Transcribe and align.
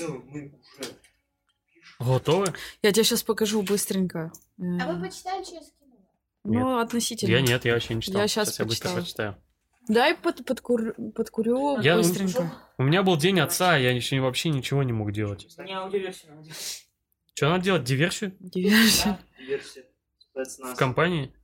целом 0.00 0.24
мы 0.28 0.46
уже... 0.80 0.90
Готовы? 1.98 2.46
Я 2.82 2.92
тебе 2.92 3.04
сейчас 3.04 3.22
покажу 3.22 3.62
быстренько. 3.62 4.32
А 4.58 4.62
вы 4.92 4.98
Э, 4.98 5.08
почитали, 5.08 5.44
что 5.44 5.54
я 5.56 5.62
скинула? 5.62 6.00
Ну, 6.44 6.78
относительно. 6.78 7.30
Я 7.30 7.40
нет, 7.42 7.64
я 7.64 7.74
вообще 7.74 7.94
не 7.94 8.02
читал. 8.02 8.20
Я 8.22 8.28
щас 8.28 8.58
я 8.58 8.64
быстро 8.64 8.90
прочитаю. 8.90 9.36
Дай 9.88 10.14
под, 10.14 10.40
подкур- 10.40 11.12
подкурю 11.12 11.80
Я- 11.80 11.96
быстренько. 11.96 12.52
У 12.78 12.82
меня 12.84 13.02
был 13.02 13.16
день 13.16 13.40
отца, 13.40 13.76
я 13.76 13.90
еще 13.92 14.20
вообще 14.20 14.50
ничего 14.50 14.82
не 14.82 14.92
мог 14.92 15.12
делать. 15.12 15.46
Не 15.58 15.72
аудиоверсию 15.74 16.30
надо 16.34 16.44
делать. 16.44 16.86
Что 17.34 17.48
надо 17.48 17.64
делать? 17.64 17.84
Диверсию? 17.84 18.36
Диверсия. 18.40 19.18
Да. 19.48 19.58
Спецназ. 20.44 20.74
В 20.74 20.76
компании? 20.76 21.34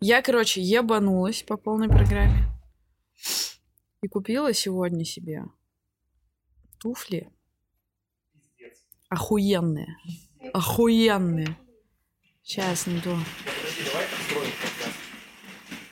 Я, 0.00 0.22
короче, 0.22 0.60
ебанулась 0.60 1.42
по 1.42 1.56
полной 1.56 1.88
программе. 1.88 2.44
И 4.00 4.06
купила 4.08 4.52
сегодня 4.52 5.04
себе 5.04 5.44
туфли 6.78 7.32
охуенные. 9.08 9.96
Охуенные. 10.52 11.56
Сейчас 12.42 12.86
найду. 12.86 13.16
Подожди, 13.44 13.90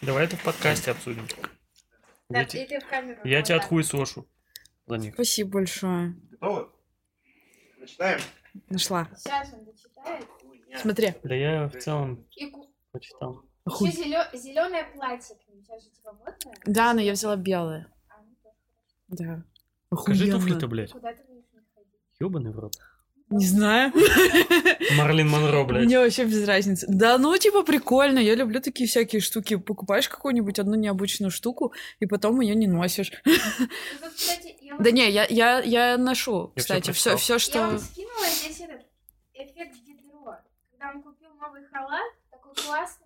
давай 0.02 0.24
это 0.24 0.36
в 0.36 0.42
подкасте 0.44 0.92
обсудим. 0.92 1.26
Я, 2.30 2.40
Так, 2.44 2.48
те- 2.48 2.60
я 3.24 3.42
тебя 3.42 3.42
так. 3.56 3.62
отхуесошу 3.64 4.26
за 4.86 4.96
них. 4.98 5.14
Спасибо 5.14 5.50
большое. 5.50 6.16
Готовы? 6.30 6.68
Начинаем. 7.78 8.20
Нашла. 8.70 9.08
Сейчас 9.16 9.52
он 9.52 9.64
дочитает. 9.64 10.26
Смотри. 10.80 11.14
Да 11.24 11.34
я 11.34 11.68
в 11.68 11.76
целом 11.78 12.24
почитал. 12.92 13.42
Еще 13.66 14.38
зеленое 14.38 14.84
платье 14.94 15.36
к 15.36 15.48
ним. 15.48 15.62
Сейчас 15.62 15.82
же 15.82 15.90
типа 15.90 16.12
модное. 16.12 16.54
Да, 16.66 16.92
но 16.94 17.00
я 17.00 17.12
взяла 17.12 17.36
белое. 17.36 17.86
А, 18.08 18.14
ну 18.22 18.34
тоже. 18.42 18.56
Да. 19.08 19.42
Покажи 19.88 20.24
Охуенно. 20.24 20.38
туфли-то, 20.40 20.68
блядь. 20.68 20.92
Куда 20.92 21.12
ты 21.12 21.24
будешь 21.24 21.44
не 21.52 21.60
ходить? 21.74 21.92
Ёбаный 22.20 22.52
в 22.52 22.58
рот. 22.58 22.74
Не 23.28 23.44
знаю. 23.44 23.92
Марлин 24.96 25.28
Монро, 25.28 25.64
блядь. 25.64 25.84
Мне 25.84 25.98
вообще 25.98 26.24
без 26.24 26.46
разницы. 26.46 26.86
Да, 26.88 27.18
ну, 27.18 27.36
типа, 27.36 27.64
прикольно. 27.64 28.20
Я 28.20 28.36
люблю 28.36 28.60
такие 28.60 28.88
всякие 28.88 29.20
штуки. 29.20 29.56
Покупаешь 29.56 30.08
какую-нибудь 30.08 30.60
одну 30.60 30.76
необычную 30.76 31.32
штуку, 31.32 31.72
и 31.98 32.06
потом 32.06 32.40
ее 32.40 32.54
не 32.54 32.68
носишь. 32.68 33.10
Ну, 33.24 33.36
вот, 34.02 34.12
кстати, 34.14 34.54
я 34.60 34.76
Да 34.78 34.90
не, 34.92 35.10
я, 35.10 35.26
я, 35.28 35.58
я 35.60 35.98
ношу, 35.98 36.52
Я 36.54 36.62
всё 36.62 36.74
кстати, 36.74 36.90
все, 36.92 37.10
прочитал. 37.10 37.16
все, 37.18 37.32
Я 37.32 37.38
что... 37.40 37.70
вот 37.72 37.80
скинула 37.82 38.26
здесь 38.26 38.60
этот 38.60 38.82
эффект 39.34 39.74
Дидро. 39.84 40.36
Когда 40.70 40.92
он 40.94 41.02
купил 41.02 41.30
новый 41.34 41.64
халат, 41.72 42.12
такой 42.30 42.54
классный, 42.54 43.05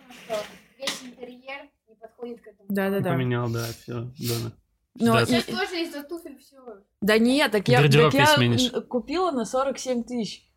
понял, 0.00 0.14
что 0.24 0.44
весь 0.78 1.02
интерьер 1.02 1.68
не 1.88 1.94
подходит 1.94 2.40
к 2.42 2.46
этому. 2.48 2.68
Да-да-да. 2.68 3.10
Поменял, 3.10 3.48
да, 3.50 3.66
все. 3.72 3.94
Да, 4.18 4.52
Но 4.94 5.12
Да, 5.14 5.22
и- 5.22 5.26
Сейчас 5.26 5.44
тоже 5.44 5.82
из-за 5.82 6.02
туфель 6.04 6.38
все. 6.38 6.56
Да 7.00 7.18
нет, 7.18 7.52
так 7.52 7.68
я, 7.68 7.82
так 7.82 8.14
я 8.14 8.26
сменишь. 8.26 8.70
купила 8.88 9.30
на 9.30 9.44
47 9.44 10.04
тысяч. 10.04 10.48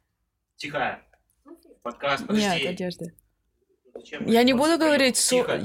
Тихо. 0.57 1.01
Подкаст, 1.83 2.27
подожди. 2.27 2.45
Нет, 2.47 2.65
одежды. 2.69 3.15
Зачем? 3.93 4.25
Я 4.27 4.43
не 4.43 4.53
буду 4.53 4.77
говорить... 4.77 5.15
Тихо. 5.15 5.61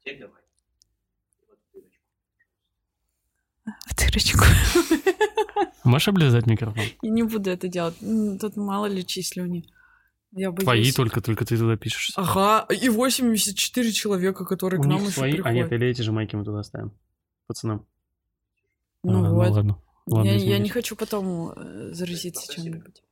Теперь 0.00 0.20
давай. 0.20 0.42
В 3.64 3.94
дырочку. 3.96 4.44
Можешь 5.84 6.08
облизать 6.08 6.46
микрофон? 6.46 6.82
Я 7.02 7.10
не 7.10 7.22
буду 7.22 7.50
это 7.50 7.68
делать. 7.68 7.96
Тут 8.40 8.56
мало 8.56 8.86
ли 8.86 9.04
чьи 9.06 9.22
слюни. 9.22 9.64
Я 10.32 10.50
боюсь. 10.50 10.64
Твои 10.64 10.92
только, 10.92 11.20
только 11.20 11.44
ты 11.44 11.56
туда 11.56 11.76
пишешь. 11.76 12.12
Ага, 12.16 12.66
и 12.72 12.88
84 12.88 13.92
человека, 13.92 14.44
которые 14.44 14.78
У 14.80 14.82
к 14.82 14.86
нам 14.86 15.02
еще 15.02 15.10
свои... 15.12 15.32
А 15.32 15.34
приходят. 15.36 15.56
нет, 15.56 15.72
или 15.72 15.86
эти 15.88 16.02
же 16.02 16.12
майки 16.12 16.36
мы 16.36 16.44
туда 16.44 16.62
ставим. 16.62 16.92
Пацанам. 17.46 17.86
Ну 19.04 19.24
А, 19.24 19.30
вот. 19.30 19.50
ладно. 19.50 19.82
Ладно, 20.06 20.28
я, 20.28 20.34
я 20.36 20.58
не 20.58 20.68
хочу 20.68 20.96
потом 20.96 21.52
э, 21.56 21.92
заразиться 21.92 22.52
чем-нибудь. 22.52 23.02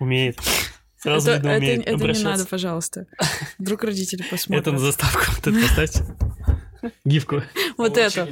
Умеет. 0.00 0.38
Сразу 0.96 1.30
это 1.30 1.36
видно, 1.38 1.48
это- 1.50 1.58
умеет 1.58 1.80
это 1.80 1.90
не 1.90 1.94
обращаться. 1.96 2.28
надо, 2.30 2.46
пожалуйста. 2.46 3.06
Вдруг 3.58 3.84
родители 3.84 4.20
Это 4.22 4.30
посмотрят. 4.30 4.66
на 4.72 4.78
заставку 4.78 5.22
вот 5.28 5.46
это 5.46 5.60
поставьте. 5.60 6.04
Гифку. 7.04 7.42
Вот 7.76 7.96
это. 7.96 8.28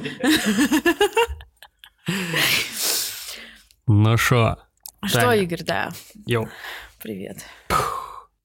Ну 4.11 4.15
шо? 4.17 4.57
Что. 5.05 5.33
Игорь, 5.33 5.63
да. 5.65 5.89
Йоу. 6.25 6.47
Привет. 7.01 7.39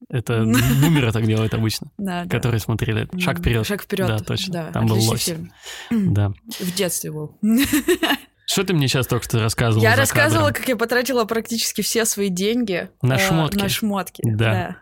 Это 0.08 0.40
бумеры 0.42 1.12
так 1.12 1.24
делают 1.24 1.54
обычно, 1.54 1.86
Да, 1.98 2.24
да. 2.24 2.28
которые 2.28 2.58
смотрели 2.58 3.08
«Шаг 3.20 3.38
вперед». 3.38 3.64
Шаг 3.64 3.82
вперед. 3.82 4.08
Да, 4.08 4.18
точно. 4.18 4.52
Да, 4.52 4.72
Там 4.72 4.86
был 4.86 4.96
лось. 5.00 5.22
фильм. 5.24 5.52
Да. 5.90 6.32
В 6.58 6.74
детстве 6.74 7.12
был. 7.12 7.38
Что 8.46 8.64
ты 8.64 8.74
мне 8.74 8.88
сейчас 8.88 9.06
только 9.06 9.24
что 9.24 9.38
рассказывал? 9.38 9.82
Я 9.84 9.94
рассказывала, 9.94 10.48
кадром? 10.48 10.60
как 10.60 10.68
я 10.68 10.76
потратила 10.76 11.24
практически 11.24 11.80
все 11.80 12.04
свои 12.04 12.28
деньги 12.28 12.90
На 13.00 13.14
э, 13.14 13.18
шмотки. 13.18 13.58
На 13.62 13.68
шмотки. 13.68 14.20
Да. 14.26 14.76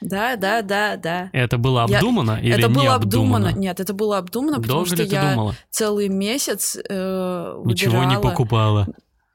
Да, 0.00 0.36
да, 0.36 0.62
да, 0.62 0.96
да. 0.96 1.30
Это 1.34 1.58
было 1.58 1.86
Я- 1.88 1.98
обдуманно 1.98 2.40
или 2.40 2.54
это 2.58 2.68
не 2.68 2.74
было 2.74 2.94
обдуманно? 2.94 3.52
Нет, 3.52 3.78
это 3.80 3.92
было 3.94 4.16
обдуманно, 4.18 4.56
потому 4.56 4.78
Долго 4.78 4.86
что 4.88 4.96
ли 4.96 5.08
ты 5.08 5.14
я 5.14 5.30
думала? 5.30 5.54
целый 5.70 6.08
месяц 6.08 6.76
э, 6.76 7.62
Ничего 7.64 7.98
не 8.04 8.16
выбирала- 8.16 8.22
покупала. 8.22 8.88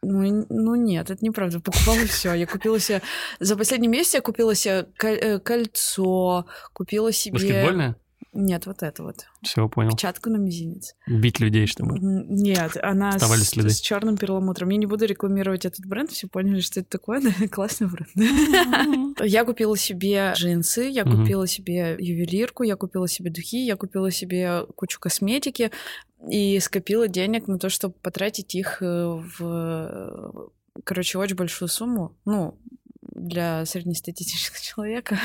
Ну, 0.04 0.46
ну 0.50 0.76
нет, 0.76 1.12
это 1.12 1.24
неправда. 1.24 1.60
Покупала 1.60 2.06
все. 2.08 2.34
Я 2.34 2.48
купила 2.48 2.80
себе... 2.80 3.02
За 3.40 3.56
последний 3.56 3.88
месяц 3.88 4.16
я 4.16 4.22
купила 4.22 4.56
себе 4.56 4.88
э, 5.04 5.40
кольцо, 5.40 6.46
купила 6.74 7.12
себе... 7.12 7.34
Баскетбольная? 7.34 7.96
Нет, 8.34 8.66
вот 8.66 8.82
это 8.82 9.04
вот. 9.04 9.26
Все, 9.44 9.68
понял. 9.68 9.92
Печатку 9.92 10.30
на 10.30 10.38
мизинец. 10.38 10.96
Бить 11.06 11.42
людей, 11.42 11.68
чтобы. 11.68 11.98
Нет, 12.00 12.78
она 12.82 13.10
Оставались 13.10 13.48
с, 13.48 13.50
следы. 13.50 13.70
с 13.72 13.82
черным 13.82 14.16
перламутром. 14.18 14.70
Я 14.70 14.78
не 14.78 14.86
буду 14.86 15.06
рекламировать 15.06 15.66
этот 15.66 15.86
бренд, 15.86 16.12
все 16.12 16.28
поняли, 16.28 16.62
что 16.62 16.80
это 16.80 16.90
такое. 16.90 17.20
но 17.20 17.32
Классный 17.50 17.88
бренд. 17.88 19.20
Я 19.22 19.44
купила 19.44 19.76
себе 19.78 20.32
джинсы, 20.36 20.84
я 20.84 21.04
купила 21.04 21.46
себе 21.46 21.98
ювелирку, 22.00 22.64
я 22.64 22.78
купила 22.78 23.08
себе 23.08 23.32
духи, 23.32 23.66
я 23.66 23.76
купила 23.76 24.12
себе 24.12 24.66
кучу 24.76 25.00
косметики 25.00 25.72
и 26.30 26.58
скопила 26.62 27.10
денег 27.10 27.48
на 27.48 27.60
то, 27.60 27.70
чтобы 27.70 27.96
потратить 27.96 28.56
их 28.56 28.82
э, 28.82 29.22
в, 29.40 30.52
короче, 30.86 31.18
очень 31.18 31.36
большую 31.36 31.68
сумму. 31.68 32.16
Ну, 32.26 32.58
для 33.02 33.66
среднестатистического 33.66 34.60
человека. 34.62 35.20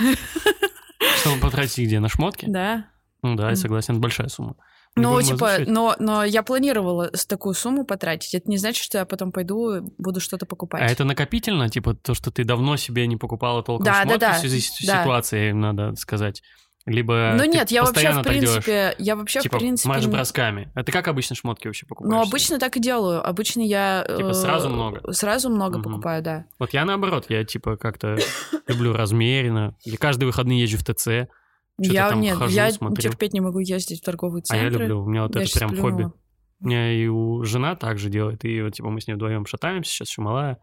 Чтобы 1.21 1.41
потратить 1.41 1.85
где? 1.87 2.01
На 2.01 2.09
шмотки? 2.09 2.47
Да. 2.49 2.87
Ну 3.31 3.37
да, 3.37 3.51
я 3.51 3.57
согласен, 3.57 4.01
большая 4.01 4.29
сумма. 4.29 4.57
Ну, 4.97 5.21
типа, 5.21 5.59
но, 5.67 5.95
но 5.99 6.25
я 6.25 6.43
планировала 6.43 7.11
такую 7.29 7.55
сумму 7.55 7.85
потратить. 7.85 8.35
Это 8.35 8.49
не 8.49 8.57
значит, 8.57 8.83
что 8.83 8.99
я 8.99 9.05
потом 9.05 9.31
пойду 9.31 9.75
и 9.77 9.81
буду 9.99 10.21
что-то 10.21 10.47
покупать. 10.47 10.81
А 10.81 10.87
это 10.87 11.05
накопительно, 11.05 11.69
типа 11.69 11.95
то, 11.95 12.15
что 12.15 12.31
ты 12.31 12.45
давно 12.45 12.77
себе 12.77 13.07
не 13.07 13.17
покупала 13.17 13.63
толком 13.63 13.85
Да, 13.85 13.93
да, 13.93 14.03
шмотки 14.03 14.21
да, 14.21 14.33
в 14.33 14.39
связи 14.39 14.61
с 14.61 14.87
да. 14.87 15.03
ситуацией, 15.03 15.53
надо 15.53 15.95
сказать. 15.97 16.43
Либо 16.87 17.35
Ну 17.37 17.45
нет, 17.45 17.73
я 17.73 17.83
вообще, 17.83 18.13
в 18.13 18.23
принципе, 18.23 18.95
я 18.99 19.17
вообще, 19.17 19.41
типа, 19.41 19.57
в 19.57 19.59
принципе... 19.59 19.99
не- 19.99 20.07
бросками. 20.07 20.71
А 20.77 20.85
ты 20.85 20.93
как 20.93 21.09
обычно 21.09 21.35
шмотки 21.35 21.67
вообще 21.67 21.85
покупаешь? 21.85 22.15
Ну, 22.15 22.23
обычно 22.23 22.61
так 22.61 22.77
и 22.77 22.81
делаю. 22.81 23.29
Обычно 23.29 23.61
я... 23.63 24.05
Типа 24.07 24.29
э, 24.29 24.35
сразу 24.35 24.69
много? 24.69 25.13
Сразу 25.13 25.51
много 25.51 25.79
Мгм. 25.79 25.91
покупаю, 25.91 26.23
да. 26.23 26.45
Вот 26.61 26.73
я 26.73 26.85
наоборот, 26.85 27.27
я 27.29 27.45
типа 27.45 27.77
как-то 27.77 28.17
люблю 28.69 28.93
размеренно. 28.93 29.75
Я 29.85 29.99
каждые 29.99 30.29
выходные 30.29 30.63
езжу 30.63 30.79
в 30.79 30.85
ТЦ, 30.85 31.29
я 31.79 32.09
там 32.11 32.21
нет, 32.21 32.37
хожу, 32.37 32.55
я 32.55 32.71
смотрю. 32.71 33.03
терпеть 33.03 33.33
не 33.33 33.41
могу 33.41 33.59
ездить 33.59 34.01
в 34.01 34.05
торговые 34.05 34.43
а 34.49 34.57
я 34.57 34.63
центры. 34.65 34.85
люблю. 34.85 35.03
У 35.03 35.07
меня 35.09 35.23
вот 35.25 35.37
Я 35.37 35.43
это 35.43 35.59
прям 35.59 35.71
плюнула. 35.71 35.91
хобби. 35.91 36.13
У 36.61 36.67
меня 36.67 36.93
и 36.93 37.07
у 37.07 37.43
жена 37.45 37.77
также 37.77 38.09
делает, 38.09 38.45
и 38.45 38.63
вот 38.63 38.75
типа 38.75 38.89
мы 38.89 39.01
с 39.01 39.07
ней 39.07 39.15
вдвоем 39.15 39.45
шатаемся, 39.45 39.91
сейчас 39.91 40.09
еще 40.09 40.23
малая, 40.23 40.59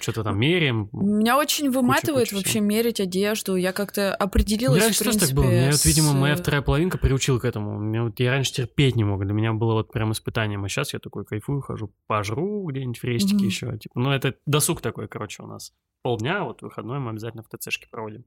что-то 0.00 0.22
там 0.22 0.38
меряем. 0.38 0.88
Меня 0.92 1.36
очень 1.36 1.70
выматывает 1.70 2.28
куча 2.28 2.36
вообще 2.36 2.50
всего. 2.50 2.64
мерить 2.64 3.00
одежду. 3.00 3.56
Я 3.56 3.72
как-то 3.72 4.14
определилась, 4.14 4.82
Мне 4.84 4.92
в 4.92 4.98
принципе, 5.00 5.26
так 5.26 5.34
было. 5.34 5.44
Вот, 5.66 5.74
с- 5.74 5.84
видимо, 5.84 6.12
моя 6.12 6.36
вторая 6.36 6.62
половинка 6.62 6.98
приучила 6.98 7.40
к 7.40 7.44
этому. 7.44 7.76
Меня 7.78 8.04
вот, 8.04 8.18
я 8.20 8.30
раньше 8.30 8.52
терпеть 8.52 8.94
не 8.94 9.02
мог. 9.04 9.22
Для 9.24 9.34
меня 9.34 9.52
было 9.52 9.72
вот 9.74 9.90
прям 9.92 10.12
испытанием. 10.12 10.64
А 10.64 10.68
сейчас 10.68 10.92
я 10.94 11.00
такой 11.00 11.24
кайфую, 11.26 11.60
хожу, 11.62 11.92
пожру 12.06 12.64
где-нибудь 12.70 12.98
в 13.00 13.04
рестике 13.04 13.34
Мгм. 13.38 13.44
еще. 13.46 13.78
Типа, 13.78 13.98
ну, 13.98 14.12
это 14.12 14.34
досуг 14.46 14.80
такой, 14.80 15.08
короче, 15.08 15.42
у 15.42 15.46
нас. 15.48 15.72
Полдня, 16.02 16.44
вот 16.44 16.62
выходной 16.62 17.00
мы 17.00 17.10
обязательно 17.10 17.42
в 17.42 17.48
ТЦшке 17.48 17.88
проводим. 17.90 18.24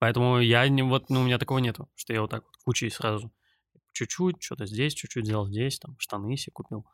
Поэтому 0.00 0.40
я 0.40 0.66
не, 0.68 0.82
вот, 0.82 1.10
ну, 1.10 1.20
у 1.20 1.24
меня 1.24 1.38
такого 1.38 1.58
нету, 1.58 1.88
что 1.94 2.12
я 2.12 2.22
вот 2.22 2.30
так 2.30 2.42
вот 2.44 2.56
кучей 2.64 2.90
сразу 2.90 3.30
чуть-чуть, 3.92 4.42
что-то 4.42 4.66
здесь, 4.66 4.94
чуть-чуть 4.94 5.24
взял 5.24 5.46
здесь, 5.46 5.78
там, 5.78 5.94
штаны 5.98 6.36
себе 6.36 6.52
купил. 6.54 6.86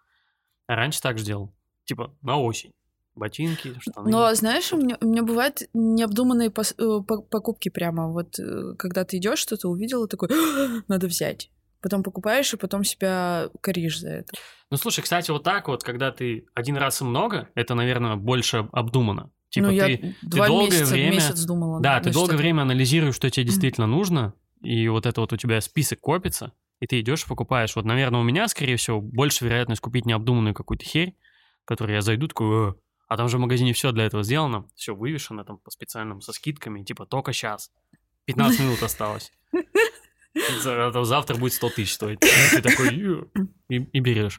А 0.67 0.75
раньше 0.75 1.01
так 1.01 1.17
же 1.19 1.25
делал. 1.25 1.55
Типа, 1.85 2.15
на 2.21 2.37
осень. 2.39 2.73
Ботинки, 3.15 3.79
штаны. 3.79 4.11
Но, 4.11 4.35
знаешь, 4.35 4.73
у 4.73 4.77
меня, 4.77 4.99
у 5.01 5.07
меня 5.07 5.23
бывают 5.23 5.63
необдуманные 5.73 6.51
пос- 6.51 6.75
э, 6.77 7.03
по- 7.03 7.23
покупки 7.23 7.69
прямо. 7.71 8.11
Вот 8.13 8.39
э, 8.39 8.75
когда 8.77 9.05
ты 9.05 9.17
идешь, 9.19 9.39
что-то 9.39 9.69
увидела, 9.69 10.07
такой, 10.07 10.29
«А, 10.33 10.83
надо 10.89 11.07
взять. 11.07 11.51
Потом 11.81 12.03
покупаешь, 12.03 12.53
и 12.53 12.57
потом 12.57 12.83
себя 12.85 13.49
коришь 13.63 14.01
за 14.01 14.09
это. 14.11 14.33
Ну, 14.71 14.77
слушай, 14.77 15.01
кстати, 15.03 15.31
вот 15.31 15.45
так 15.45 15.69
вот, 15.69 15.85
когда 15.85 16.11
ты 16.11 16.47
один 16.55 16.77
раз 16.77 17.01
и 17.01 17.05
много, 17.05 17.49
это, 17.55 17.75
наверное, 17.75 18.17
больше 18.17 18.69
обдуманно. 18.73 19.31
Типа 19.57 19.69
ну, 19.69 19.79
ты, 19.79 20.17
два 20.23 20.47
долгое 20.47 20.67
месяца, 20.67 20.93
время- 20.95 21.11
месяц 21.13 21.45
думала. 21.45 21.81
да, 21.81 21.99
ты 21.99 22.07
насчет 22.07 22.15
долгое 22.15 22.35
этого. 22.35 22.43
время 22.43 22.63
анализируешь, 22.63 23.15
что 23.17 23.31
тебе 23.31 23.47
действительно 23.47 23.87
нужно, 23.87 24.35
и 24.63 24.89
вот 24.89 25.07
это 25.07 25.21
вот 25.21 25.33
у 25.33 25.37
тебя 25.37 25.61
список 25.61 26.01
копится, 26.01 26.53
и 26.81 26.87
ты 26.87 27.01
идешь 27.01 27.25
и 27.25 27.29
покупаешь. 27.29 27.75
Вот, 27.77 27.85
наверное, 27.85 28.21
у 28.21 28.25
меня, 28.25 28.49
скорее 28.49 28.77
всего, 28.77 29.01
больше 29.01 29.45
вероятность 29.45 29.81
купить 29.81 30.07
необдуманную 30.07 30.55
какую-то 30.55 30.85
херь, 30.85 31.15
которую 31.65 31.97
я 31.97 32.03
зайду, 32.03 32.29
такой, 32.29 32.71
«Э, 32.71 32.75
а 33.09 33.17
там 33.17 33.29
же 33.29 33.39
в 33.39 33.41
магазине 33.41 33.73
все 33.73 33.93
для 33.93 34.05
этого 34.05 34.23
сделано, 34.23 34.67
все 34.75 34.95
вывешено 34.95 35.45
там 35.45 35.59
по 35.59 35.71
специальным, 35.71 36.21
со 36.21 36.33
скидками, 36.33 36.83
типа 36.85 37.07
только 37.07 37.33
сейчас. 37.33 37.71
15 38.27 38.61
минут 38.61 38.83
осталось. 38.83 39.33
А 40.67 41.05
Завтра 41.05 41.37
будет 41.37 41.55
100 41.55 41.71
тысяч 41.71 41.95
стоить. 41.95 42.21
Ты 42.21 42.61
такой, 42.61 43.27
и 43.69 44.01
берешь. 44.01 44.39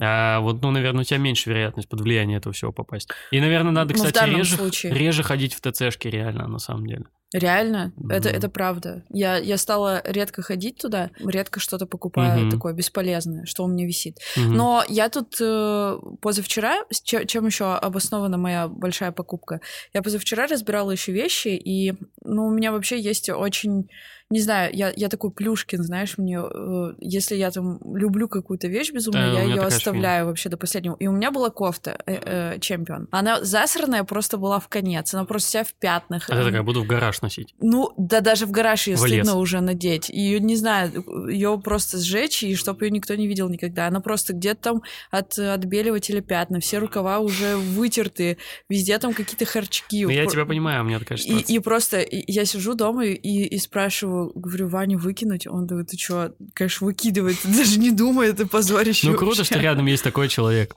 А 0.00 0.40
вот, 0.40 0.60
ну, 0.62 0.70
наверное, 0.70 1.02
у 1.02 1.04
тебя 1.04 1.18
меньше 1.18 1.50
вероятность 1.50 1.88
под 1.88 2.00
влияние 2.00 2.38
этого 2.38 2.52
всего 2.52 2.72
попасть. 2.72 3.08
И, 3.30 3.40
наверное, 3.40 3.70
надо, 3.70 3.94
Ну, 3.96 4.04
кстати, 4.04 4.28
реже, 4.28 4.56
случае. 4.56 4.92
реже 4.92 5.22
ходить 5.22 5.54
в 5.54 5.60
ТЦшки 5.60 6.08
реально, 6.08 6.48
на 6.48 6.58
самом 6.58 6.86
деле. 6.86 7.04
Реально, 7.38 7.92
это, 8.08 8.28
Мгм. 8.28 8.38
это 8.38 8.48
правда. 8.48 9.02
Я, 9.10 9.36
я 9.38 9.58
стала 9.58 10.00
редко 10.04 10.40
ходить 10.42 10.78
туда, 10.78 11.10
редко 11.18 11.58
что-то 11.58 11.84
покупаю 11.86 12.42
Мгм. 12.42 12.50
такое 12.50 12.72
бесполезное, 12.74 13.44
что 13.44 13.64
у 13.64 13.66
меня 13.68 13.86
висит. 13.86 14.18
Мгм. 14.36 14.54
Но 14.54 14.84
я 14.88 15.08
тут 15.08 15.34
э, 15.40 15.98
позавчера, 16.20 16.84
с 16.90 17.02
че- 17.02 17.26
чем 17.26 17.46
еще 17.46 17.74
обоснована 17.74 18.38
моя 18.38 18.68
большая 18.68 19.10
покупка, 19.10 19.60
я 19.92 20.00
позавчера 20.02 20.46
разбирала 20.46 20.92
еще 20.92 21.10
вещи, 21.12 21.48
и 21.48 21.94
ну, 22.22 22.46
у 22.46 22.50
меня 22.54 22.70
вообще 22.70 23.00
есть 23.00 23.28
очень, 23.28 23.88
не 24.30 24.40
знаю, 24.40 24.70
я, 24.72 24.92
я 24.96 25.08
такой 25.08 25.30
плюшкин, 25.32 25.82
знаешь, 25.82 26.16
мне, 26.18 26.38
э, 26.38 26.92
если 27.00 27.34
я 27.34 27.50
там 27.50 27.78
люблю 27.96 28.28
какую-то 28.28 28.68
вещь 28.68 28.92
безумно, 28.92 29.32
Да, 29.32 29.40
я 29.40 29.42
ее 29.42 29.60
оставляю 29.62 30.26
вообще 30.26 30.48
до 30.48 30.56
последнего. 30.56 30.94
И 31.00 31.06
у 31.08 31.12
меня 31.12 31.30
была 31.32 31.50
кофта 31.50 31.98
э, 32.06 32.14
э, 32.54 32.58
чемпион. 32.60 33.08
Она 33.10 33.42
засранная 33.44 34.04
просто 34.04 34.38
была 34.38 34.60
в 34.60 34.68
конец, 34.68 35.12
она 35.14 35.24
просто 35.24 35.48
вся 35.48 35.64
в 35.64 35.74
пятнах. 35.74 36.30
А 36.30 36.36
ты 36.36 36.44
такая, 36.44 36.62
буду 36.62 36.82
в 36.84 36.86
гараж 36.86 37.20
носить. 37.24 37.54
ну, 37.60 37.90
да 37.98 38.20
даже 38.20 38.46
в 38.46 38.50
гараж 38.50 38.86
ее 38.86 38.96
В 38.96 39.04
лес. 39.04 39.24
стыдно 39.24 39.38
уже 39.40 39.60
надеть. 39.60 40.08
Ее, 40.08 40.40
не 40.40 40.56
знаю, 40.56 40.92
ее 41.28 41.60
просто 41.62 41.98
сжечь, 41.98 42.42
и 42.42 42.54
чтобы 42.54 42.84
ее 42.86 42.90
никто 42.90 43.14
не 43.14 43.26
видел 43.26 43.48
никогда. 43.48 43.86
Она 43.88 44.00
просто 44.00 44.32
где-то 44.32 44.60
там 44.62 44.82
от 45.10 45.38
отбеливателя 45.38 46.20
пятна, 46.20 46.60
все 46.60 46.78
рукава 46.78 47.18
уже 47.18 47.56
вытерты, 47.56 48.38
везде 48.68 48.98
там 48.98 49.12
какие-то 49.14 49.44
харчки. 49.44 50.04
Ну, 50.04 50.10
я 50.10 50.26
тебя 50.26 50.44
понимаю, 50.46 50.82
у 50.82 50.86
меня 50.86 50.98
такая 50.98 51.18
ситуация. 51.18 51.54
и 51.54 51.58
просто 51.58 52.00
и- 52.00 52.30
я 52.32 52.44
сижу 52.44 52.74
дома 52.74 53.04
и, 53.06 53.14
и 53.14 53.58
спрашиваю, 53.58 54.32
говорю, 54.34 54.68
Ваню 54.68 54.98
выкинуть? 54.98 55.46
Он 55.46 55.66
говорит, 55.66 55.90
ты 55.90 55.98
что, 55.98 56.34
конечно, 56.54 56.86
выкидывай, 56.86 57.34
ты 57.34 57.48
даже 57.48 57.78
не 57.78 57.90
думай, 57.90 58.28
это 58.28 58.46
позорище 58.46 59.08
Ну, 59.08 59.14
круто, 59.16 59.38
вообще». 59.38 59.54
что 59.54 59.58
рядом 59.60 59.86
есть 59.86 60.02
такой 60.04 60.28
человек. 60.28 60.76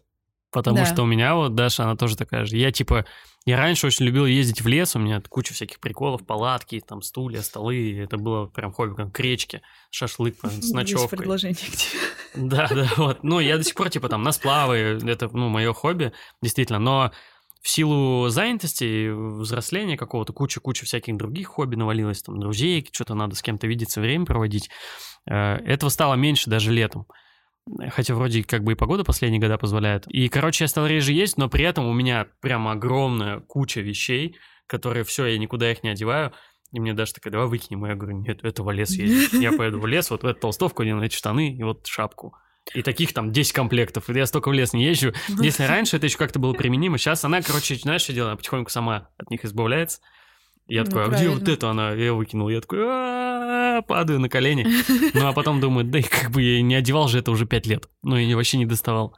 Потому 0.52 0.78
Да. 0.78 0.86
что 0.86 1.04
у 1.04 1.06
меня 1.06 1.36
вот 1.36 1.56
Даша, 1.56 1.84
она 1.84 1.96
тоже 1.98 2.16
такая 2.16 2.46
же. 2.46 2.56
Я 2.58 2.72
типа, 2.72 3.06
я 3.48 3.58
раньше 3.58 3.88
очень 3.88 4.06
любил 4.06 4.26
ездить 4.26 4.62
в 4.62 4.68
лес, 4.68 4.96
у 4.96 5.00
меня 5.00 5.22
куча 5.22 5.54
всяких 5.54 5.80
приколов, 5.80 6.26
палатки, 6.26 6.84
там 6.86 7.02
стулья, 7.02 7.42
столы, 7.42 7.98
это 7.98 8.18
было 8.18 8.48
прям 8.48 8.74
хобби, 8.74 8.94
как 8.96 9.14
кречки, 9.14 9.62
шашлык 9.90 10.38
прям 10.42 10.52
с 10.52 10.56
Есть 10.58 10.74
ночевкой. 10.74 11.18
предложение 11.18 11.56
к 11.56 11.60
тебе. 11.60 12.00
Да, 12.36 12.68
да, 12.68 12.90
вот. 12.98 13.24
Ну, 13.24 13.40
я 13.40 13.58
до 13.58 13.64
сих 13.64 13.74
пор, 13.74 13.90
типа, 13.90 14.10
там, 14.10 14.22
на 14.22 14.34
сплавы, 14.34 15.00
это, 15.08 15.30
ну, 15.32 15.48
мое 15.48 15.72
хобби, 15.72 16.12
действительно, 16.42 16.78
но 16.80 17.12
в 17.62 17.70
силу 17.70 18.28
занятости, 18.28 19.10
взросления 19.10 19.96
какого-то, 19.96 20.34
куча-куча 20.34 20.86
всяких 20.86 21.16
других 21.16 21.48
хобби 21.48 21.76
навалилось, 21.76 22.22
там, 22.22 22.40
друзей, 22.40 22.86
что-то 22.92 23.16
надо 23.16 23.36
с 23.36 23.42
кем-то 23.42 23.66
видеться, 23.66 24.02
время 24.02 24.26
проводить. 24.26 24.70
Э, 25.26 25.56
Этого 25.66 25.90
стало 25.90 26.16
меньше 26.16 26.50
даже 26.50 26.72
летом. 26.74 27.08
Хотя 27.90 28.16
вроде 28.16 28.44
как 28.44 28.64
бы 28.64 28.74
и 28.74 28.76
погода 28.76 29.04
последние 29.04 29.42
года 29.42 29.58
позволяет. 29.58 30.08
И, 30.08 30.30
короче, 30.30 30.64
я 30.64 30.68
стал 30.68 30.88
реже 30.88 31.14
есть, 31.14 31.38
но 31.38 31.50
при 31.50 31.66
этом 31.66 31.86
у 31.86 31.94
меня 31.94 32.28
прям 32.40 32.68
огромная 32.68 33.40
куча 33.42 33.82
вещей, 33.82 34.38
которые 34.68 35.04
все, 35.04 35.26
я 35.26 35.38
никуда 35.38 35.72
их 35.72 35.84
не 35.84 35.90
одеваю. 35.90 36.34
И 36.72 36.80
мне 36.80 36.94
даже 36.94 37.14
такая, 37.14 37.32
давай 37.32 37.48
выкинем. 37.48 37.86
И 37.86 37.90
я 37.90 37.96
говорю, 37.96 38.18
нет, 38.18 38.44
это 38.44 38.64
в 38.64 38.72
лес 38.72 38.92
ездить. 38.92 39.34
Я 39.42 39.54
поеду 39.54 39.80
в 39.80 39.88
лес, 39.88 40.10
вот 40.10 40.24
в 40.24 40.26
эту 40.26 40.42
толстовку 40.42 40.82
одену, 40.82 41.02
эти 41.02 41.16
штаны 41.16 41.56
и 41.56 41.64
вот 41.64 41.88
шапку. 41.88 42.36
И 42.74 42.82
таких 42.82 43.14
там 43.14 43.32
10 43.32 43.54
комплектов. 43.54 44.10
И 44.10 44.14
я 44.14 44.26
столько 44.26 44.50
в 44.50 44.54
лес 44.54 44.74
не 44.74 44.84
езжу. 44.84 45.14
Если 45.30 45.64
раньше 45.64 45.96
это 45.96 46.08
еще 46.08 46.18
как-то 46.18 46.40
было 46.40 46.52
применимо, 46.52 46.98
сейчас 46.98 47.24
она, 47.24 47.42
короче, 47.42 47.76
знаешь, 47.76 48.02
что 48.02 48.12
делает? 48.12 48.32
Она 48.32 48.38
потихоньку 48.38 48.70
сама 48.70 49.10
от 49.18 49.30
них 49.30 49.46
избавляется. 49.46 50.02
Я 50.68 50.84
Ну, 50.84 50.90
такой, 50.90 51.06
а 51.06 51.08
где 51.08 51.30
вот 51.30 51.48
это 51.48 51.70
она? 51.70 51.92
Я 51.94 52.14
выкинул. 52.14 52.50
Я 52.50 52.62
такой, 52.62 52.80
падаю 53.84 54.20
на 54.20 54.30
колени. 54.30 54.68
Ну, 55.14 55.28
а 55.28 55.34
потом 55.34 55.62
думаю, 55.62 55.86
да 55.86 56.00
и 56.00 56.04
как 56.04 56.32
бы 56.32 56.42
я 56.42 56.62
не 56.62 56.76
одевал 56.76 57.08
же 57.08 57.20
это 57.20 57.32
уже 57.32 57.46
5 57.46 57.68
лет. 57.68 57.90
Ну, 58.04 58.18
и 58.18 58.34
вообще 58.34 58.58
не 58.58 58.66
доставал. 58.66 59.16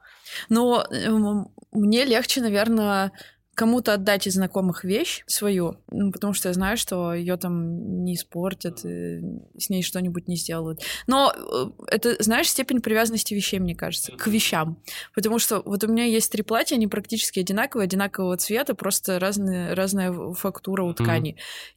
Но 0.50 0.86
эм, 0.92 1.48
мне 1.72 2.06
легче, 2.06 2.42
наверное, 2.42 3.12
кому-то 3.60 3.94
отдать 3.96 4.26
из 4.26 4.36
знакомых 4.36 4.86
вещь 4.86 5.24
свою, 5.28 5.76
ну, 5.92 6.14
потому 6.14 6.32
что 6.34 6.48
я 6.48 6.54
знаю, 6.54 6.78
что 6.78 7.14
ее 7.14 7.36
там 7.36 8.06
не 8.06 8.16
испортят, 8.16 8.86
э, 8.86 9.20
с 9.58 9.70
ней 9.70 9.84
что-нибудь 9.84 10.30
не 10.30 10.38
сделают. 10.38 10.80
Но 11.08 11.34
э, 11.36 11.66
это, 11.88 12.16
знаешь, 12.24 12.48
степень 12.48 12.80
привязанности 12.80 13.34
вещей, 13.34 13.60
мне 13.60 13.76
кажется, 13.76 14.14
к 14.14 14.28
вещам. 14.28 14.78
Потому 15.14 15.40
что 15.40 15.62
вот 15.66 15.84
у 15.84 15.88
меня 15.92 16.06
есть 16.06 16.32
три 16.32 16.42
платья, 16.42 16.76
они 16.78 16.88
практически 16.88 17.42
одинаковые, 17.42 17.84
одинакового 17.84 18.38
цвета, 18.38 18.76
просто 18.76 19.20
разные, 19.20 19.74
разная 19.74 20.14
фактура 20.36 20.84
у 20.84 20.94
ткани. 20.94 21.36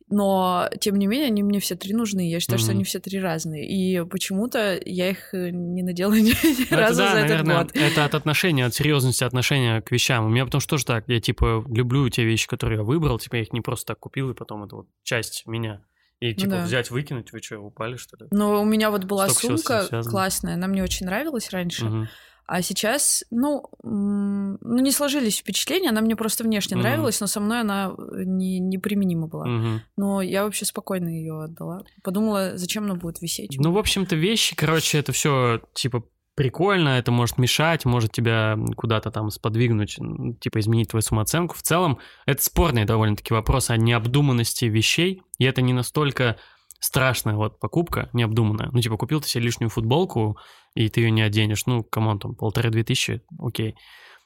Но, 0.08 0.68
тем 0.78 0.96
не 0.98 1.06
менее, 1.06 1.28
они 1.28 1.42
мне 1.42 1.58
все 1.58 1.74
три 1.74 1.94
нужны. 1.94 2.30
Я 2.30 2.38
считаю, 2.38 2.58
что 2.58 2.68
Мгм. 2.68 2.76
они 2.76 2.84
все 2.84 2.98
три 3.00 3.18
разные. 3.18 3.66
И 3.66 4.04
почему-то 4.04 4.78
я 4.84 5.08
их 5.10 5.32
э, 5.32 5.48
не 5.50 5.82
надела 5.82 6.12
ни, 6.12 6.20
ни 6.46 6.70
Ну, 6.70 6.76
разу 6.76 6.98
да, 6.98 7.12
за 7.12 7.18
этот 7.18 7.30
наверное, 7.30 7.58
год. 7.64 7.70
это 7.74 8.04
от 8.04 8.14
отношения, 8.14 8.66
от 8.66 8.74
серьезности 8.74 9.24
отношения 9.24 9.80
к 9.80 9.90
вещам. 9.90 10.26
У 10.26 10.28
меня 10.28 10.44
потому 10.44 10.60
что 10.60 10.70
тоже 10.70 10.84
так. 10.84 11.04
Я, 11.08 11.18
типа, 11.20 11.64
люблю 11.74 12.08
те 12.08 12.24
вещи, 12.24 12.46
которые 12.48 12.78
я 12.78 12.84
выбрал. 12.84 13.18
Типа, 13.18 13.36
я 13.36 13.42
их 13.42 13.52
не 13.52 13.60
просто 13.60 13.86
так 13.86 13.98
купил, 14.00 14.30
и 14.30 14.34
потом 14.34 14.64
это 14.64 14.76
вот 14.76 14.86
часть 15.02 15.46
меня. 15.46 15.82
И, 16.20 16.34
типа, 16.34 16.52
да. 16.52 16.64
взять, 16.64 16.90
выкинуть. 16.90 17.32
Вы 17.32 17.42
что, 17.42 17.58
упали, 17.58 17.96
что 17.96 18.16
ли? 18.16 18.28
Но 18.30 18.62
у 18.62 18.64
меня 18.64 18.90
вот 18.92 19.04
была 19.04 19.28
Столько 19.28 19.86
сумка 19.88 20.02
классная, 20.08 20.54
она 20.54 20.68
мне 20.68 20.82
очень 20.84 21.06
нравилась 21.06 21.50
раньше, 21.50 21.84
Мгм. 21.84 22.08
а 22.46 22.62
сейчас, 22.62 23.24
ну, 23.32 23.64
ну, 23.82 24.78
не 24.78 24.92
сложились 24.92 25.38
впечатления, 25.38 25.88
она 25.88 26.00
мне 26.00 26.14
просто 26.14 26.44
внешне 26.44 26.76
Мгм. 26.76 26.84
нравилась, 26.84 27.20
но 27.20 27.26
со 27.26 27.40
мной 27.40 27.62
она 27.62 27.92
э, 27.98 28.22
не, 28.24 28.60
неприменима 28.60 29.26
была. 29.26 29.46
Мгм. 29.46 29.82
Но 29.96 30.22
я 30.22 30.44
вообще 30.44 30.64
спокойно 30.64 31.08
ее 31.08 31.42
отдала. 31.42 31.82
Подумала, 32.04 32.52
зачем 32.54 32.84
она 32.84 32.94
будет 32.94 33.20
висеть. 33.20 33.56
Ну, 33.58 33.72
в 33.72 33.78
общем-то, 33.78 34.14
вещи, 34.14 34.54
короче, 34.54 34.98
это 34.98 35.10
все, 35.10 35.60
типа, 35.74 36.04
прикольно, 36.34 36.90
это 36.90 37.12
может 37.12 37.38
мешать, 37.38 37.84
может 37.84 38.12
тебя 38.12 38.58
куда-то 38.76 39.10
там 39.10 39.30
сподвигнуть, 39.30 39.98
типа, 40.40 40.60
изменить 40.60 40.90
твою 40.90 41.02
самооценку. 41.02 41.56
В 41.56 41.62
целом, 41.62 41.98
это 42.26 42.42
спорный 42.42 42.84
довольно-таки 42.84 43.34
вопрос 43.34 43.70
о 43.70 43.76
необдуманности 43.76 44.66
вещей, 44.66 45.22
и 45.38 45.44
это 45.44 45.62
не 45.62 45.72
настолько 45.72 46.36
страшная 46.80 47.34
вот 47.34 47.60
покупка 47.60 48.10
необдуманная. 48.12 48.70
Ну, 48.72 48.80
типа, 48.80 48.96
купил 48.96 49.20
ты 49.20 49.28
себе 49.28 49.44
лишнюю 49.44 49.70
футболку, 49.70 50.36
и 50.74 50.88
ты 50.88 51.00
ее 51.02 51.10
не 51.10 51.22
оденешь. 51.22 51.66
Ну, 51.66 51.84
come 51.84 52.04
on, 52.04 52.18
там, 52.18 52.34
полторы-две 52.34 52.82
тысячи, 52.82 53.22
окей. 53.38 53.76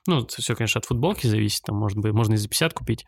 Ну, 0.06 0.26
все, 0.26 0.54
конечно, 0.54 0.78
от 0.78 0.84
футболки 0.84 1.26
зависит, 1.26 1.62
там, 1.64 1.76
может 1.76 1.98
быть, 1.98 2.12
можно 2.12 2.34
и 2.34 2.36
за 2.36 2.48
50 2.48 2.72
купить. 2.72 3.04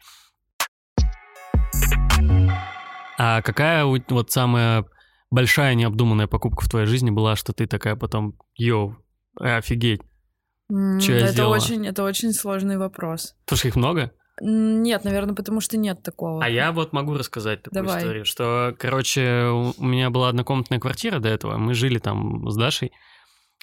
А 3.21 3.43
какая 3.43 3.85
вот 3.85 4.31
самая 4.31 4.85
большая 5.30 5.75
необдуманная 5.75 6.26
покупка 6.26 6.64
в 6.64 6.68
твоей 6.68 6.87
жизни 6.87 7.11
была, 7.11 7.37
что 7.37 7.52
ты 7.52 7.66
такая 7.66 7.97
потом, 7.97 8.35
йоу, 8.56 8.97
офигеть. 9.38 10.02
М, 10.70 10.99
чё 11.00 11.14
я 11.14 11.20
это 11.20 11.32
сделала? 11.32 11.56
очень, 11.56 11.87
это 11.87 12.02
очень 12.04 12.32
сложный 12.32 12.76
вопрос. 12.78 13.35
Потому 13.44 13.58
что 13.58 13.68
их 13.68 13.76
много? 13.76 14.12
Нет, 14.40 15.04
наверное, 15.04 15.35
потому 15.35 15.61
что 15.61 15.76
нет 15.76 16.02
такого. 16.02 16.44
А 16.44 16.49
я 16.49 16.70
вот 16.70 16.92
могу 16.92 17.14
рассказать 17.14 17.62
такую 17.62 17.82
Давай. 17.82 17.99
историю, 17.99 18.25
что, 18.25 18.75
короче, 18.78 19.47
у 19.47 19.85
меня 19.85 20.11
была 20.11 20.28
однокомнатная 20.28 20.78
квартира 20.78 21.18
до 21.18 21.28
этого, 21.28 21.56
мы 21.56 21.75
жили 21.75 21.99
там 21.99 22.49
с 22.49 22.56
Дашей, 22.56 22.92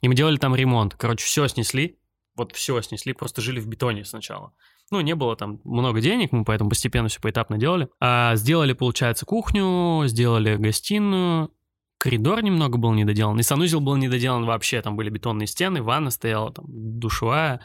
и 0.02 0.10
мы 0.10 0.16
делали 0.16 0.38
там 0.38 0.56
ремонт. 0.56 0.96
Короче, 0.96 1.24
все 1.26 1.48
снесли, 1.48 1.98
вот 2.36 2.52
все 2.54 2.82
снесли, 2.82 3.14
просто 3.14 3.42
жили 3.42 3.60
в 3.60 3.68
бетоне 3.68 4.04
сначала. 4.04 4.54
Ну, 4.92 5.02
не 5.02 5.16
было 5.16 5.36
там 5.36 5.62
много 5.64 6.00
денег, 6.00 6.32
мы 6.32 6.46
поэтому 6.46 6.70
постепенно 6.70 7.08
все 7.08 7.20
поэтапно 7.20 7.58
делали. 7.58 7.90
А 8.00 8.36
сделали, 8.36 8.74
получается, 8.74 9.26
кухню, 9.26 10.04
сделали 10.06 10.58
гостиную, 10.58 11.52
коридор 11.98 12.44
немного 12.44 12.78
был 12.78 12.94
недоделан, 12.94 13.40
и 13.40 13.44
санузел 13.44 13.82
был 13.82 13.96
недоделан 13.96 14.46
вообще, 14.46 14.82
там 14.82 14.96
были 14.96 15.10
бетонные 15.10 15.48
стены, 15.48 15.82
ванна 15.82 16.12
стояла, 16.12 16.54
там 16.54 16.66
душевая, 16.68 17.62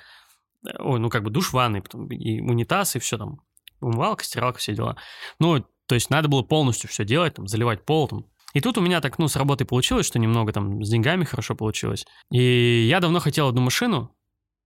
ой, 0.79 0.99
ну 0.99 1.11
как 1.11 1.25
бы 1.25 1.31
душ, 1.31 1.53
ванной, 1.53 1.83
потом 1.83 2.09
и 2.09 2.41
унитаз, 2.41 2.97
и 2.97 2.99
все 2.99 3.19
там, 3.19 3.41
умывалка, 3.81 4.25
стиралка, 4.25 4.59
все 4.59 4.75
дела. 4.75 4.97
Ну, 5.39 5.65
то 5.87 5.95
есть 5.95 6.09
надо 6.09 6.29
было 6.29 6.43
полностью 6.43 6.89
все 6.89 7.05
делать, 7.05 7.35
там, 7.35 7.47
заливать 7.49 7.85
пол, 7.85 8.09
там. 8.09 8.27
И 8.53 8.61
тут 8.61 8.79
у 8.79 8.81
меня 8.81 9.00
так, 9.00 9.19
ну, 9.19 9.29
с 9.29 9.37
работой 9.37 9.67
получилось, 9.67 10.07
что 10.07 10.19
немного 10.19 10.53
там 10.53 10.83
с 10.83 10.89
деньгами 10.89 11.25
хорошо 11.25 11.55
получилось. 11.55 12.05
И 12.33 12.87
я 12.89 13.00
давно 13.00 13.21
хотел 13.21 13.49
одну 13.49 13.61
машину, 13.61 14.17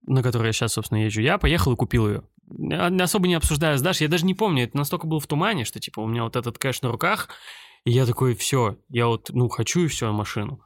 на 0.07 0.23
которой 0.23 0.47
я 0.47 0.53
сейчас, 0.53 0.73
собственно, 0.73 1.03
езжу. 1.03 1.21
Я 1.21 1.37
поехал 1.37 1.73
и 1.73 1.75
купил 1.75 2.07
ее. 2.07 2.23
Я 2.49 2.87
Особо 2.87 3.27
не 3.27 3.35
обсуждая 3.35 3.77
с 3.77 3.81
Дашей, 3.81 4.05
я 4.05 4.09
даже 4.09 4.25
не 4.25 4.33
помню, 4.33 4.63
это 4.63 4.77
настолько 4.77 5.07
был 5.07 5.19
в 5.19 5.27
тумане, 5.27 5.65
что, 5.65 5.79
типа, 5.79 5.99
у 5.99 6.07
меня 6.07 6.23
вот 6.23 6.35
этот 6.35 6.57
кэш 6.57 6.81
на 6.81 6.91
руках, 6.91 7.29
и 7.85 7.91
я 7.91 8.05
такой, 8.05 8.35
все, 8.35 8.77
я 8.89 9.07
вот, 9.07 9.29
ну, 9.29 9.49
хочу 9.49 9.81
и 9.81 9.87
все, 9.87 10.11
машину. 10.11 10.61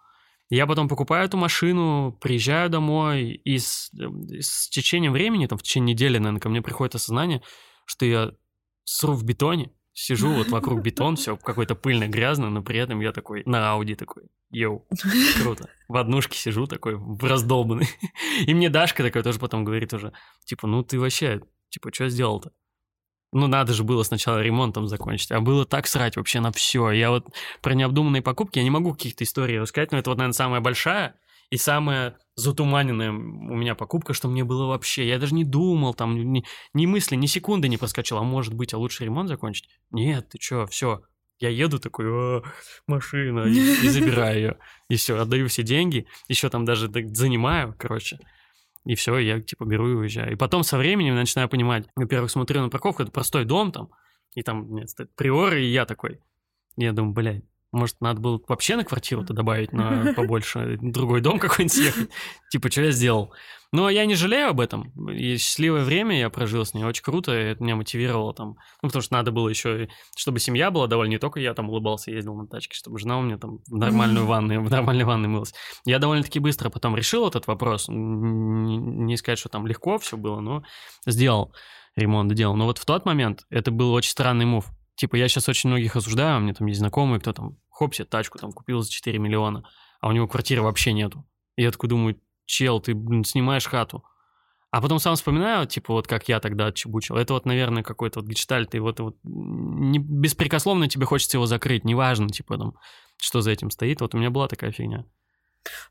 Я 0.49 0.65
потом 0.65 0.87
покупаю 0.87 1.25
эту 1.25 1.37
машину, 1.37 2.17
приезжаю 2.19 2.69
домой, 2.69 3.39
и 3.43 3.59
с, 3.59 3.91
э, 3.93 4.39
с 4.41 4.69
течением 4.69 5.13
времени, 5.13 5.45
там, 5.45 5.57
в 5.57 5.63
течение 5.63 5.93
недели, 5.93 6.17
наверное, 6.17 6.41
ко 6.41 6.49
мне 6.49 6.61
приходит 6.61 6.95
осознание, 6.95 7.41
что 7.85 8.05
я 8.05 8.31
сру 8.83 9.13
в 9.13 9.23
бетоне, 9.23 9.71
сижу 9.93 10.31
вот 10.31 10.49
вокруг 10.49 10.81
бетон, 10.81 11.17
все 11.17 11.37
какой-то 11.37 11.75
пыльно 11.75 12.07
грязно, 12.07 12.49
но 12.49 12.63
при 12.63 12.79
этом 12.79 12.99
я 13.01 13.11
такой 13.11 13.43
на 13.45 13.71
Ауди 13.71 13.95
такой, 13.95 14.23
йоу, 14.49 14.87
круто. 15.41 15.69
В 15.87 15.97
однушке 15.97 16.37
сижу 16.37 16.65
такой, 16.67 16.95
в 16.95 17.23
раздолбанный. 17.23 17.89
И 18.47 18.53
мне 18.53 18.69
Дашка 18.69 19.03
такая 19.03 19.23
тоже 19.23 19.39
потом 19.39 19.65
говорит 19.65 19.93
уже, 19.93 20.13
типа, 20.45 20.67
ну 20.67 20.83
ты 20.83 20.99
вообще, 20.99 21.41
типа, 21.69 21.93
что 21.93 22.09
сделал-то? 22.09 22.51
Ну, 23.31 23.47
надо 23.47 23.73
же 23.73 23.83
было 23.83 24.03
сначала 24.03 24.41
ремонтом 24.41 24.87
закончить. 24.87 25.31
А 25.31 25.39
было 25.39 25.65
так 25.65 25.87
срать 25.87 26.17
вообще 26.17 26.39
на 26.39 26.51
все. 26.51 26.89
Я 26.91 27.11
вот 27.11 27.27
про 27.61 27.75
необдуманные 27.75 28.23
покупки, 28.23 28.57
я 28.57 28.63
не 28.63 28.71
могу 28.71 28.93
каких-то 28.93 29.23
историй 29.23 29.59
рассказать, 29.59 29.91
но 29.91 29.99
это 29.99 30.09
вот, 30.09 30.17
наверное, 30.17 30.33
самая 30.33 30.61
большая 30.61 31.15
и 31.51 31.57
самая 31.57 32.17
затуманенная 32.35 33.11
у 33.11 33.13
меня 33.55 33.75
покупка, 33.75 34.13
что 34.13 34.27
мне 34.27 34.43
было 34.43 34.65
вообще. 34.65 35.07
Я 35.07 35.19
даже 35.19 35.35
не 35.35 35.43
думал, 35.43 35.93
там, 35.93 36.33
ни, 36.33 36.43
ни 36.73 36.85
мысли, 36.85 37.15
ни 37.15 37.25
секунды 37.27 37.67
не 37.67 37.77
проскочил. 37.77 38.17
А 38.17 38.23
может 38.23 38.53
быть, 38.53 38.73
а 38.73 38.77
лучше 38.77 39.05
ремонт 39.05 39.29
закончить? 39.29 39.69
Нет, 39.91 40.29
ты 40.29 40.37
чё, 40.37 40.65
все. 40.67 41.03
Я 41.39 41.49
еду 41.49 41.79
такой, 41.79 42.05
«А, 42.07 42.43
машина, 42.85 43.45
и, 43.45 43.53
и 43.53 43.89
забираю 43.89 44.37
ее. 44.37 44.57
И 44.89 44.95
все, 44.95 45.17
отдаю 45.17 45.47
все 45.47 45.63
деньги. 45.63 46.05
Еще 46.27 46.49
там 46.49 46.65
даже 46.65 46.89
так 46.89 47.15
занимаю, 47.15 47.75
короче. 47.77 48.19
И 48.85 48.95
все, 48.95 49.17
я 49.17 49.41
типа 49.41 49.65
беру 49.65 49.89
и 49.89 49.93
уезжаю. 49.93 50.33
И 50.33 50.35
потом 50.35 50.63
со 50.63 50.77
временем 50.77 51.15
начинаю 51.15 51.49
понимать, 51.49 51.87
во-первых, 51.95 52.31
смотрю 52.31 52.61
на 52.61 52.69
парковку, 52.69 53.03
это 53.03 53.11
простой 53.11 53.45
дом 53.45 53.71
там, 53.71 53.89
и 54.35 54.41
там 54.41 54.73
нет, 54.73 54.89
приоры, 55.15 55.63
и 55.63 55.71
я 55.71 55.85
такой. 55.85 56.21
Я 56.77 56.93
думаю, 56.93 57.13
блядь, 57.13 57.43
может, 57.71 58.01
надо 58.01 58.19
было 58.19 58.41
вообще 58.47 58.75
на 58.75 58.83
квартиру-то 58.83 59.33
добавить 59.33 59.73
на 59.73 60.13
побольше, 60.15 60.77
другой 60.81 61.21
дом 61.21 61.39
какой-нибудь 61.39 61.73
съехать. 61.73 62.09
Типа, 62.49 62.71
что 62.71 62.81
я 62.81 62.91
сделал? 62.91 63.33
Но 63.71 63.89
я 63.89 64.05
не 64.07 64.15
жалею 64.15 64.49
об 64.49 64.59
этом. 64.61 64.91
И 65.09 65.37
счастливое 65.37 65.83
время 65.83 66.17
я 66.17 66.31
прожил 66.31 66.65
с 66.65 66.73
ней, 66.73 66.83
очень 66.83 67.03
круто, 67.03 67.31
и 67.31 67.51
это 67.51 67.63
меня 67.63 67.75
мотивировало 67.75 68.33
там. 68.33 68.55
Ну, 68.81 68.89
потому 68.89 69.03
что 69.03 69.13
надо 69.13 69.31
было 69.31 69.47
еще, 69.47 69.89
чтобы 70.17 70.39
семья 70.39 70.71
была 70.71 70.87
довольна, 70.87 71.11
не 71.11 71.19
только 71.19 71.39
я 71.39 71.53
там 71.53 71.69
улыбался, 71.69 72.09
ездил 72.09 72.33
на 72.35 72.47
тачке, 72.47 72.75
чтобы 72.75 72.97
жена 72.97 73.19
у 73.19 73.21
меня 73.21 73.37
там 73.37 73.59
в 73.67 73.75
нормальную 73.75 74.25
ванную, 74.25 74.63
в 74.63 74.71
нормальной 74.71 75.03
ванной 75.03 75.27
мылась. 75.27 75.53
Я 75.85 75.99
довольно-таки 75.99 76.39
быстро 76.39 76.71
потом 76.71 76.95
решил 76.95 77.27
этот 77.27 77.45
вопрос. 77.45 77.85
Не 77.89 79.15
сказать, 79.17 79.37
что 79.37 79.49
там 79.49 79.67
легко 79.67 79.99
все 79.99 80.17
было, 80.17 80.39
но 80.39 80.63
сделал 81.05 81.53
ремонт, 81.95 82.33
делал. 82.33 82.55
Но 82.55 82.65
вот 82.65 82.79
в 82.79 82.85
тот 82.85 83.05
момент 83.05 83.45
это 83.51 83.69
был 83.69 83.93
очень 83.93 84.11
странный 84.11 84.45
мув. 84.45 84.65
Типа, 84.99 85.15
я 85.15 85.29
сейчас 85.29 85.47
очень 85.47 85.69
многих 85.69 85.95
осуждаю, 85.95 86.39
у 86.39 86.41
меня 86.41 86.53
там 86.53 86.67
есть 86.67 86.79
знакомые, 86.79 87.21
кто 87.21 87.31
там, 87.31 87.57
хоп, 87.69 87.95
себе 87.95 88.03
тачку 88.03 88.37
там 88.37 88.51
купил 88.51 88.81
за 88.81 88.91
4 88.91 89.17
миллиона, 89.17 89.63
а 90.01 90.09
у 90.09 90.11
него 90.11 90.27
квартиры 90.27 90.61
вообще 90.61 90.91
нету. 90.91 91.25
И 91.55 91.61
я 91.61 91.71
такой 91.71 91.87
думаю, 91.87 92.19
чел, 92.45 92.81
ты 92.81 92.93
блин, 92.93 93.23
снимаешь 93.23 93.65
хату. 93.65 94.03
А 94.71 94.81
потом 94.81 94.99
сам 94.99 95.15
вспоминаю, 95.15 95.67
типа, 95.67 95.93
вот 95.93 96.05
как 96.05 96.27
я 96.27 96.41
тогда 96.41 96.65
отчебучил. 96.65 97.15
Это 97.15 97.33
вот, 97.33 97.45
наверное, 97.45 97.81
какой-то 97.81 98.19
вот 98.19 98.27
гештальт, 98.27 98.75
и 98.75 98.79
вот, 98.79 98.99
вот 98.99 99.15
не, 99.23 99.99
беспрекословно 99.99 100.89
тебе 100.89 101.05
хочется 101.05 101.37
его 101.37 101.45
закрыть, 101.45 101.85
неважно, 101.85 102.27
типа, 102.27 102.57
там, 102.57 102.73
что 103.21 103.39
за 103.39 103.51
этим 103.51 103.71
стоит. 103.71 104.01
Вот 104.01 104.13
у 104.13 104.17
меня 104.17 104.31
была 104.31 104.49
такая 104.49 104.73
фигня. 104.73 105.05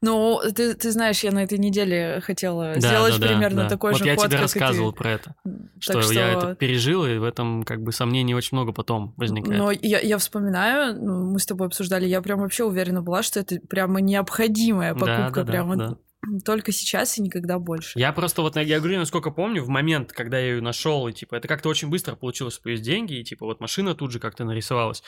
Ну, 0.00 0.40
ты, 0.54 0.74
ты 0.74 0.90
знаешь, 0.90 1.22
я 1.22 1.32
на 1.32 1.42
этой 1.42 1.58
неделе 1.58 2.20
хотела 2.20 2.74
да, 2.74 2.80
сделать 2.80 3.18
да, 3.18 3.26
примерно 3.28 3.62
да. 3.64 3.68
такой 3.68 3.92
вот 3.92 3.98
же 3.98 4.06
я 4.06 4.16
ход, 4.16 4.26
тебе 4.26 4.38
рассказывал 4.38 4.92
про 4.92 5.10
это, 5.12 5.34
что, 5.78 6.00
что 6.02 6.12
я 6.12 6.32
это 6.32 6.54
пережил, 6.54 7.04
и 7.06 7.18
в 7.18 7.24
этом 7.24 7.64
как 7.64 7.82
бы 7.82 7.92
сомнений 7.92 8.34
очень 8.34 8.56
много 8.56 8.72
потом 8.72 9.14
возникает. 9.16 9.58
Но 9.58 9.70
я, 9.70 10.00
я 10.00 10.18
вспоминаю, 10.18 10.96
ну, 11.00 11.32
мы 11.32 11.38
с 11.38 11.46
тобой 11.46 11.66
обсуждали, 11.66 12.06
я 12.06 12.22
прям 12.22 12.40
вообще 12.40 12.64
уверена 12.64 13.02
была, 13.02 13.22
что 13.22 13.40
это 13.40 13.60
прямо 13.68 14.00
необходимая 14.00 14.94
покупка, 14.94 15.32
да, 15.34 15.44
да, 15.44 15.44
прямо 15.44 15.76
да, 15.76 15.88
да. 15.88 15.96
только 16.44 16.72
сейчас 16.72 17.18
и 17.18 17.22
никогда 17.22 17.58
больше. 17.58 17.98
Я 17.98 18.12
просто 18.12 18.42
вот, 18.42 18.56
я 18.56 18.78
говорю, 18.78 18.98
насколько 18.98 19.30
помню, 19.30 19.62
в 19.62 19.68
момент, 19.68 20.12
когда 20.12 20.38
я 20.38 20.54
ее 20.54 20.60
нашел, 20.60 21.08
и 21.08 21.12
типа, 21.12 21.36
это 21.36 21.48
как-то 21.48 21.68
очень 21.68 21.88
быстро 21.88 22.16
получилось, 22.16 22.60
есть 22.64 22.82
деньги, 22.82 23.14
и 23.14 23.24
типа 23.24 23.46
вот 23.46 23.60
машина 23.60 23.94
тут 23.94 24.12
же 24.12 24.20
как-то 24.20 24.44
нарисовалась. 24.44 25.02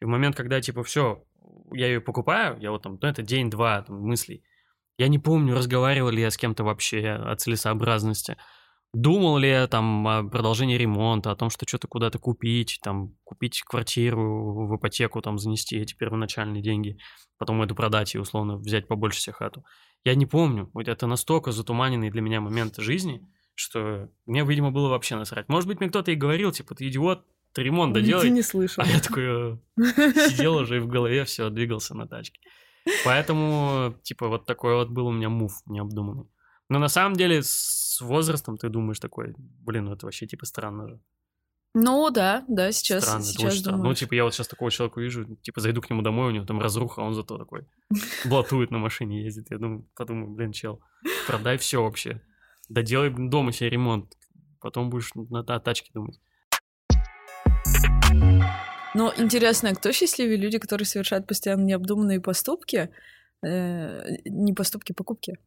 И 0.00 0.04
в 0.04 0.08
момент, 0.08 0.36
когда 0.36 0.60
типа 0.60 0.84
все, 0.84 1.24
я 1.72 1.86
ее 1.86 2.00
покупаю, 2.00 2.58
я 2.60 2.70
вот 2.70 2.82
там, 2.82 2.98
ну 3.00 3.08
это 3.08 3.22
день-два 3.22 3.84
мыслей, 3.88 4.42
я 4.98 5.08
не 5.08 5.18
помню, 5.18 5.54
разговаривал 5.54 6.10
ли 6.10 6.22
я 6.22 6.30
с 6.30 6.36
кем-то 6.36 6.64
вообще 6.64 7.10
о 7.10 7.36
целесообразности. 7.36 8.36
Думал 8.94 9.36
ли 9.36 9.50
я 9.50 9.66
там 9.66 10.08
о 10.08 10.22
продолжении 10.24 10.78
ремонта, 10.78 11.30
о 11.30 11.36
том, 11.36 11.50
что 11.50 11.68
что-то 11.68 11.86
куда-то 11.86 12.18
купить, 12.18 12.78
там, 12.82 13.14
купить 13.24 13.60
квартиру 13.62 14.68
в 14.68 14.76
ипотеку, 14.76 15.20
там, 15.20 15.38
занести 15.38 15.76
эти 15.76 15.94
первоначальные 15.94 16.62
деньги, 16.62 16.96
потом 17.36 17.60
эту 17.60 17.74
продать 17.74 18.14
и, 18.14 18.18
условно, 18.18 18.56
взять 18.56 18.88
побольше 18.88 19.20
себе 19.20 19.34
хату. 19.34 19.66
Я 20.02 20.14
не 20.14 20.24
помню. 20.24 20.70
Вот 20.72 20.88
это 20.88 21.06
настолько 21.06 21.52
затуманенный 21.52 22.10
для 22.10 22.22
меня 22.22 22.40
момент 22.40 22.76
жизни, 22.78 23.20
что 23.54 24.08
мне, 24.24 24.44
видимо, 24.44 24.70
было 24.70 24.88
вообще 24.88 25.16
насрать. 25.16 25.48
Может 25.50 25.68
быть, 25.68 25.80
мне 25.80 25.90
кто-то 25.90 26.10
и 26.10 26.14
говорил, 26.14 26.52
типа, 26.52 26.74
ты 26.74 26.88
идиот, 26.88 27.22
ты 27.56 27.62
ремонт 27.62 27.94
доделай. 27.94 28.28
Не 28.28 28.42
слышал. 28.42 28.84
А 28.84 28.86
я 28.86 29.00
такой 29.00 29.58
сидел 30.28 30.56
уже 30.56 30.76
и 30.76 30.80
в 30.80 30.88
голове 30.88 31.24
все, 31.24 31.48
двигался 31.48 31.94
на 31.94 32.06
тачке. 32.06 32.38
Поэтому, 33.02 33.94
типа, 34.02 34.28
вот 34.28 34.44
такой 34.44 34.74
вот 34.74 34.90
был 34.90 35.06
у 35.06 35.12
меня 35.12 35.30
мув 35.30 35.62
необдуманный. 35.64 36.28
Но 36.68 36.78
на 36.78 36.88
самом 36.88 37.16
деле 37.16 37.42
с 37.42 37.98
возрастом 38.02 38.58
ты 38.58 38.68
думаешь 38.68 39.00
такой, 39.00 39.34
блин, 39.38 39.86
ну 39.86 39.94
это 39.94 40.04
вообще 40.04 40.26
типа 40.26 40.44
странно 40.44 40.86
же. 40.86 41.00
Ну 41.72 42.10
да, 42.10 42.44
да, 42.46 42.72
сейчас, 42.72 43.04
странно, 43.04 43.24
сейчас 43.24 43.58
странно. 43.58 43.84
Ну, 43.84 43.94
типа, 43.94 44.14
я 44.14 44.24
вот 44.24 44.34
сейчас 44.34 44.48
такого 44.48 44.70
человека 44.70 45.00
вижу, 45.00 45.36
типа, 45.36 45.60
зайду 45.62 45.80
к 45.80 45.88
нему 45.88 46.02
домой, 46.02 46.28
у 46.28 46.30
него 46.30 46.44
там 46.44 46.60
разруха, 46.60 47.00
а 47.00 47.04
он 47.04 47.14
зато 47.14 47.38
такой 47.38 47.66
блатует 48.26 48.70
на 48.70 48.78
машине 48.78 49.24
ездит. 49.24 49.50
Я 49.50 49.56
думаю, 49.58 49.88
подумаю, 49.94 50.30
блин, 50.30 50.52
чел, 50.52 50.82
продай 51.26 51.56
все 51.56 51.82
вообще. 51.82 52.20
Да 52.68 52.82
делай 52.82 53.10
дома 53.10 53.52
себе 53.52 53.70
ремонт. 53.70 54.12
Потом 54.60 54.90
будешь 54.90 55.14
на, 55.14 55.42
на 55.42 55.60
тачке 55.60 55.90
думать. 55.94 56.20
Но 58.94 59.12
интересно, 59.16 59.74
кто 59.74 59.92
счастливые 59.92 60.38
люди, 60.38 60.58
которые 60.58 60.86
совершают 60.86 61.26
постоянно 61.26 61.64
необдуманные 61.64 62.20
поступки? 62.20 62.88
Э, 63.44 64.16
не 64.24 64.54
поступки, 64.54 64.92
покупки. 64.92 65.38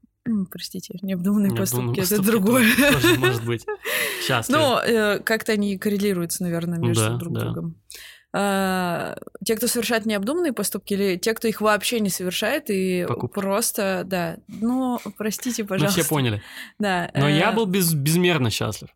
Простите, 0.51 0.99
необдуманные, 1.01 1.49
необдуманные 1.49 1.57
поступки, 1.57 1.99
поступки, 1.99 2.21
это 2.21 2.31
другое. 2.31 2.65
Тоже 2.91 3.19
может 3.19 3.45
быть. 3.45 3.65
Счастливы. 4.27 4.59
Ну, 4.59 4.77
э, 4.77 5.19
как-то 5.19 5.53
они 5.53 5.77
коррелируются, 5.77 6.43
наверное, 6.43 6.77
между 6.77 7.09
да, 7.09 7.17
друг 7.17 7.33
да. 7.33 7.41
другом. 7.41 7.75
А, 8.31 9.17
те, 9.43 9.55
кто 9.55 9.65
совершает 9.65 10.05
необдуманные 10.05 10.53
поступки, 10.53 10.93
или 10.93 11.17
те, 11.17 11.33
кто 11.33 11.47
их 11.47 11.61
вообще 11.61 11.99
не 11.99 12.09
совершает 12.09 12.69
и 12.69 13.05
Покупки. 13.07 13.33
просто, 13.33 14.03
да, 14.05 14.37
ну, 14.47 14.99
простите, 15.17 15.63
пожалуйста. 15.63 15.99
Мы 15.99 16.03
все 16.03 16.09
поняли. 16.09 16.43
Да. 16.77 17.09
Но 17.15 17.27
э... 17.27 17.37
я 17.37 17.51
был 17.51 17.65
без, 17.65 17.93
безмерно 17.93 18.51
счастлив. 18.51 18.89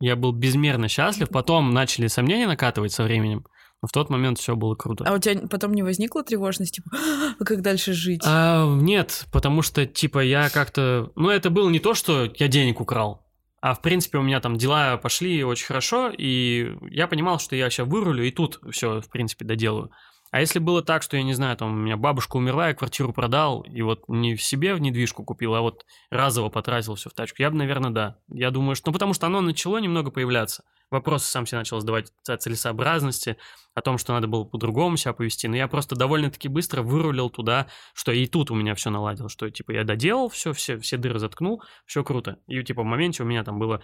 Я 0.00 0.16
был 0.16 0.32
безмерно 0.32 0.88
счастлив, 0.88 1.28
потом 1.28 1.72
начали 1.72 2.06
сомнения 2.06 2.46
накатывать 2.46 2.92
со 2.92 3.04
временем. 3.04 3.44
Но 3.82 3.88
в 3.88 3.92
тот 3.92 4.08
момент 4.10 4.38
все 4.38 4.56
было 4.56 4.74
круто. 4.74 5.04
А 5.06 5.14
у 5.14 5.18
тебя 5.18 5.46
потом 5.48 5.74
не 5.74 5.82
возникла 5.82 6.22
тревожность, 6.22 6.76
типа, 6.76 6.90
а 7.38 7.44
как 7.44 7.60
дальше 7.62 7.92
жить? 7.92 8.22
А, 8.24 8.66
нет, 8.66 9.26
потому 9.32 9.62
что, 9.62 9.86
типа, 9.86 10.20
я 10.20 10.48
как-то... 10.48 11.12
Ну, 11.14 11.28
это 11.28 11.50
было 11.50 11.68
не 11.68 11.78
то, 11.78 11.94
что 11.94 12.30
я 12.36 12.48
денег 12.48 12.80
украл, 12.80 13.26
а, 13.60 13.74
в 13.74 13.80
принципе, 13.80 14.18
у 14.18 14.22
меня 14.22 14.40
там 14.40 14.56
дела 14.56 14.96
пошли 14.96 15.42
очень 15.42 15.66
хорошо, 15.66 16.12
и 16.16 16.76
я 16.90 17.08
понимал, 17.08 17.40
что 17.40 17.56
я 17.56 17.68
сейчас 17.68 17.88
вырулю, 17.88 18.24
и 18.24 18.30
тут 18.30 18.60
все, 18.70 19.00
в 19.00 19.10
принципе, 19.10 19.44
доделаю. 19.44 19.90
А 20.30 20.40
если 20.40 20.58
было 20.58 20.82
так, 20.82 21.02
что, 21.02 21.16
я 21.16 21.22
не 21.22 21.34
знаю, 21.34 21.56
там 21.56 21.72
у 21.72 21.76
меня 21.76 21.96
бабушка 21.96 22.36
умерла, 22.36 22.68
я 22.68 22.74
квартиру 22.74 23.12
продал, 23.12 23.62
и 23.62 23.82
вот 23.82 24.08
не 24.08 24.34
в 24.34 24.42
себе 24.42 24.74
в 24.74 24.80
недвижку 24.80 25.24
купил, 25.24 25.54
а 25.54 25.60
вот 25.60 25.84
разово 26.10 26.48
потратил 26.48 26.94
все 26.94 27.10
в 27.10 27.14
тачку, 27.14 27.42
я 27.42 27.50
бы, 27.50 27.56
наверное, 27.56 27.90
да. 27.90 28.18
Я 28.28 28.50
думаю, 28.50 28.74
что... 28.74 28.90
Ну, 28.90 28.92
потому 28.92 29.14
что 29.14 29.26
оно 29.26 29.40
начало 29.40 29.78
немного 29.78 30.10
появляться. 30.10 30.64
Вопросы 30.90 31.26
сам 31.26 31.46
себе 31.46 31.58
начал 31.58 31.80
задавать 31.80 32.12
о 32.28 32.36
целесообразности, 32.36 33.36
о 33.74 33.82
том, 33.82 33.98
что 33.98 34.12
надо 34.12 34.28
было 34.28 34.44
по-другому 34.44 34.96
себя 34.96 35.12
повести. 35.12 35.48
Но 35.48 35.56
я 35.56 35.66
просто 35.66 35.96
довольно-таки 35.96 36.48
быстро 36.48 36.82
вырулил 36.82 37.28
туда, 37.28 37.66
что 37.92 38.12
и 38.12 38.26
тут 38.26 38.50
у 38.50 38.54
меня 38.54 38.74
все 38.74 38.90
наладилось, 38.90 39.32
что, 39.32 39.50
типа, 39.50 39.72
я 39.72 39.84
доделал 39.84 40.28
все, 40.28 40.52
все, 40.52 40.78
все 40.78 40.96
дыры 40.96 41.18
заткнул, 41.18 41.62
все 41.86 42.04
круто. 42.04 42.38
И, 42.46 42.62
типа, 42.62 42.82
в 42.82 42.86
моменте 42.86 43.22
у 43.22 43.26
меня 43.26 43.42
там 43.42 43.58
было 43.58 43.82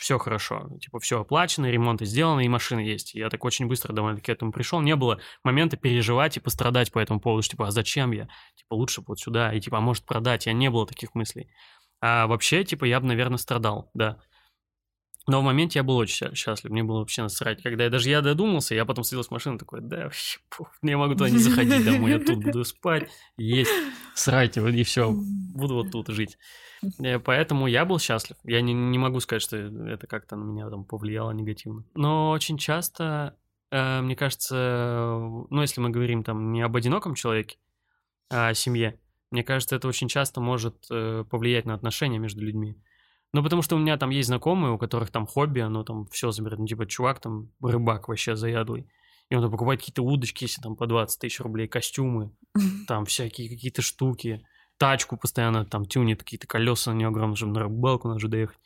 все 0.00 0.18
хорошо, 0.18 0.66
типа 0.80 0.98
все 0.98 1.20
оплачено, 1.20 1.70
ремонты 1.70 2.06
сделаны, 2.06 2.46
и 2.46 2.48
машины 2.48 2.80
есть. 2.80 3.14
Я 3.14 3.28
так 3.28 3.44
очень 3.44 3.66
быстро 3.66 3.92
довольно-таки 3.92 4.32
к 4.32 4.34
этому 4.34 4.50
пришел. 4.50 4.80
Не 4.80 4.96
было 4.96 5.20
момента 5.44 5.76
переживать 5.76 6.38
и 6.38 6.40
пострадать 6.40 6.90
по 6.90 6.98
этому 6.98 7.20
поводу, 7.20 7.42
что, 7.42 7.52
типа, 7.52 7.68
а 7.68 7.70
зачем 7.70 8.12
я? 8.12 8.26
Типа, 8.56 8.74
лучше 8.74 9.02
вот 9.06 9.20
сюда, 9.20 9.52
и, 9.52 9.60
типа, 9.60 9.76
а 9.76 9.80
может 9.82 10.06
продать? 10.06 10.46
Я 10.46 10.54
не 10.54 10.70
было 10.70 10.86
таких 10.86 11.14
мыслей. 11.14 11.50
А 12.00 12.26
вообще, 12.26 12.64
типа, 12.64 12.86
я 12.86 12.98
бы, 12.98 13.06
наверное, 13.08 13.36
страдал, 13.36 13.90
да. 13.92 14.16
Но 15.30 15.42
в 15.42 15.44
моменте 15.44 15.78
я 15.78 15.84
был 15.84 15.96
очень 15.96 16.34
счастлив, 16.34 16.72
мне 16.72 16.82
было 16.82 16.98
вообще 16.98 17.22
насрать. 17.22 17.62
Когда 17.62 17.84
я 17.84 17.90
даже 17.90 18.10
я 18.10 18.20
додумался, 18.20 18.74
я 18.74 18.84
потом 18.84 19.04
сидел 19.04 19.22
с 19.22 19.30
машины 19.30 19.58
такой, 19.58 19.80
да, 19.80 20.04
вообще, 20.04 20.40
пух, 20.48 20.72
я 20.82 20.98
могу 20.98 21.12
туда 21.12 21.30
не 21.30 21.38
заходить 21.38 21.84
домой, 21.84 22.10
я 22.10 22.18
тут 22.18 22.38
буду 22.44 22.64
спать, 22.64 23.08
есть, 23.36 23.70
срать, 24.16 24.56
и 24.56 24.82
все, 24.82 25.12
буду 25.12 25.74
вот 25.74 25.92
тут 25.92 26.08
жить. 26.08 26.36
Э, 26.98 27.20
поэтому 27.20 27.68
я 27.68 27.84
был 27.84 28.00
счастлив. 28.00 28.38
Я 28.42 28.60
не, 28.60 28.72
не 28.72 28.98
могу 28.98 29.20
сказать, 29.20 29.42
что 29.42 29.56
это 29.56 30.08
как-то 30.08 30.34
на 30.34 30.42
меня 30.42 30.68
там 30.68 30.84
повлияло 30.84 31.30
негативно. 31.30 31.84
Но 31.94 32.30
очень 32.30 32.58
часто, 32.58 33.36
э, 33.70 34.00
мне 34.00 34.16
кажется, 34.16 35.16
ну, 35.48 35.60
если 35.60 35.80
мы 35.80 35.90
говорим 35.90 36.24
там 36.24 36.50
не 36.50 36.62
об 36.62 36.74
одиноком 36.74 37.14
человеке, 37.14 37.58
а 38.30 38.48
о 38.48 38.54
семье, 38.54 38.98
мне 39.30 39.44
кажется, 39.44 39.76
это 39.76 39.86
очень 39.86 40.08
часто 40.08 40.40
может 40.40 40.86
э, 40.90 41.24
повлиять 41.30 41.66
на 41.66 41.74
отношения 41.74 42.18
между 42.18 42.40
людьми. 42.40 42.76
Ну, 43.32 43.42
потому 43.42 43.62
что 43.62 43.76
у 43.76 43.78
меня 43.78 43.96
там 43.96 44.10
есть 44.10 44.26
знакомые, 44.26 44.72
у 44.72 44.78
которых 44.78 45.10
там 45.10 45.26
хобби, 45.26 45.60
оно 45.60 45.84
там 45.84 46.06
все 46.06 46.32
заберет. 46.32 46.58
Ну, 46.58 46.66
типа, 46.66 46.86
чувак 46.86 47.20
там 47.20 47.50
рыбак 47.62 48.08
вообще 48.08 48.34
заядлый. 48.34 48.88
И 49.28 49.36
он 49.36 49.42
там 49.42 49.52
покупает 49.52 49.80
какие-то 49.80 50.02
удочки, 50.02 50.44
если 50.44 50.60
там 50.60 50.74
по 50.74 50.86
20 50.86 51.20
тысяч 51.20 51.38
рублей, 51.40 51.68
костюмы, 51.68 52.32
там 52.88 53.04
всякие 53.04 53.48
какие-то 53.48 53.82
штуки, 53.82 54.44
тачку 54.78 55.16
постоянно 55.16 55.64
там 55.64 55.84
тюнит, 55.84 56.20
какие-то 56.20 56.48
колеса 56.48 56.92
на 56.92 56.96
нее 56.96 57.08
огромные, 57.08 57.36
чтобы 57.36 57.52
на 57.52 57.60
рыбалку 57.60 58.08
надо 58.08 58.18
же 58.18 58.28
доехать. 58.28 58.58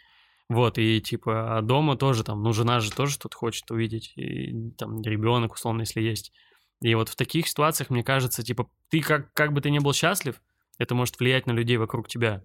Вот, 0.49 0.79
и 0.79 1.01
типа, 1.01 1.59
а 1.59 1.63
дома 1.63 1.97
тоже 1.97 2.23
там, 2.23 2.43
ну, 2.43 2.53
жена 2.53 2.81
же 2.81 2.91
тоже 2.91 3.15
что-то 3.15 3.37
хочет 3.37 3.71
увидеть, 3.71 4.13
и 4.17 4.71
там 4.73 5.01
ребенок, 5.03 5.55
условно, 5.55 5.81
если 5.81 6.03
есть. 6.03 6.33
И 6.81 6.95
вот 6.95 7.09
в 7.09 7.17
таких 7.17 7.49
ситуациях, 7.49 7.91
мне 7.91 8.05
кажется, 8.05 8.43
типа, 8.43 8.69
ты 8.91 9.01
как, 9.01 9.33
как 9.33 9.53
бы 9.53 9.61
ты 9.61 9.71
не 9.71 9.81
был 9.81 9.95
счастлив, 9.95 10.41
это 10.79 10.95
может 10.95 11.19
влиять 11.19 11.47
на 11.47 11.53
людей 11.53 11.79
вокруг 11.79 12.09
тебя. 12.09 12.45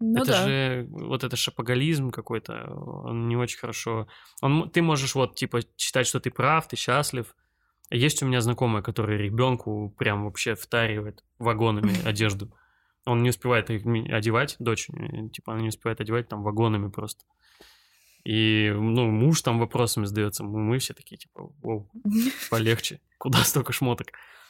Ну 0.00 0.22
это 0.22 0.32
да. 0.32 0.44
же 0.44 0.86
вот 0.90 1.24
это 1.24 1.36
шапоголизм 1.36 2.10
какой-то, 2.10 2.64
он 2.74 3.28
не 3.28 3.36
очень 3.36 3.58
хорошо. 3.58 4.08
Он, 4.42 4.68
ты 4.70 4.82
можешь 4.82 5.14
вот 5.14 5.36
типа 5.36 5.60
считать, 5.76 6.06
что 6.06 6.20
ты 6.20 6.30
прав, 6.30 6.66
ты 6.68 6.76
счастлив. 6.76 7.34
Есть 7.90 8.22
у 8.22 8.26
меня 8.26 8.40
знакомый, 8.40 8.82
который 8.82 9.18
ребенку 9.18 9.94
прям 9.98 10.24
вообще 10.24 10.54
втаривает 10.54 11.22
вагонами 11.38 11.94
одежду. 12.06 12.50
Он 13.06 13.22
не 13.22 13.30
успевает 13.30 13.70
их 13.70 13.84
одевать, 14.10 14.56
дочь, 14.58 14.88
э, 14.90 15.28
типа 15.28 15.52
она 15.52 15.62
не 15.62 15.68
успевает 15.68 16.00
одевать 16.00 16.28
там 16.28 16.42
вагонами 16.42 16.90
просто. 16.90 17.24
И, 18.24 18.72
ну, 18.74 19.10
муж 19.10 19.42
там 19.42 19.58
вопросами 19.58 20.06
задается, 20.06 20.44
мы, 20.44 20.58
мы 20.58 20.78
все 20.78 20.94
такие, 20.94 21.18
типа, 21.18 21.52
«Воу, 21.62 21.90
полегче, 22.50 23.00
куда 23.18 23.44
столько 23.44 23.72
шмоток? 23.72 24.08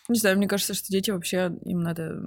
Не 0.08 0.18
знаю, 0.18 0.37
мне 0.37 0.46
кажется, 0.49 0.75
что 0.75 0.88
дети 0.88 1.11
вообще 1.11 1.52
им 1.64 1.80
надо 1.80 2.20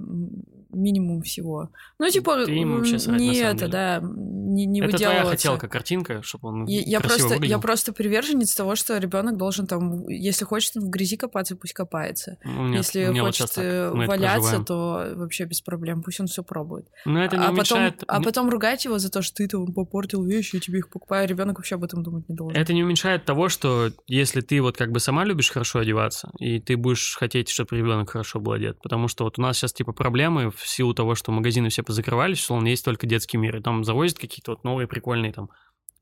минимум 0.71 1.21
всего. 1.21 1.69
Ну, 1.99 2.09
типа, 2.09 2.45
Ты 2.45 2.53
им 2.55 2.75
вообще 2.77 2.99
срать, 2.99 3.19
не 3.19 3.37
это, 3.37 3.59
деле. 3.59 3.71
да, 3.71 3.99
не, 4.01 4.65
не 4.65 4.81
Это 4.81 4.97
твоя 4.97 5.25
хотелка, 5.25 5.67
картинка, 5.67 6.21
чтобы 6.23 6.49
он 6.49 6.65
Я, 6.65 6.81
я 6.81 6.99
просто, 6.99 7.27
я 7.27 7.35
выглядел? 7.35 7.61
просто 7.61 7.93
приверженец 7.93 8.53
того, 8.53 8.75
что 8.75 8.97
ребенок 8.97 9.37
должен 9.37 9.65
там, 9.67 10.07
если 10.07 10.45
хочет 10.45 10.75
в 10.75 10.89
грязи 10.89 11.17
копаться, 11.17 11.55
пусть 11.55 11.73
копается. 11.73 12.37
Ну, 12.43 12.67
нет, 12.67 12.77
если 12.77 13.07
вот 13.07 13.19
хочет 13.27 13.51
это 13.57 13.91
валяться, 13.93 14.63
то 14.63 15.13
вообще 15.15 15.45
без 15.45 15.61
проблем, 15.61 16.03
пусть 16.03 16.19
он 16.19 16.27
все 16.27 16.43
пробует. 16.43 16.87
Но 17.05 17.23
это 17.23 17.37
не 17.37 17.43
а, 17.43 17.47
потом, 17.47 17.79
уменьшает... 17.79 18.03
а 18.07 18.19
не- 18.19 18.25
потом 18.25 18.49
ругать 18.49 18.85
его 18.85 18.99
за 18.99 19.09
то, 19.09 19.21
что 19.21 19.35
ты 19.37 19.47
там 19.47 19.73
попортил 19.73 20.23
вещи, 20.23 20.55
я 20.55 20.61
тебе 20.61 20.79
их 20.79 20.89
покупаю. 20.89 21.27
Ребенок 21.27 21.57
вообще 21.57 21.75
об 21.75 21.83
этом 21.83 22.03
думать 22.03 22.27
не 22.29 22.35
должен. 22.35 22.59
Это 22.59 22.73
не 22.73 22.83
уменьшает 22.83 23.25
того, 23.25 23.49
что 23.49 23.91
если 24.07 24.41
ты 24.41 24.61
вот 24.61 24.77
как 24.77 24.91
бы 24.91 24.99
сама 24.99 25.25
любишь 25.25 25.49
хорошо 25.51 25.79
одеваться, 25.79 26.31
и 26.39 26.59
ты 26.59 26.77
будешь 26.77 27.15
хотеть, 27.17 27.49
чтобы 27.49 27.66
ребенок 27.75 28.09
хорошо 28.09 28.39
был 28.39 28.53
одет, 28.53 28.81
потому 28.81 29.07
что 29.07 29.23
вот 29.23 29.37
у 29.37 29.41
нас 29.41 29.57
сейчас 29.57 29.73
типа 29.73 29.91
проблемы 29.91 30.51
в 30.51 30.67
силу 30.67 30.93
того, 30.93 31.15
что 31.15 31.31
магазины 31.31 31.69
все 31.69 31.83
позакрывались, 31.83 32.39
условно, 32.39 32.67
есть 32.67 32.85
только 32.85 33.07
детский 33.07 33.37
мир, 33.37 33.57
и 33.57 33.61
там 33.61 33.83
завозят 33.83 34.17
какие-то 34.19 34.51
вот 34.51 34.63
новые 34.63 34.87
прикольные 34.87 35.33
там 35.33 35.49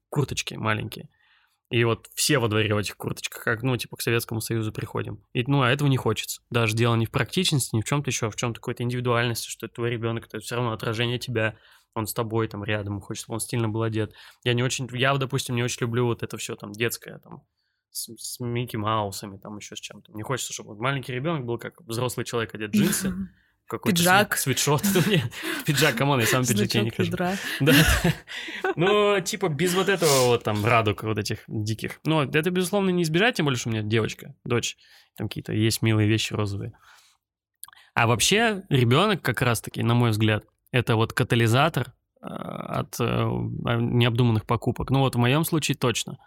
курточки 0.09 0.55
маленькие. 0.55 1.09
И 1.71 1.83
вот 1.83 2.07
все 2.13 2.37
во 2.37 2.47
дворе 2.47 2.73
в 2.73 2.77
этих 2.77 2.95
курточках, 2.95 3.43
как, 3.43 3.63
ну, 3.63 3.75
типа, 3.75 3.97
к 3.97 4.01
Советскому 4.01 4.39
Союзу 4.39 4.71
приходим. 4.71 5.23
И, 5.33 5.43
ну, 5.47 5.63
а 5.63 5.71
этого 5.71 5.87
не 5.87 5.97
хочется. 5.97 6.41
Даже 6.51 6.75
дело 6.75 6.95
не 6.95 7.07
в 7.07 7.11
практичности, 7.11 7.75
не 7.75 7.81
в 7.81 7.85
чем-то 7.85 8.11
еще, 8.11 8.27
а 8.27 8.29
в 8.29 8.35
чем-то 8.35 8.59
какой-то 8.59 8.83
индивидуальности, 8.83 9.49
что 9.49 9.65
это 9.65 9.75
твой 9.75 9.89
ребенок, 9.89 10.27
это 10.27 10.39
все 10.39 10.55
равно 10.55 10.73
отражение 10.73 11.17
тебя, 11.17 11.57
он 11.95 12.05
с 12.07 12.13
тобой 12.13 12.47
там 12.47 12.63
рядом, 12.63 13.01
хочет, 13.01 13.23
чтобы 13.23 13.35
он 13.35 13.39
стильно 13.39 13.67
был 13.67 13.81
одет. 13.81 14.13
Я 14.43 14.53
не 14.53 14.63
очень, 14.63 14.87
я, 14.93 15.15
допустим, 15.15 15.55
не 15.55 15.63
очень 15.63 15.81
люблю 15.81 16.05
вот 16.05 16.23
это 16.23 16.37
все 16.37 16.55
там 16.55 16.71
детское, 16.71 17.19
там, 17.19 17.43
с, 17.95 18.09
с 18.17 18.39
Микки 18.39 18.75
Маусами, 18.75 19.37
там 19.37 19.57
еще 19.57 19.75
с 19.75 19.79
чем-то. 19.79 20.11
Мне 20.11 20.23
хочется, 20.23 20.51
чтобы 20.53 20.75
маленький 20.75 21.13
ребенок 21.13 21.45
был 21.45 21.57
как 21.57 21.79
взрослый 21.81 22.25
человек, 22.25 22.53
одет 22.53 22.71
джинсы, 22.71 23.13
какой-то 23.67 23.97
Пиджак. 23.97 24.35
свит- 24.35 24.59
свитшот. 24.59 24.83
Нет, 25.07 25.31
Пиджак, 25.65 25.95
come 25.95 26.09
on, 26.09 26.19
я 26.19 26.25
сам 26.27 26.45
пиджаке 26.45 26.81
не 26.81 26.89
хожу. 26.91 27.11
Да. 27.15 27.35
Ну, 28.75 29.21
типа, 29.21 29.47
без 29.47 29.73
вот 29.73 29.87
этого 29.87 30.25
вот 30.25 30.43
там 30.43 30.65
радуг 30.65 31.03
вот 31.03 31.17
этих 31.17 31.43
диких. 31.47 31.99
Но 32.03 32.23
это, 32.23 32.49
безусловно, 32.51 32.89
не 32.89 33.03
избежать, 33.03 33.35
тем 33.35 33.45
более, 33.45 33.57
что 33.57 33.69
у 33.69 33.71
меня 33.71 33.83
девочка, 33.83 34.35
дочь. 34.43 34.75
Там 35.15 35.29
какие-то 35.29 35.53
есть 35.53 35.81
милые 35.81 36.09
вещи 36.09 36.33
розовые. 36.33 36.73
А 37.93 38.07
вообще, 38.07 38.63
ребенок 38.69 39.21
как 39.21 39.41
раз-таки, 39.41 39.81
на 39.81 39.93
мой 39.93 40.09
взгляд, 40.09 40.43
это 40.71 40.97
вот 40.97 41.13
катализатор 41.13 41.93
э, 42.21 42.25
от 42.27 42.99
э, 42.99 43.03
необдуманных 43.05 44.45
покупок. 44.45 44.89
Ну 44.89 44.99
вот 44.99 45.15
в 45.15 45.19
моем 45.19 45.45
случае 45.45 45.77
точно. 45.77 46.17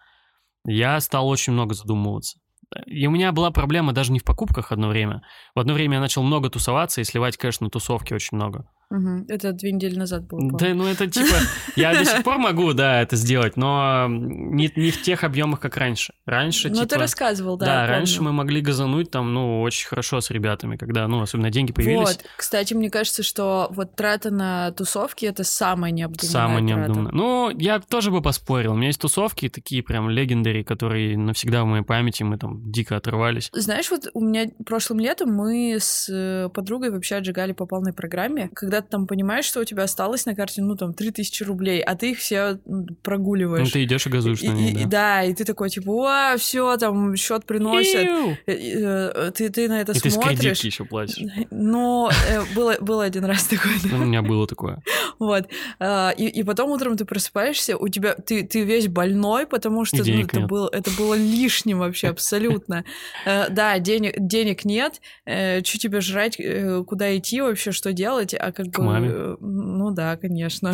Я 0.65 1.01
стал 1.01 1.29
очень 1.29 1.53
много 1.53 1.75
задумываться. 1.75 2.39
И 2.87 3.07
у 3.07 3.11
меня 3.11 3.33
была 3.33 3.51
проблема 3.51 3.93
даже 3.93 4.13
не 4.13 4.19
в 4.19 4.25
покупках 4.25 4.73
одно 4.73 4.89
время. 4.89 5.23
В 5.55 5.61
одно 5.61 5.73
время 5.75 5.95
я 5.95 6.01
начал 6.01 6.23
много 6.23 6.51
тусоваться 6.51 7.01
и 7.01 7.05
сливать 7.05 7.39
на 7.61 7.71
тусовки 7.71 8.13
очень 8.13 8.37
много. 8.37 8.69
Мгм. 8.91 9.27
Это 9.29 9.53
две 9.53 9.73
недели 9.73 9.97
назад 9.99 10.27
было. 10.27 10.41
Да, 10.53 10.59
помню. 10.59 10.75
ну 10.75 10.87
это 10.87 11.07
типа, 11.07 11.35
я 11.77 11.93
до 11.93 12.05
сих 12.07 12.25
пор 12.25 12.39
могу, 12.39 12.73
да, 12.73 13.03
это 13.03 13.17
сделать, 13.17 13.57
но 13.57 14.07
не, 14.09 14.73
не 14.77 14.91
в 14.91 15.03
тех 15.03 15.25
объемах, 15.25 15.61
как 15.61 15.77
раньше. 15.77 16.15
Раньше, 16.25 16.69
Ну, 16.69 16.77
типа... 16.77 16.87
ты 16.87 16.99
рассказывал, 16.99 17.59
да. 17.59 17.67
Да, 17.67 17.87
раньше 17.87 18.17
помню. 18.17 18.31
мы 18.31 18.37
могли 18.39 18.61
газануть 18.63 19.11
там, 19.11 19.35
ну, 19.35 19.61
очень 19.61 19.87
хорошо 19.89 20.21
с 20.23 20.31
ребятами, 20.31 20.77
когда, 20.77 21.07
ну, 21.07 21.21
особенно 21.21 21.51
деньги 21.51 21.73
появились. 21.73 21.99
Вот, 22.09 22.25
кстати, 22.37 22.73
мне 22.73 22.91
кажется, 22.91 23.23
что 23.23 23.69
вот 23.71 23.95
трата 23.95 24.31
на 24.31 24.73
тусовки 24.73 25.27
это 25.27 25.45
самая 25.45 25.93
необдуманная 25.93 26.31
Самое 26.33 26.67
трата. 26.67 26.81
необдуманное. 26.81 27.13
Ну, 27.13 27.51
я 27.59 27.81
тоже 27.81 28.11
бы 28.11 28.23
поспорил. 28.23 28.73
У 28.73 28.77
меня 28.77 28.87
есть 28.89 29.01
тусовки 29.01 29.51
такие 29.51 29.83
прям 29.83 30.09
легендари, 30.09 30.63
которые 30.63 31.19
навсегда 31.19 31.63
в 31.65 31.67
моей 31.67 31.85
памяти, 31.85 32.23
мы 32.23 32.39
там 32.39 32.71
дико 32.73 32.97
отрывались. 32.97 33.51
Знаешь, 33.53 33.91
вот 33.91 34.09
у 34.15 34.21
меня 34.21 34.47
прошлым 34.65 35.01
летом 35.01 35.31
мы 35.35 35.77
с 35.79 36.09
э, 36.11 36.49
подругой 36.49 36.91
вообще 36.91 37.17
отжигали 37.17 37.53
по 37.53 37.67
полной 37.67 37.93
программе. 37.93 38.49
Когда 38.55 38.78
ты 38.83 38.89
там 38.89 39.07
понимаешь, 39.07 39.45
что 39.45 39.61
у 39.61 39.65
тебя 39.65 39.85
осталось 39.85 40.27
на 40.27 40.35
карте, 40.35 40.63
ну, 40.63 40.77
там, 40.77 40.95
3000 40.95 41.43
рублей, 41.45 41.81
а 41.81 41.95
ты 41.97 42.13
их 42.13 42.19
все 42.19 42.59
прогуливаешь. 43.03 43.67
Ну, 43.67 43.71
ты 43.71 43.85
идешь 43.85 44.07
и 44.07 44.11
газуешь 44.11 44.43
И- 44.43 44.49
на 44.49 44.53
них, 44.55 44.75
и- 44.77 44.81
и 44.81 44.85
да. 44.85 44.89
да, 45.19 45.25
и 45.25 45.35
ты 45.35 45.45
такой, 45.45 45.71
типа, 45.71 45.91
о, 46.33 46.37
все, 46.39 46.77
там, 46.77 47.17
счет 47.17 47.45
приносят. 47.47 48.07
Иу! 48.07 48.37
Э, 48.47 48.53
э, 48.53 49.31
Ты, 49.35 49.49
ты 49.51 49.69
на 49.69 49.81
это 49.81 49.93
И 49.93 49.99
ты 50.01 50.11
с 50.11 50.15
смотришь. 50.15 50.61
еще 50.61 50.85
платишь. 50.85 51.19
Но 51.51 52.11
э, 52.29 52.41
было, 52.55 52.77
было 52.81 53.05
один 53.05 53.25
раз 53.25 53.45
такое. 53.45 53.73
да. 53.83 53.97
Ну, 53.97 54.03
у 54.03 54.07
меня 54.07 54.23
было 54.23 54.47
такое. 54.47 54.83
Вот. 55.19 55.49
А, 55.81 56.11
И, 56.17 56.27
и 56.27 56.43
потом 56.45 56.71
утром 56.71 56.97
ты 56.97 57.05
просыпаешься, 57.05 57.77
у 57.77 57.89
тебя 57.89 58.15
ты, 58.15 58.45
ты 58.45 58.63
весь 58.63 58.87
больной, 58.87 59.47
потому 59.47 59.85
что 59.85 59.97
ну, 59.97 60.03
это, 60.03 60.11
нет. 60.39 60.47
было, 60.49 60.69
это 60.73 60.91
было 60.93 61.15
лишним 61.15 61.79
вообще 61.81 62.09
абсолютно. 62.15 62.85
Да, 63.25 63.79
денег, 63.81 64.15
денег 64.17 64.65
нет, 64.65 65.01
что 65.27 65.63
тебе 65.79 66.01
жрать, 66.01 66.39
куда 66.87 67.17
идти 67.17 67.41
вообще, 67.41 67.73
что 67.73 67.93
делать, 67.93 68.33
а 68.39 68.53
как 68.53 68.68
К 68.73 68.79
бы... 68.79 68.85
маме. 68.85 69.09
э, 69.11 69.37
Ну 69.41 69.91
да, 69.93 70.17
конечно. 70.17 70.73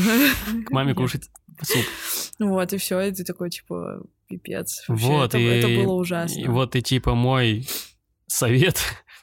К 0.67 0.71
маме 0.71 0.95
кушать 0.95 1.31
суп. 1.63 1.85
Вот, 2.39 2.73
и 2.73 2.79
все, 2.79 3.01
и 3.01 3.13
ты 3.13 3.25
такой, 3.25 3.51
типа, 3.51 4.03
пипец. 4.29 4.85
Вообще, 4.89 5.07
Вот, 5.07 5.29
это, 5.29 5.39
и, 5.39 5.45
это 5.45 5.69
было 5.69 5.95
ужасно. 5.95 6.41
И 6.41 6.47
вот 6.49 6.77
и 6.77 6.83
типа 6.83 7.15
мой 7.15 7.67
совет, 8.27 8.79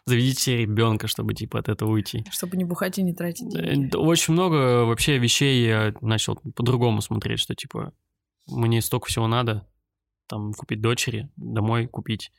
заведите 0.05 0.41
себе 0.41 0.57
ребенка, 0.57 1.07
чтобы 1.07 1.33
типа 1.33 1.59
от 1.59 1.69
этого 1.69 1.91
уйти. 1.91 2.25
Чтобы 2.31 2.57
не 2.57 2.63
бухать 2.63 2.97
и 2.97 3.03
не 3.03 3.13
тратить 3.13 3.49
деньги. 3.49 3.95
Э, 3.95 3.97
Очень 3.97 4.33
много 4.33 4.85
вообще 4.85 5.17
вещей 5.17 5.65
я 5.65 5.93
начал 6.01 6.35
по-другому 6.55 7.01
смотреть, 7.01 7.39
что 7.39 7.55
типа 7.55 7.93
мне 8.47 8.81
столько 8.81 9.07
всего 9.07 9.27
надо, 9.27 9.67
там 10.27 10.53
купить 10.53 10.81
дочери, 10.81 11.29
домой 11.35 11.87
купить. 11.87 12.31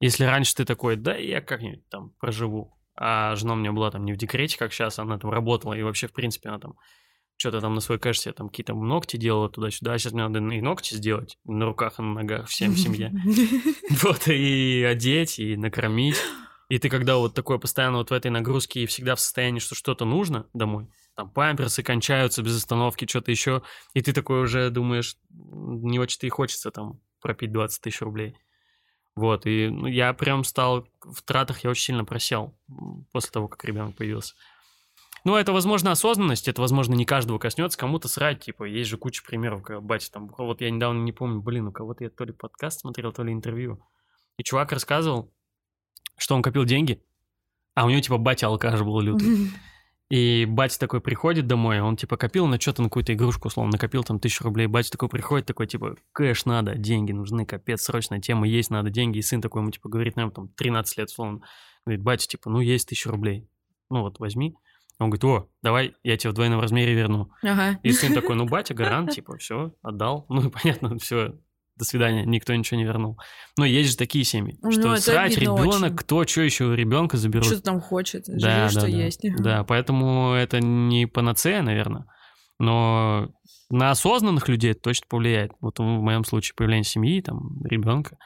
Если 0.00 0.24
раньше 0.24 0.54
ты 0.54 0.64
такой, 0.64 0.96
да, 0.96 1.16
я 1.16 1.40
как-нибудь 1.40 1.88
там 1.88 2.10
проживу, 2.20 2.76
а 2.96 3.34
жена 3.36 3.54
у 3.54 3.56
меня 3.56 3.72
была 3.72 3.90
там 3.90 4.04
не 4.04 4.12
в 4.12 4.16
декрете, 4.16 4.58
как 4.58 4.72
сейчас, 4.72 4.98
она 4.98 5.18
там 5.18 5.30
работала, 5.30 5.74
и 5.74 5.82
вообще, 5.82 6.06
в 6.06 6.12
принципе, 6.12 6.48
она 6.48 6.58
там 6.58 6.74
что-то 7.36 7.60
там 7.60 7.74
на 7.74 7.80
свой 7.80 7.98
кэш 7.98 8.20
себе 8.20 8.32
там 8.32 8.48
какие-то 8.48 8.74
ногти 8.74 9.16
делала 9.16 9.48
туда-сюда, 9.48 9.94
а 9.94 9.98
сейчас 9.98 10.12
мне 10.12 10.26
надо 10.26 10.38
и 10.38 10.60
ногти 10.60 10.94
сделать 10.94 11.38
на 11.44 11.64
руках 11.64 11.98
и 11.98 12.02
на 12.02 12.14
ногах 12.14 12.48
всем 12.48 12.72
в 12.72 12.78
семье. 12.78 13.12
Вот, 14.02 14.28
и 14.28 14.82
одеть, 14.88 15.38
и 15.38 15.56
накормить. 15.56 16.16
И 16.68 16.78
ты 16.78 16.88
когда 16.88 17.16
вот 17.16 17.34
такой 17.34 17.58
постоянно 17.58 17.98
вот 17.98 18.10
в 18.10 18.12
этой 18.12 18.30
нагрузке 18.30 18.82
и 18.82 18.86
всегда 18.86 19.14
в 19.14 19.20
состоянии, 19.20 19.58
что 19.58 19.74
что-то 19.74 20.04
нужно 20.04 20.46
домой, 20.54 20.88
там 21.14 21.30
памперсы 21.30 21.82
кончаются 21.82 22.42
без 22.42 22.56
остановки, 22.56 23.06
что-то 23.06 23.30
еще, 23.30 23.62
и 23.92 24.00
ты 24.00 24.12
такой 24.12 24.42
уже 24.42 24.70
думаешь, 24.70 25.16
не 25.30 25.98
очень-то 25.98 26.26
и 26.26 26.30
хочется 26.30 26.70
там 26.70 27.00
пропить 27.20 27.52
20 27.52 27.82
тысяч 27.82 28.00
рублей. 28.00 28.36
Вот, 29.16 29.46
и 29.46 29.68
ну, 29.68 29.86
я 29.86 30.12
прям 30.12 30.42
стал, 30.42 30.88
в 31.02 31.22
тратах 31.22 31.62
я 31.62 31.70
очень 31.70 31.84
сильно 31.84 32.04
просел 32.04 32.54
после 33.12 33.30
того, 33.30 33.46
как 33.46 33.64
ребенок 33.64 33.96
появился. 33.96 34.34
Ну, 35.24 35.36
это, 35.36 35.52
возможно, 35.52 35.92
осознанность, 35.92 36.48
это, 36.48 36.60
возможно, 36.60 36.94
не 36.94 37.06
каждого 37.06 37.38
коснется, 37.38 37.78
кому-то 37.78 38.08
срать, 38.08 38.40
типа, 38.40 38.64
есть 38.64 38.90
же 38.90 38.98
куча 38.98 39.22
примеров, 39.24 39.62
когда 39.62 39.80
батя 39.80 40.12
там, 40.12 40.28
вот 40.36 40.60
я 40.60 40.70
недавно 40.70 40.98
не 41.02 41.12
помню, 41.12 41.40
блин, 41.40 41.68
у 41.68 41.72
кого-то 41.72 42.04
я 42.04 42.10
то 42.10 42.24
ли 42.24 42.32
подкаст 42.32 42.80
смотрел, 42.80 43.12
то 43.12 43.22
ли 43.22 43.32
интервью, 43.32 43.80
и 44.36 44.42
чувак 44.42 44.72
рассказывал, 44.72 45.32
что 46.18 46.34
он 46.34 46.42
копил 46.42 46.64
деньги, 46.64 47.02
а 47.74 47.86
у 47.86 47.90
него, 47.90 48.00
типа, 48.00 48.18
батя 48.18 48.48
алкаш 48.48 48.82
был 48.82 49.00
лютый. 49.00 49.50
И 50.10 50.44
батя 50.44 50.78
такой 50.78 51.00
приходит 51.00 51.46
домой, 51.46 51.80
он, 51.80 51.96
типа, 51.96 52.16
копил 52.16 52.46
на 52.46 52.60
что-то, 52.60 52.82
на 52.82 52.88
какую-то 52.88 53.14
игрушку, 53.14 53.48
условно, 53.48 53.72
накопил 53.72 54.04
там 54.04 54.20
тысячу 54.20 54.44
рублей. 54.44 54.66
Батя 54.66 54.90
такой 54.90 55.08
приходит, 55.08 55.46
такой, 55.46 55.66
типа, 55.66 55.96
кэш 56.12 56.44
надо, 56.44 56.74
деньги 56.74 57.12
нужны, 57.12 57.46
капец, 57.46 57.82
срочная 57.82 58.20
тема 58.20 58.46
есть, 58.46 58.70
надо 58.70 58.90
деньги. 58.90 59.18
И 59.18 59.22
сын 59.22 59.40
такой 59.40 59.62
ему, 59.62 59.70
типа, 59.70 59.88
говорит, 59.88 60.16
наверное, 60.16 60.34
там, 60.34 60.48
13 60.48 60.98
лет, 60.98 61.08
условно. 61.08 61.40
Говорит, 61.86 62.04
батя, 62.04 62.28
типа, 62.28 62.50
ну, 62.50 62.60
есть 62.60 62.88
тысяча 62.88 63.10
рублей. 63.10 63.48
Ну, 63.90 64.02
вот, 64.02 64.18
возьми. 64.18 64.56
Он 64.98 65.10
говорит, 65.10 65.24
о, 65.24 65.48
давай 65.62 65.94
я 66.02 66.16
тебе 66.16 66.30
в 66.30 66.34
двойном 66.34 66.60
размере 66.60 66.94
верну. 66.94 67.30
Ага. 67.42 67.80
И 67.82 67.90
сын 67.90 68.14
такой, 68.14 68.36
ну, 68.36 68.46
батя, 68.46 68.74
гарант, 68.74 69.10
типа, 69.10 69.38
все, 69.38 69.74
отдал. 69.82 70.26
Ну, 70.28 70.48
и 70.48 70.50
понятно, 70.50 70.98
все, 70.98 71.34
до 71.76 71.84
свидания, 71.84 72.24
никто 72.24 72.54
ничего 72.54 72.78
не 72.78 72.84
вернул. 72.84 73.18
Но 73.56 73.64
есть 73.64 73.90
же 73.90 73.96
такие 73.96 74.24
семьи, 74.24 74.56
Ну, 74.62 74.70
что 74.70 74.96
срать 74.96 75.36
ребенок, 75.36 75.82
очень. 75.92 75.96
кто, 75.96 76.24
что 76.24 76.42
еще 76.42 76.64
у 76.66 76.74
ребенка 76.74 77.16
заберут. 77.16 77.46
Что 77.46 77.56
ты 77.56 77.62
там 77.62 77.80
хочет? 77.80 78.24
Да, 78.26 78.68
что 78.68 78.82
да, 78.82 78.86
да. 78.86 78.92
есть. 78.92 79.20
Да, 79.38 79.64
поэтому 79.64 80.32
это 80.34 80.60
не 80.60 81.06
панацея, 81.06 81.62
наверное, 81.62 82.06
но 82.58 83.28
на 83.70 83.90
осознанных 83.90 84.48
людей 84.48 84.70
это 84.72 84.80
точно 84.80 85.06
повлияет. 85.08 85.52
Вот 85.60 85.78
в 85.78 85.82
моем 85.82 86.24
случае 86.24 86.54
появление 86.56 86.84
семьи, 86.84 87.20
там, 87.20 87.62
ребенка. 87.64 88.16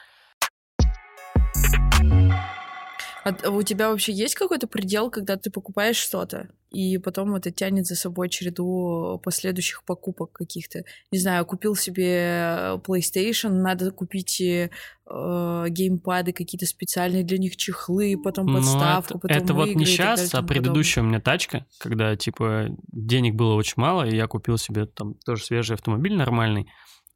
А 3.43 3.49
у 3.49 3.61
тебя 3.63 3.89
вообще 3.89 4.11
есть 4.11 4.35
какой-то 4.35 4.67
предел, 4.67 5.09
когда 5.09 5.37
ты 5.37 5.49
покупаешь 5.51 5.97
что-то, 5.97 6.49
и 6.71 6.97
потом 6.99 7.33
это 7.35 7.51
тянет 7.51 7.87
за 7.87 7.95
собой 7.95 8.29
череду 8.29 9.19
последующих 9.23 9.83
покупок 9.83 10.31
каких-то? 10.31 10.83
Не 11.11 11.19
знаю, 11.19 11.45
купил 11.45 11.75
себе 11.75 12.79
PlayStation, 12.85 13.49
надо 13.49 13.91
купить 13.91 14.39
э, 14.41 14.69
геймпады 15.05 16.31
какие-то 16.31 16.65
специальные 16.65 17.23
для 17.23 17.37
них 17.39 17.57
чехлы, 17.57 18.15
потом 18.23 18.45
Ну, 18.45 18.57
подставку, 18.57 19.17
это, 19.17 19.19
потом 19.19 19.37
это 19.37 19.53
вот 19.53 19.75
не 19.75 19.85
сейчас, 19.85 20.33
а 20.35 20.43
предыдущая 20.43 21.03
у 21.03 21.07
меня 21.07 21.19
тачка, 21.19 21.65
когда, 21.79 22.15
типа, 22.15 22.67
денег 22.91 23.35
было 23.35 23.55
очень 23.55 23.75
мало, 23.77 24.07
и 24.07 24.15
я 24.15 24.27
купил 24.27 24.57
себе 24.57 24.85
там 24.85 25.15
тоже 25.25 25.43
свежий 25.43 25.75
автомобиль 25.75 26.15
нормальный. 26.15 26.67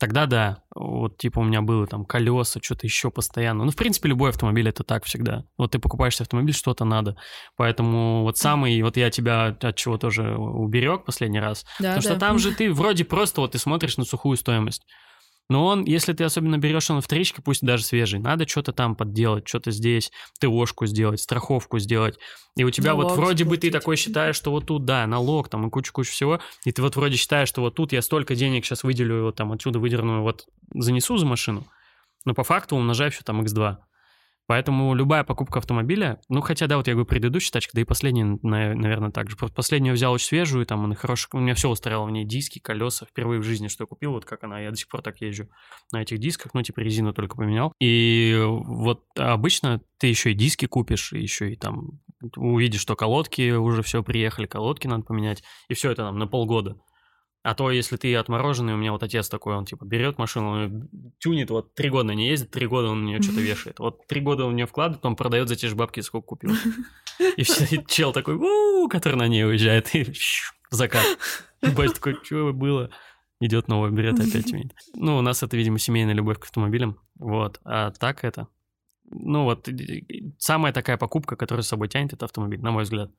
Тогда 0.04 0.26
да, 0.26 0.58
вот 0.76 1.18
типа 1.18 1.40
у 1.40 1.44
меня 1.44 1.62
было 1.62 1.88
там 1.88 2.04
колеса, 2.04 2.60
что-то 2.62 2.86
еще 2.86 3.10
постоянно. 3.10 3.64
Ну, 3.64 3.72
в 3.72 3.76
принципе, 3.78 4.10
любой 4.10 4.32
автомобиль 4.32 4.68
это 4.68 4.84
так 4.84 5.06
всегда. 5.06 5.46
Вот 5.58 5.72
ты 5.72 5.80
покупаешь 5.80 6.20
автомобиль, 6.20 6.54
что-то 6.54 6.84
надо. 6.84 7.16
Поэтому 7.56 8.24
вот 8.24 8.38
самый, 8.38 8.82
вот 8.82 8.98
я 8.98 9.10
тебя 9.10 9.56
от 9.62 9.76
чего 9.78 9.98
тоже 9.98 10.36
уберег 10.36 11.06
последний 11.06 11.40
раз. 11.40 11.64
Да, 11.80 11.96
Потому 11.96 12.02
что 12.02 12.14
да. 12.16 12.20
там 12.20 12.38
же 12.38 12.54
ты 12.54 12.74
вроде 12.74 13.06
просто 13.06 13.40
вот 13.40 13.54
ты 13.54 13.60
смотришь 13.60 13.96
на 13.96 14.04
сухую 14.04 14.36
стоимость. 14.36 14.84
Но 15.50 15.66
он, 15.66 15.84
если 15.84 16.14
ты 16.14 16.24
особенно 16.24 16.58
берешь 16.58 16.90
он 16.90 17.02
вторички, 17.02 17.42
пусть 17.42 17.62
даже 17.62 17.84
свежий, 17.84 18.20
надо 18.20 18.48
что-то 18.48 18.72
там 18.72 18.96
подделать, 18.96 19.48
что-то 19.48 19.72
здесь, 19.72 20.12
ТОшку 20.40 20.86
сделать, 20.86 21.20
страховку 21.20 21.80
сделать. 21.80 22.18
И 22.56 22.64
у 22.64 22.72
тебя 22.72 22.96
вот 22.96 23.04
Налог 23.04 23.18
вроде 23.18 23.44
бы 23.44 23.58
ты 23.58 23.70
такой 23.70 23.98
считаешь, 23.98 24.36
что 24.36 24.52
вот 24.52 24.68
тут, 24.68 24.86
да, 24.86 25.06
налог 25.06 25.50
там 25.50 25.68
и 25.68 25.70
кучу-кучу 25.70 26.12
всего, 26.12 26.40
и 26.64 26.72
ты 26.72 26.82
вот 26.82 26.96
вроде 26.96 27.18
считаешь, 27.18 27.50
что 27.50 27.62
вот 27.62 27.76
тут 27.76 27.92
я 27.92 28.02
столько 28.02 28.36
денег 28.36 28.66
сейчас 28.66 28.84
выделю, 28.84 29.24
вот 29.24 29.36
там 29.36 29.52
отсюда 29.52 29.80
выдерну, 29.80 30.22
вот 30.22 30.48
занесу 30.74 31.18
за 31.18 31.26
машину, 31.26 31.66
но 32.26 32.34
по 32.34 32.44
факту 32.44 32.76
умножаю 32.76 33.12
все 33.12 33.24
там 33.24 33.42
x2. 33.42 33.78
Поэтому 34.46 34.94
любая 34.94 35.24
покупка 35.24 35.60
автомобиля, 35.60 36.20
ну 36.28 36.42
хотя 36.42 36.68
да, 36.68 36.78
вот 36.78 36.88
я 36.88 36.94
говорю, 36.94 37.08
предыдущая 37.08 37.52
тачка, 37.52 37.72
да 37.74 37.82
и 37.82 37.86
последняя, 37.86 38.38
наверное, 38.42 39.12
так 39.12 39.30
же. 39.30 39.38
Просто 39.38 39.56
последнюю 39.56 39.94
взял 39.94 40.12
очень 40.12 40.28
свежую, 40.28 40.66
там 40.66 40.84
она 40.84 40.96
хорошая, 40.96 41.30
у 41.34 41.40
меня 41.40 41.56
все 41.56 41.70
устраивало 41.70 42.08
в 42.08 42.12
ней, 42.12 42.26
диски, 42.26 42.60
колеса, 42.60 43.06
впервые 43.06 43.40
в 43.40 43.44
жизни, 43.44 43.68
что 43.70 43.84
я 43.84 43.88
купил, 43.88 44.12
вот 44.12 44.26
как 44.26 44.44
она, 44.44 44.60
я 44.60 44.72
до 44.72 44.76
сих 44.76 44.90
пор 44.90 45.02
так 45.02 45.22
езжу 45.22 45.48
на 45.92 46.02
этих 46.02 46.20
дисках, 46.20 46.54
ну 46.54 46.62
типа 46.62 46.80
резину 46.82 47.14
только 47.14 47.36
поменял. 47.36 47.74
И 47.80 48.38
вот 48.46 49.06
обычно 49.18 49.82
ты 49.98 50.08
еще 50.08 50.32
и 50.32 50.36
диски 50.36 50.66
купишь, 50.66 51.14
еще 51.14 51.54
и 51.54 51.56
там 51.56 52.02
увидишь, 52.36 52.82
что 52.82 52.96
колодки 52.96 53.52
уже 53.52 53.82
все 53.82 54.04
приехали, 54.04 54.46
колодки 54.46 54.88
надо 54.88 55.04
поменять, 55.04 55.44
и 55.70 55.74
все 55.74 55.92
это 55.92 56.04
нам 56.04 56.18
на 56.18 56.28
полгода. 56.28 56.78
А 57.44 57.56
то, 57.56 57.70
если 57.70 57.98
ты 57.98 58.16
отмороженный, 58.16 58.74
у 58.74 58.78
меня 58.78 58.94
вот 58.94 59.04
отец 59.04 59.28
такой, 59.28 59.56
он 59.56 59.66
типа 59.66 59.84
берет 59.84 60.18
машину, 60.18 60.52
он 60.52 60.90
тюнит, 61.20 61.50
вот 61.50 61.76
три 61.76 61.90
года 61.90 62.14
не 62.14 62.30
ездит, 62.30 62.52
три 62.52 62.68
года 62.68 62.88
он 62.88 63.04
на 63.04 63.08
нее 63.08 63.22
что-то 63.22 63.42
вешает. 63.42 63.80
Вот 63.80 64.08
три 64.08 64.22
года 64.22 64.46
он 64.46 64.54
в 64.54 64.56
нее 64.56 64.66
вкладывает, 64.66 65.06
он 65.06 65.18
продает 65.18 65.50
за 65.50 65.58
те 65.58 65.68
же 65.68 65.76
бабки, 65.76 66.00
сколько 66.00 66.26
купил. 66.26 66.52
И 67.38 67.44
все, 67.44 67.66
и 67.76 67.86
чел 67.86 68.12
такой, 68.12 68.40
который 68.90 69.16
на 69.16 69.28
ней 69.28 69.46
уезжает, 69.46 69.94
и 69.94 70.12
закат. 70.72 71.06
И 71.62 71.68
батя 71.68 71.94
такой, 71.94 72.18
что 72.24 72.52
было? 72.54 72.90
Идет 73.40 73.68
новый, 73.68 73.92
берет 73.92 74.20
опять 74.20 74.46
тюнит. 74.50 74.74
Ну, 74.96 75.18
у 75.18 75.22
нас 75.22 75.44
это, 75.44 75.56
видимо, 75.58 75.78
семейная 75.78 76.16
любовь 76.16 76.40
к 76.40 76.46
автомобилям. 76.46 77.00
Вот. 77.20 77.60
А 77.66 77.92
так 77.92 78.24
это... 78.24 78.48
Ну, 79.12 79.44
вот 79.44 79.70
самая 80.40 80.74
такая 80.74 80.98
покупка, 80.98 81.36
которая 81.36 81.62
с 81.62 81.68
собой 81.68 81.88
тянет, 81.88 82.14
это 82.14 82.26
автомобиль, 82.26 82.62
на 82.62 82.72
мой 82.72 82.84
взгляд. 82.84 83.12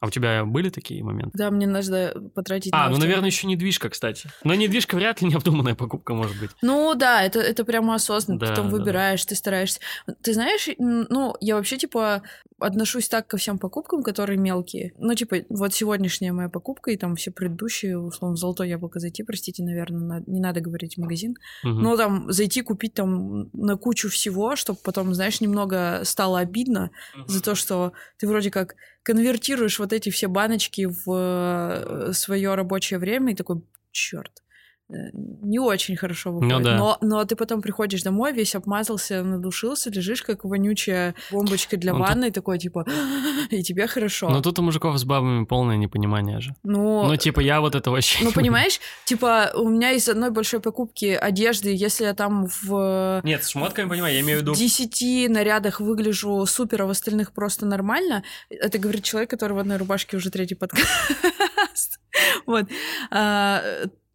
А 0.00 0.06
у 0.06 0.10
тебя 0.10 0.44
были 0.44 0.70
такие 0.70 1.02
моменты? 1.02 1.36
Да, 1.36 1.50
мне 1.50 1.66
нужно 1.66 2.12
потратить 2.34 2.72
А, 2.72 2.84
на 2.84 2.90
ну, 2.90 2.98
наверное, 2.98 3.26
еще 3.30 3.48
недвижка, 3.48 3.88
кстати. 3.88 4.30
Но 4.44 4.54
недвижка 4.54 4.94
вряд 4.94 5.20
ли 5.20 5.28
необдуманная 5.28 5.74
покупка 5.74 6.14
может 6.14 6.38
быть. 6.38 6.50
Ну 6.62 6.94
да, 6.94 7.24
это, 7.24 7.40
это 7.40 7.64
прямо 7.64 7.96
осознанно. 7.96 8.38
Да, 8.38 8.46
ты 8.46 8.54
там 8.54 8.66
да, 8.66 8.70
да. 8.70 8.76
выбираешь, 8.78 9.24
ты 9.24 9.34
стараешься. 9.34 9.80
Ты 10.22 10.34
знаешь, 10.34 10.68
ну, 10.78 11.34
я 11.40 11.56
вообще, 11.56 11.78
типа, 11.78 12.22
отношусь 12.60 13.08
так 13.08 13.26
ко 13.26 13.38
всем 13.38 13.58
покупкам, 13.58 14.04
которые 14.04 14.38
мелкие. 14.38 14.92
Ну, 14.98 15.14
типа, 15.14 15.38
вот 15.48 15.74
сегодняшняя 15.74 16.32
моя 16.32 16.48
покупка 16.48 16.92
и 16.92 16.96
там 16.96 17.16
все 17.16 17.32
предыдущие, 17.32 17.98
условно, 17.98 18.36
золотое 18.36 18.68
яблоко 18.68 19.00
зайти, 19.00 19.24
простите, 19.24 19.64
наверное, 19.64 20.22
не 20.28 20.40
надо 20.40 20.60
говорить 20.60 20.96
магазин. 20.96 21.34
Мгм. 21.64 21.82
Но 21.82 21.96
там 21.96 22.30
зайти 22.30 22.62
купить 22.62 22.94
там 22.94 23.50
на 23.52 23.76
кучу 23.76 24.08
всего, 24.08 24.54
чтобы 24.54 24.78
потом, 24.84 25.12
знаешь, 25.12 25.40
немного 25.40 26.02
стало 26.04 26.38
обидно 26.38 26.90
за 27.26 27.42
то, 27.42 27.56
что 27.56 27.92
ты 28.16 28.28
вроде 28.28 28.52
как 28.52 28.76
конвертируешь 29.02 29.78
вот 29.78 29.92
эти 29.92 30.10
все 30.10 30.28
баночки 30.28 30.86
в 30.86 32.12
свое 32.12 32.54
рабочее 32.54 32.98
время 32.98 33.32
и 33.32 33.36
такой, 33.36 33.62
черт, 33.90 34.42
не 34.88 35.58
очень 35.58 35.96
хорошо 35.96 36.32
выходит. 36.32 36.56
Ну 36.58 36.64
да. 36.64 36.76
но, 36.78 36.98
но 37.02 37.24
ты 37.24 37.36
потом 37.36 37.60
приходишь 37.60 38.02
домой, 38.02 38.32
весь 38.32 38.54
обмазался, 38.54 39.22
надушился, 39.22 39.90
лежишь 39.90 40.22
как 40.22 40.44
вонючая 40.44 41.14
бомбочка 41.30 41.76
для 41.76 41.92
Ну, 41.92 41.98
тут- 41.98 42.08
ванны, 42.08 42.30
такой 42.30 42.58
типа, 42.58 42.86
и 43.50 43.62
тебе 43.62 43.86
хорошо. 43.86 44.30
Но 44.30 44.40
тут 44.40 44.58
у 44.58 44.62
мужиков 44.62 44.96
с 44.98 45.04
бабами 45.04 45.44
полное 45.44 45.76
непонимание 45.76 46.40
же. 46.40 46.54
ну, 46.62 47.04
Ну, 47.06 47.16
типа, 47.16 47.40
я 47.40 47.60
вот 47.60 47.74
это 47.74 47.90
вообще... 47.90 48.24
ну, 48.24 48.32
понимаешь, 48.32 48.80
типа, 49.04 49.50
у 49.54 49.68
меня 49.68 49.92
из 49.92 50.08
одной 50.08 50.30
большой 50.30 50.60
покупки 50.60 51.06
одежды, 51.06 51.74
если 51.74 52.04
я 52.04 52.14
там 52.14 52.46
в 52.62 53.20
Нет, 53.24 53.44
с 53.44 53.50
шмотками 53.50 53.88
понимаю, 53.90 54.14
я 54.14 54.20
имею 54.20 54.38
в 54.38 54.42
виду... 54.42 54.54
10 54.54 55.28
нарядах 55.30 55.80
выгляжу 55.80 56.46
супер, 56.46 56.82
а 56.82 56.86
в 56.86 56.90
остальных 56.90 57.32
просто 57.32 57.66
нормально. 57.66 58.22
Это 58.48 58.78
говорит 58.78 59.04
человек, 59.04 59.28
который 59.28 59.52
в 59.52 59.58
одной 59.58 59.76
рубашке 59.76 60.16
уже 60.16 60.30
третий 60.30 60.54
подкаст. 60.54 62.00
Вот. 62.46 62.66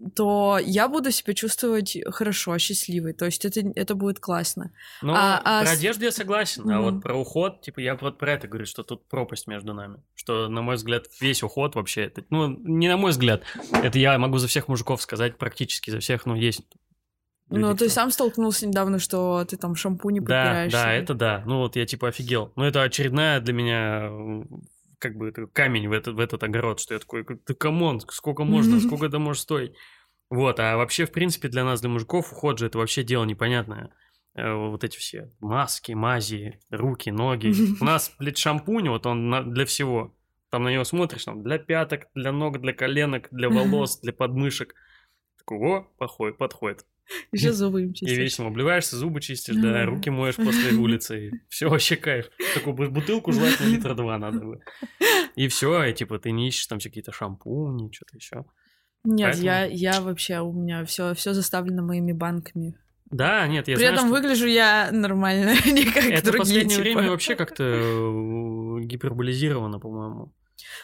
А, 0.06 0.10
то 0.10 0.60
я 0.64 0.88
буду 0.88 1.12
себя 1.12 1.34
чувствовать 1.34 1.98
хорошо, 2.12 2.58
счастливой. 2.58 3.14
То 3.14 3.26
есть 3.26 3.46
это, 3.46 3.62
это 3.76 3.96
будет 3.96 4.20
классно. 4.20 4.72
Ну, 5.02 5.14
А- 5.16 5.42
а 5.44 5.62
про 5.62 5.70
с- 5.72 5.78
одежду 5.78 6.06
я 6.06 6.12
согласен, 6.12 6.70
а 6.70 6.80
Мгм. 6.80 6.84
вот 6.96 7.02
про 7.04 7.16
уход, 7.16 7.62
типа, 7.62 7.80
я 7.80 7.96
вот 7.96 8.18
про 8.18 8.34
это 8.34 8.48
говорю, 8.48 8.66
что 8.66 8.84
тут 8.84 9.08
пропасть 9.08 9.48
между 9.48 9.74
нами. 9.74 9.98
Что, 10.16 10.48
на 10.50 10.62
мой 10.62 10.76
взгляд, 10.76 11.06
весь 11.22 11.44
уход 11.44 11.76
вообще, 11.76 12.04
это, 12.06 12.24
ну, 12.30 12.48
не 12.48 12.88
на 12.88 12.98
мой 12.98 13.12
взгляд, 13.12 13.44
это 13.72 13.98
я 14.00 14.18
могу 14.18 14.38
за 14.38 14.48
всех 14.48 14.68
мужиков 14.68 15.02
сказать, 15.02 15.38
практически 15.38 15.90
за 15.92 16.00
всех, 16.00 16.26
ну, 16.26 16.36
есть 16.36 16.62
ну, 17.50 17.58
люди, 17.70 17.80
ты 17.80 17.86
кто- 17.86 17.94
сам 17.94 18.12
столкнулся 18.12 18.66
недавно, 18.68 19.00
что 19.00 19.46
ты 19.46 19.58
там 19.58 19.76
Да, 19.76 20.26
подбираешь. 20.26 20.72
да, 20.72 20.84
себе. 20.86 20.96
это 20.98 21.14
да. 21.14 21.44
Ну, 21.46 21.60
вот 21.60 21.76
я, 21.76 21.86
типа, 21.86 22.08
офигел. 22.08 22.52
Ну, 22.56 22.64
это 22.64 22.82
очередная 22.82 23.40
для 23.42 23.54
меня 23.54 24.10
как 25.04 25.16
бы 25.18 25.32
камень 25.52 25.90
в 25.90 25.92
этот, 25.92 26.16
в 26.16 26.20
этот 26.20 26.42
огород, 26.44 26.80
что 26.80 26.94
я 26.94 27.00
такой, 27.00 27.24
ты 27.26 27.54
come 27.54 27.80
on, 27.80 28.00
сколько 28.00 28.46
можно, 28.46 28.80
сколько 28.88 29.06
это 29.06 29.20
может 29.20 29.44
стоить? 29.44 29.74
Вот, 30.30 30.60
а 30.60 30.78
вообще, 30.78 31.06
в 31.06 31.12
принципе, 31.12 31.50
для 31.50 31.64
нас, 31.64 31.82
для 31.82 31.90
мужиков, 31.90 32.32
уход 32.32 32.58
же 32.58 32.66
это 32.68 32.78
вообще 32.78 33.04
дело 33.04 33.26
непонятное. 33.26 33.94
Э, 34.34 34.54
Вот 34.54 34.84
эти 34.84 34.98
все 34.98 35.30
маски, 35.40 35.92
мази, 35.92 36.60
руки, 36.72 37.12
ноги. 37.12 37.54
У 37.82 37.86
нас, 37.86 38.16
блядь, 38.18 38.38
шампунь, 38.38 38.90
вот 38.90 39.06
он 39.06 39.54
для 39.54 39.66
всего. 39.66 40.16
Там 40.50 40.64
на 40.64 40.70
него 40.74 40.84
смотришь, 40.86 41.26
там, 41.26 41.44
для 41.44 41.58
пяток, 41.60 42.08
для 42.16 42.32
ног, 42.32 42.62
для 42.62 42.74
коленок, 42.74 43.28
для 43.32 43.50
волос, 43.58 44.00
для 44.00 44.14
подмышек. 44.14 44.74
Такой, 45.38 45.58
о, 45.58 45.82
подходит, 45.98 46.38
подходит. 46.38 46.86
Еще 47.32 47.52
зубы 47.52 47.84
им 47.84 47.92
И 47.92 47.94
чистишь. 47.96 48.18
весело. 48.18 48.48
Обливаешься, 48.48 48.96
зубы 48.96 49.22
чистишь, 49.22 49.56
да, 49.56 49.86
руки 49.86 50.10
моешь 50.10 50.36
после 50.36 50.74
улицы. 50.78 51.32
Все, 51.50 51.70
вообще 51.70 51.96
кайф. 51.96 52.30
Такую 52.54 52.76
бу- 52.76 52.90
бутылку 52.90 53.32
желательно 53.32 53.70
литра 53.76 53.94
два 53.94 54.18
надо 54.18 54.40
бы. 54.40 54.60
И 55.36 55.48
все, 55.48 55.84
и 55.86 55.94
типа 55.94 56.20
ты 56.20 56.32
не 56.32 56.48
ищешь 56.50 56.68
там 56.68 56.78
все 56.78 56.90
какие-то 56.90 57.12
шампуни, 57.12 57.90
что-то 57.92 58.16
еще. 58.18 58.46
Нет, 59.04 59.30
Поэтому- 59.32 59.44
я, 59.46 59.66
я 59.66 60.02
вообще, 60.02 60.40
у 60.42 60.54
меня 60.54 60.86
все, 60.86 61.14
все 61.16 61.34
заставлено 61.34 61.82
моими 61.84 62.12
банками. 62.14 62.78
Да, 63.10 63.48
нет, 63.48 63.68
я 63.68 63.76
При 63.76 63.82
знаю, 63.84 63.96
этом 63.96 64.08
что 64.10 64.16
выгляжу 64.16 64.46
я 64.48 64.90
нормально, 64.92 65.54
не 65.66 65.86
как 65.86 66.06
это 66.06 66.24
другие, 66.24 66.38
последнее 66.40 66.70
типа. 66.70 66.82
время 67.00 67.10
вообще 67.12 67.36
как-то 67.36 67.64
э, 67.64 68.80
гиперболизировано, 68.86 69.80
по-моему. 69.80 70.34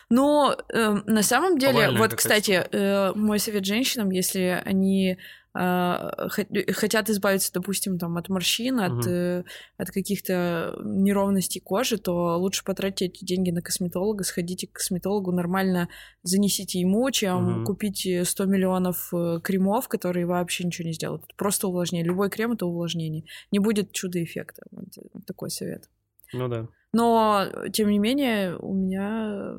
Ну, 0.09 0.51
э, 0.51 0.91
на 1.05 1.21
самом 1.23 1.57
деле, 1.59 1.73
Повальная 1.73 1.99
вот, 1.99 2.13
кстати, 2.15 2.63
э, 2.71 3.13
мой 3.15 3.39
совет 3.39 3.65
женщинам, 3.65 4.09
если 4.09 4.61
они 4.65 5.17
хотят 5.53 7.09
избавиться, 7.09 7.51
допустим, 7.53 7.97
там, 7.97 8.17
от 8.17 8.29
морщин, 8.29 8.79
от, 8.79 9.07
э, 9.07 9.43
от 9.77 9.91
каких-то 9.91 10.75
неровностей 10.83 11.59
кожи, 11.59 11.97
то 11.97 12.37
лучше 12.37 12.63
потратьте 12.63 13.05
эти 13.05 13.25
деньги 13.25 13.49
на 13.51 13.61
косметолога, 13.61 14.23
сходите 14.23 14.67
к 14.67 14.73
косметологу, 14.73 15.31
нормально 15.31 15.89
занесите 16.23 16.79
ему, 16.79 17.09
чем 17.11 17.43
Мгм. 17.43 17.65
купить 17.65 18.05
э, 18.05 18.25
100 18.25 18.45
миллионов 18.45 19.09
э, 19.13 19.39
кремов, 19.43 19.87
которые 19.87 20.25
вообще 20.25 20.65
ничего 20.65 20.87
не 20.87 20.93
сделают. 20.93 21.25
Просто 21.35 21.67
увлажнение. 21.67 22.05
Любой 22.07 22.29
крем— 22.29 22.51
это 22.53 22.65
увлажнение. 22.65 23.23
Не 23.51 23.59
будет 23.59 23.91
чудо-эффекта. 23.91 24.63
Вот 24.71 24.97
э, 24.97 25.19
такой 25.25 25.49
совет. 25.49 25.89
Ну 26.33 26.47
да. 26.47 26.67
Но, 26.93 27.45
тем 27.73 27.89
не 27.89 27.99
менее, 27.99 28.55
у 28.57 28.73
меня 28.73 29.55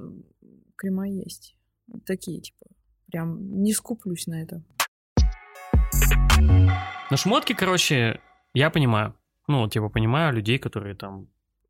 крема 0.76 1.08
есть. 1.08 1.56
Такие, 2.06 2.40
типа, 2.40 2.66
прям 3.10 3.62
не 3.62 3.72
скуплюсь 3.72 4.26
на 4.26 4.42
это. 4.42 4.62
На 7.10 7.16
шмотки, 7.16 7.54
короче, 7.54 8.20
я 8.54 8.70
понимаю. 8.70 9.14
Ну, 9.48 9.68
типа, 9.68 9.88
понимаю 9.88 10.32
людей, 10.32 10.58
которые 10.58 10.94
там... 10.94 11.26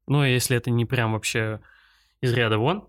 Ну, 0.06 0.22
если 0.22 0.56
это 0.56 0.70
не 0.70 0.85
прям 0.85 1.12
вообще 1.12 1.61
из 2.20 2.33
ряда 2.33 2.59
вон, 2.59 2.88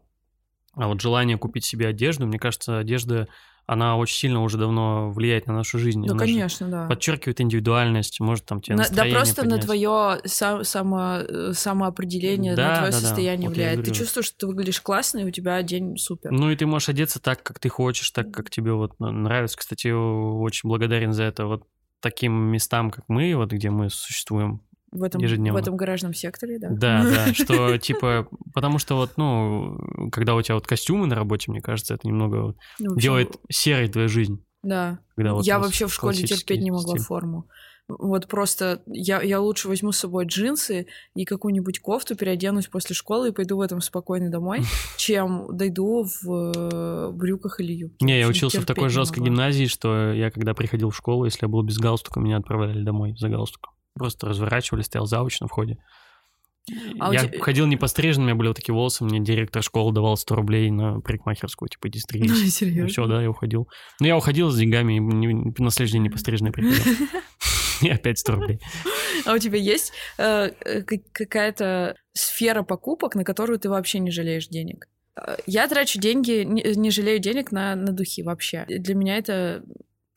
а 0.73 0.87
вот 0.87 1.01
желание 1.01 1.37
купить 1.37 1.65
себе 1.65 1.87
одежду, 1.87 2.27
мне 2.27 2.39
кажется, 2.39 2.77
одежда, 2.79 3.27
она 3.67 3.95
очень 3.97 4.15
сильно 4.15 4.41
уже 4.43 4.57
давно 4.57 5.11
влияет 5.11 5.47
на 5.47 5.53
нашу 5.53 5.79
жизнь. 5.79 5.99
Ну, 6.01 6.11
Она 6.11 6.19
конечно, 6.19 6.67
да. 6.69 6.87
Подчеркивает 6.87 7.39
индивидуальность, 7.41 8.19
может 8.19 8.45
там 8.45 8.61
тебе 8.61 8.75
На- 8.75 8.89
да 8.89 9.05
просто 9.05 9.43
на 9.43 9.49
поднять. 9.57 9.61
твое 9.65 10.19
сам, 10.25 10.63
само, 10.63 11.17
э, 11.19 11.53
самоопределение, 11.53 12.55
Да, 12.55 12.67
на 12.69 12.75
твое 12.77 12.91
да, 12.91 12.97
да, 12.99 13.07
состояние 13.07 13.47
вот 13.49 13.53
и 13.55 13.59
влияет. 13.59 13.77
Ты 13.79 13.83
говорю. 13.85 13.95
чувствуешь, 13.99 14.25
что 14.27 14.37
ты 14.39 14.47
выглядишь 14.47 14.81
классно, 14.81 15.19
и 15.19 15.23
у 15.25 15.31
тебя 15.31 15.61
день 15.63 15.97
супер. 15.97 16.31
Ну 16.31 16.49
и 16.51 16.55
ты 16.55 16.65
можешь 16.65 16.89
одеться 16.89 17.21
так, 17.21 17.43
как 17.43 17.59
ты 17.59 17.69
хочешь, 17.69 18.09
так, 18.11 18.31
как 18.31 18.49
тебе 18.49 18.73
вот 18.73 18.99
нравится. 18.99 19.57
Кстати, 19.57 19.87
очень 19.89 20.67
благодарен 20.69 21.13
за 21.13 21.23
это 21.23 21.45
вот 21.45 21.63
таким 22.01 22.33
местам, 22.33 22.89
как 22.91 23.05
мы, 23.07 23.35
вот 23.35 23.51
где 23.51 23.69
мы 23.69 23.89
существуем. 23.89 24.61
В, 24.91 25.03
этом, 25.03 25.21
в 25.21 25.23
ежедневно. 25.23 25.57
этом 25.57 25.77
гаражном 25.77 26.13
секторе, 26.13 26.59
да. 26.59 26.69
Да, 26.69 27.03
да, 27.03 27.33
что 27.33 27.77
типа, 27.77 28.27
потому 28.53 28.77
что 28.77 28.95
вот, 28.95 29.11
ну, 29.17 29.77
когда 30.11 30.35
у 30.35 30.41
тебя 30.41 30.55
вот 30.55 30.67
костюмы 30.67 31.07
на 31.07 31.15
работе, 31.15 31.51
мне 31.51 31.61
кажется, 31.61 31.93
это 31.93 32.07
немного 32.07 32.55
Ну, 32.79 32.95
в 32.95 32.99
делает 32.99 33.37
серой 33.49 33.87
твою 33.87 34.09
жизнь. 34.09 34.43
Да. 34.63 34.99
Когда 35.15 35.33
вот 35.33 35.45
я 35.45 35.59
вообще 35.59 35.87
в 35.87 35.93
школе 35.93 36.17
терпеть 36.17 36.61
не 36.61 36.71
могла 36.71 36.95
стиль. 36.95 37.05
форму. 37.05 37.47
Вот 37.87 38.27
просто 38.27 38.83
я, 38.85 39.21
я 39.21 39.41
лучше 39.41 39.67
возьму 39.67 39.91
с 39.91 39.97
собой 39.97 40.25
джинсы 40.25 40.87
и 41.15 41.25
какую-нибудь 41.25 41.79
кофту, 41.79 42.15
переоденусь 42.15 42.67
после 42.67 42.95
школы 42.95 43.29
и 43.29 43.31
пойду 43.31 43.57
в 43.57 43.61
этом 43.61 43.81
спокойно 43.81 44.29
домой, 44.29 44.61
чем 44.97 45.47
дойду 45.51 46.05
в 46.21 47.11
брюках 47.11 47.59
или 47.59 47.73
юбке. 47.73 48.05
Не, 48.05 48.19
я 48.19 48.27
В 48.27 48.29
учился 48.29 48.61
в 48.61 48.65
такой 48.65 48.89
жесткой 48.89 49.23
гимназии, 49.23 49.65
что 49.65 50.13
я 50.13 50.31
когда 50.31 50.53
приходил 50.53 50.89
в 50.89 50.95
школу, 50.95 51.25
если 51.25 51.45
я 51.45 51.49
был 51.49 51.63
без 51.63 51.79
галстука, 51.79 52.19
меня 52.19 52.37
отправляли 52.37 52.83
домой 52.83 53.15
за 53.17 53.29
галстуком. 53.29 53.73
Просто 53.93 54.27
разворачивали, 54.27 54.81
стоял 54.83 55.05
завуч 55.05 55.39
на 55.41 55.47
входе. 55.47 55.77
А 56.99 57.11
я 57.13 57.27
те- 57.27 57.39
ходил 57.39 57.65
не 57.65 57.75
пострижен, 57.75 58.21
у 58.21 58.25
меня 58.25 58.35
были 58.35 58.47
вот 58.49 58.55
такие 58.57 58.73
волосы, 58.73 59.03
мне 59.03 59.19
директор 59.19 59.63
школы 59.63 59.91
давал 59.93 60.15
100 60.15 60.35
рублей 60.35 60.69
на 60.69 60.99
парикмахерскую, 61.01 61.69
типа, 61.69 61.87
иди 61.89 61.99
стригись. 61.99 62.55
Серьезно? 62.55 62.87
все, 62.87 63.07
да, 63.07 63.21
я 63.21 63.29
уходил. 63.29 63.67
Но 63.99 64.07
я 64.07 64.15
уходил 64.15 64.49
с 64.51 64.57
деньгами, 64.57 64.93
не- 64.93 65.53
на 65.57 65.71
следующий 65.71 65.93
день 65.93 66.03
не 66.03 66.09
постриженный 66.09 66.51
приходил. 66.51 67.07
И 67.81 67.89
опять 67.89 68.19
100 68.19 68.31
рублей. 68.35 68.59
А 69.25 69.33
у 69.33 69.37
тебя 69.37 69.57
есть 69.59 69.91
э, 70.17 70.51
э, 70.65 70.81
какая-то 71.11 71.95
сфера 72.13 72.63
покупок, 72.63 73.13
на 73.15 73.23
которую 73.23 73.59
ты 73.59 73.69
вообще 73.69 73.99
не 73.99 74.09
жалеешь 74.09 74.47
денег? 74.47 74.87
Э, 75.15 75.35
Я 75.45 75.67
трачу 75.67 75.99
деньги, 75.99 76.43
не 76.43 76.89
жалею 76.91 77.19
денег 77.19 77.51
на, 77.51 77.75
на 77.75 77.91
духи 77.91 78.23
вообще. 78.23 78.65
Для 78.67 78.95
меня 78.95 79.17
это 79.17 79.63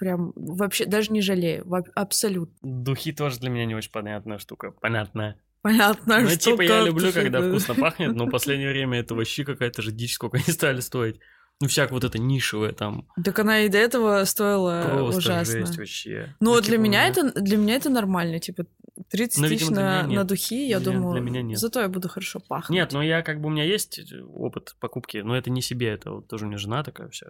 прям 0.04 0.32
вообще 0.36 0.84
даже 0.84 1.12
не 1.12 1.22
жалею, 1.22 1.64
абсолютно. 1.94 2.54
Духи 2.62 3.12
тоже 3.12 3.38
для 3.38 3.48
меня 3.50 3.64
не 3.64 3.74
очень 3.74 3.90
понятная 3.90 4.38
штука. 4.38 4.72
Понятная. 4.80 5.36
Понятно, 5.62 6.20
Ну, 6.20 6.28
что 6.28 6.36
типа, 6.36 6.60
я 6.62 6.82
люблю, 6.84 7.10
когда 7.10 7.40
вкусно 7.40 7.74
пахнет, 7.74 8.14
но 8.14 8.26
в 8.26 8.30
последнее 8.36 8.68
время 8.68 9.00
это 9.00 9.14
вообще 9.14 9.44
какая-то 9.44 9.80
же 9.80 9.92
дичь, 9.92 10.14
сколько 10.14 10.36
они 10.36 10.46
стали 10.52 10.80
стоить. 10.80 11.18
Ну, 11.60 11.68
всяк 11.68 11.90
вот 11.92 12.04
это 12.04 12.18
нишевое 12.18 12.72
там. 12.72 13.06
Так 13.24 13.38
она 13.38 13.60
и 13.60 13.68
до 13.68 13.78
этого 13.78 14.24
стоила 14.24 14.82
Просто 14.86 15.18
ужасно. 15.18 15.60
жесть 15.60 15.78
вообще. 15.78 16.34
Ну, 16.40 16.46
Ну, 16.46 16.50
вот 16.50 16.64
для 16.64 16.72
типа, 16.72 16.82
меня 16.82 17.06
это 17.08 17.32
для 17.40 17.56
меня 17.56 17.76
это 17.76 17.88
нормально, 17.88 18.40
типа 18.40 18.66
30 19.08 19.38
Ну, 19.40 19.48
тысяч 19.48 19.60
видимо, 19.62 19.76
на, 19.80 20.06
на 20.06 20.24
духи, 20.24 20.66
я 20.68 20.80
Для- 20.80 20.92
думаю. 20.92 21.12
для 21.14 21.22
меня 21.22 21.42
нет. 21.42 21.58
Зато 21.58 21.80
я 21.80 21.88
буду 21.88 22.08
хорошо 22.08 22.40
пахнуть. 22.40 22.76
Нет, 22.76 22.92
ну 22.92 23.00
я 23.00 23.22
как 23.22 23.40
бы 23.40 23.46
у 23.46 23.50
меня 23.50 23.64
есть 23.64 24.00
опыт 24.34 24.74
покупки, 24.80 25.18
но 25.18 25.34
это 25.36 25.48
не 25.50 25.62
себе, 25.62 25.88
это 25.92 26.10
вот 26.10 26.28
тоже 26.28 26.44
у 26.44 26.48
меня 26.48 26.58
жена 26.58 26.82
такая 26.82 27.08
вся. 27.08 27.28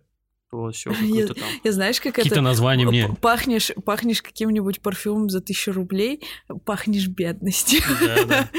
То 0.55 0.71
все 0.71 0.91
Я- 0.93 0.97
какое-то 0.97 1.35
там. 1.35 1.49
Я 1.65 1.73
знаешь, 1.73 2.01
как 2.01 2.15
Какие-то 2.15 2.37
это 2.37 2.43
названия 2.43 2.87
мне. 2.87 3.09
пахнешь, 3.21 3.73
пахнешь 3.85 4.23
каким-нибудь 4.23 4.81
парфюмом 4.81 5.29
за 5.29 5.41
тысячу 5.41 5.73
рублей, 5.73 6.23
пахнешь 6.65 7.09
бедностью. 7.09 7.81
Да, 8.01 8.25
да. 8.25 8.51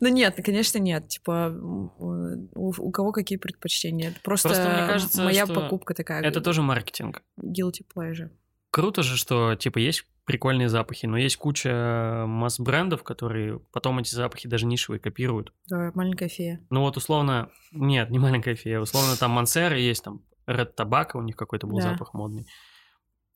Ну 0.00 0.08
нет, 0.08 0.34
ну, 0.36 0.44
конечно, 0.44 0.78
нет. 0.78 1.08
Типа, 1.08 1.54
у, 1.58 2.50
у 2.76 2.90
кого 2.90 3.12
какие 3.12 3.38
предпочтения. 3.38 4.12
Просто, 4.22 4.48
Просто 4.48 4.68
мне 4.68 4.86
кажется, 4.86 5.22
моя 5.22 5.46
покупка 5.46 5.94
такая. 5.94 6.22
Это 6.22 6.40
тоже 6.40 6.60
маркетинг. 6.62 7.22
guilty 7.40 7.82
pleasure. 7.94 8.30
Круто 8.70 9.02
же, 9.02 9.16
что 9.16 9.54
типа 9.54 9.78
есть 9.78 10.04
прикольные 10.26 10.68
запахи, 10.68 11.06
но 11.06 11.16
есть 11.16 11.36
куча 11.36 12.24
масс-брендов, 12.26 13.04
которые 13.04 13.60
потом 13.72 14.00
эти 14.00 14.14
запахи 14.14 14.48
даже 14.48 14.66
нишевые 14.66 15.00
копируют. 15.00 15.52
Да, 15.68 15.92
маленькая 15.94 16.28
фея. 16.28 16.60
Ну 16.68 16.80
вот 16.82 16.96
условно, 16.98 17.48
нет, 17.72 18.10
не 18.10 18.18
маленькая 18.18 18.56
фея, 18.56 18.80
условно 18.80 19.16
там 19.16 19.30
Мансера 19.30 19.78
есть, 19.78 20.02
там 20.04 20.20
Red 20.46 20.74
Tobacco, 20.76 21.18
у 21.18 21.22
них 21.22 21.36
какой-то 21.36 21.66
был 21.66 21.78
Да. 21.78 21.92
запах 21.92 22.14
модный. 22.14 22.46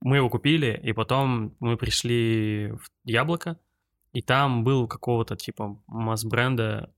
Мы 0.00 0.16
его 0.16 0.30
купили, 0.30 0.80
и 0.82 0.92
потом 0.92 1.56
мы 1.60 1.76
пришли 1.76 2.72
в 2.72 2.90
Яблоко, 3.04 3.58
и 4.12 4.22
там 4.22 4.64
был 4.64 4.88
какого-то 4.88 5.36
типа 5.36 5.80
масс-бренда 5.86 6.92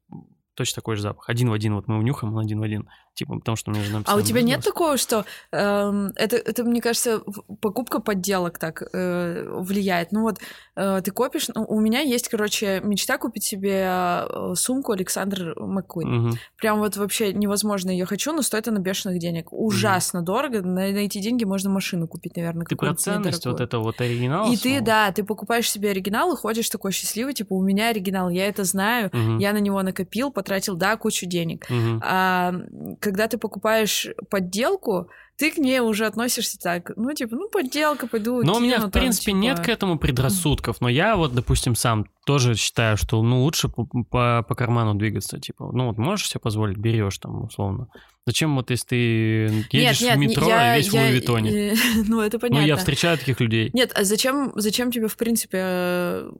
точно 0.54 0.76
такой 0.76 0.96
же 0.96 1.02
запах. 1.02 1.28
Один 1.28 1.50
в 1.50 1.52
один, 1.52 1.74
вот 1.74 1.88
мы 1.88 1.98
унюхаем, 1.98 2.34
он 2.34 2.44
один 2.44 2.60
в 2.60 2.62
один. 2.62 2.88
Типа, 3.14 3.36
потому 3.38 3.56
что 3.56 3.70
меня 3.70 3.82
жена 3.84 4.02
А 4.06 4.16
у 4.16 4.22
тебя 4.22 4.40
нет 4.40 4.64
такого, 4.64 4.96
что 4.96 5.26
эм, 5.50 6.12
это, 6.16 6.36
это, 6.36 6.64
мне 6.64 6.80
кажется, 6.80 7.20
покупка 7.60 8.00
подделок 8.00 8.58
так 8.58 8.82
э, 8.94 9.44
влияет? 9.50 10.12
Ну 10.12 10.22
вот 10.22 10.38
э, 10.76 11.02
ты 11.04 11.10
копишь, 11.10 11.48
ну, 11.54 11.64
у 11.68 11.78
меня 11.78 12.00
есть, 12.00 12.28
короче, 12.28 12.80
мечта 12.82 13.18
купить 13.18 13.44
себе 13.44 13.84
э, 13.86 14.54
сумку 14.54 14.92
Александр 14.92 15.54
Маккуин. 15.58 16.08
Мгм. 16.08 16.38
Прям 16.56 16.78
вот 16.78 16.96
вообще 16.96 17.34
невозможно 17.34 17.90
ее 17.90 18.06
хочу, 18.06 18.32
но 18.32 18.40
стоит 18.40 18.66
она 18.68 18.80
бешеных 18.80 19.18
денег. 19.18 19.52
Ужасно 19.52 20.22
дорого. 20.22 20.62
На, 20.62 20.80
на 20.90 20.96
эти 20.96 21.18
деньги 21.18 21.44
можно 21.44 21.68
машину 21.68 22.08
купить, 22.08 22.36
наверное, 22.36 22.64
Ты 22.64 22.76
про 22.76 22.94
ценность 22.94 23.44
вот 23.44 23.60
недорогую. 23.60 23.66
это 23.66 23.78
вот 23.78 24.00
оригинала? 24.00 24.50
И 24.50 24.56
ты, 24.56 24.70
самого? 24.70 24.84
да, 24.86 25.12
ты 25.12 25.22
покупаешь 25.22 25.70
себе 25.70 25.90
оригинал 25.90 26.32
и 26.32 26.36
ходишь 26.36 26.70
такой 26.70 26.92
счастливый, 26.92 27.34
типа, 27.34 27.52
у 27.52 27.62
меня 27.62 27.88
оригинал, 27.88 28.30
я 28.30 28.46
это 28.46 28.64
знаю, 28.64 29.10
Мгм. 29.12 29.36
я 29.36 29.52
на 29.52 29.58
него 29.58 29.82
накопил, 29.82 30.32
потратил, 30.32 30.51
да, 30.76 30.96
кучу 30.96 31.26
денег. 31.26 31.68
Мгм. 31.70 32.00
А 32.04 32.54
когда 33.00 33.28
ты 33.28 33.38
покупаешь 33.38 34.08
подделку, 34.30 35.08
ты 35.36 35.50
к 35.50 35.58
ней 35.58 35.80
уже 35.80 36.06
относишься 36.06 36.58
так, 36.58 36.92
ну, 36.96 37.12
типа, 37.14 37.34
ну, 37.34 37.48
подделка, 37.48 38.06
пойду 38.06 38.42
Но 38.44 38.56
у 38.56 38.60
меня, 38.60 38.78
в 38.78 38.82
там, 38.82 38.90
принципе, 38.92 39.32
типа. 39.32 39.36
нет 39.36 39.60
к 39.60 39.68
этому 39.68 39.98
предрассудков. 39.98 40.80
Но 40.80 40.88
я 40.88 41.16
вот, 41.16 41.34
допустим, 41.34 41.74
сам 41.74 42.06
тоже 42.24 42.54
считаю, 42.54 42.96
что 42.96 43.22
ну 43.22 43.42
лучше 43.42 43.68
по, 43.68 43.84
по, 43.84 44.44
по 44.46 44.54
карману 44.54 44.94
двигаться. 44.94 45.40
Типа, 45.40 45.70
ну 45.72 45.88
вот 45.88 45.98
можешь 45.98 46.28
себе 46.28 46.40
позволить, 46.40 46.76
берешь 46.76 47.18
там 47.18 47.44
условно. 47.44 47.88
Зачем 48.24 48.54
вот 48.54 48.70
если 48.70 49.64
ты 49.68 49.76
едешь 49.76 50.00
нет, 50.00 50.16
в 50.16 50.18
нет, 50.20 50.30
метро, 50.30 50.46
я, 50.46 50.72
а 50.72 50.76
весь 50.76 50.88
в 50.88 50.94
я- 50.94 51.02
Луи 51.02 51.12
Виттоне? 51.12 51.72
э, 51.72 51.74
Ну, 52.06 52.20
это 52.20 52.38
понятно. 52.38 52.60
Ну, 52.60 52.66
я 52.66 52.76
встречаю 52.76 53.18
таких 53.18 53.40
людей. 53.40 53.70
Нет, 53.72 53.90
а 53.94 54.04
зачем, 54.04 54.52
зачем 54.54 54.92
тебе, 54.92 55.08
в 55.08 55.16
принципе, 55.16 55.58
э, 55.60 56.30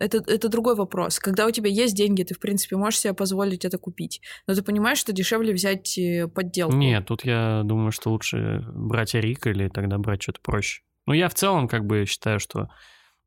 это, 0.00 0.18
это 0.18 0.48
другой 0.48 0.74
вопрос. 0.74 1.18
Когда 1.18 1.46
у 1.46 1.50
тебя 1.50 1.70
есть 1.70 1.96
деньги, 1.96 2.24
ты, 2.24 2.34
в 2.34 2.38
принципе, 2.38 2.76
можешь 2.76 3.00
себе 3.00 3.14
позволить 3.14 3.64
это 3.64 3.78
купить. 3.78 4.20
Но 4.46 4.54
ты 4.54 4.62
понимаешь, 4.62 4.98
что 4.98 5.12
дешевле 5.12 5.54
взять 5.54 5.96
э, 5.96 6.28
подделку. 6.28 6.76
Нет, 6.76 7.06
тут 7.06 7.24
я 7.24 7.62
думаю, 7.64 7.90
что 7.90 8.10
лучше 8.10 8.64
брать 8.74 9.14
Рик 9.14 9.46
или 9.46 9.68
тогда 9.68 9.96
брать 9.96 10.22
что-то 10.22 10.40
проще. 10.42 10.82
Ну, 11.06 11.14
я 11.14 11.30
в 11.30 11.34
целом 11.34 11.68
как 11.68 11.86
бы 11.86 12.04
считаю, 12.04 12.38
что 12.38 12.68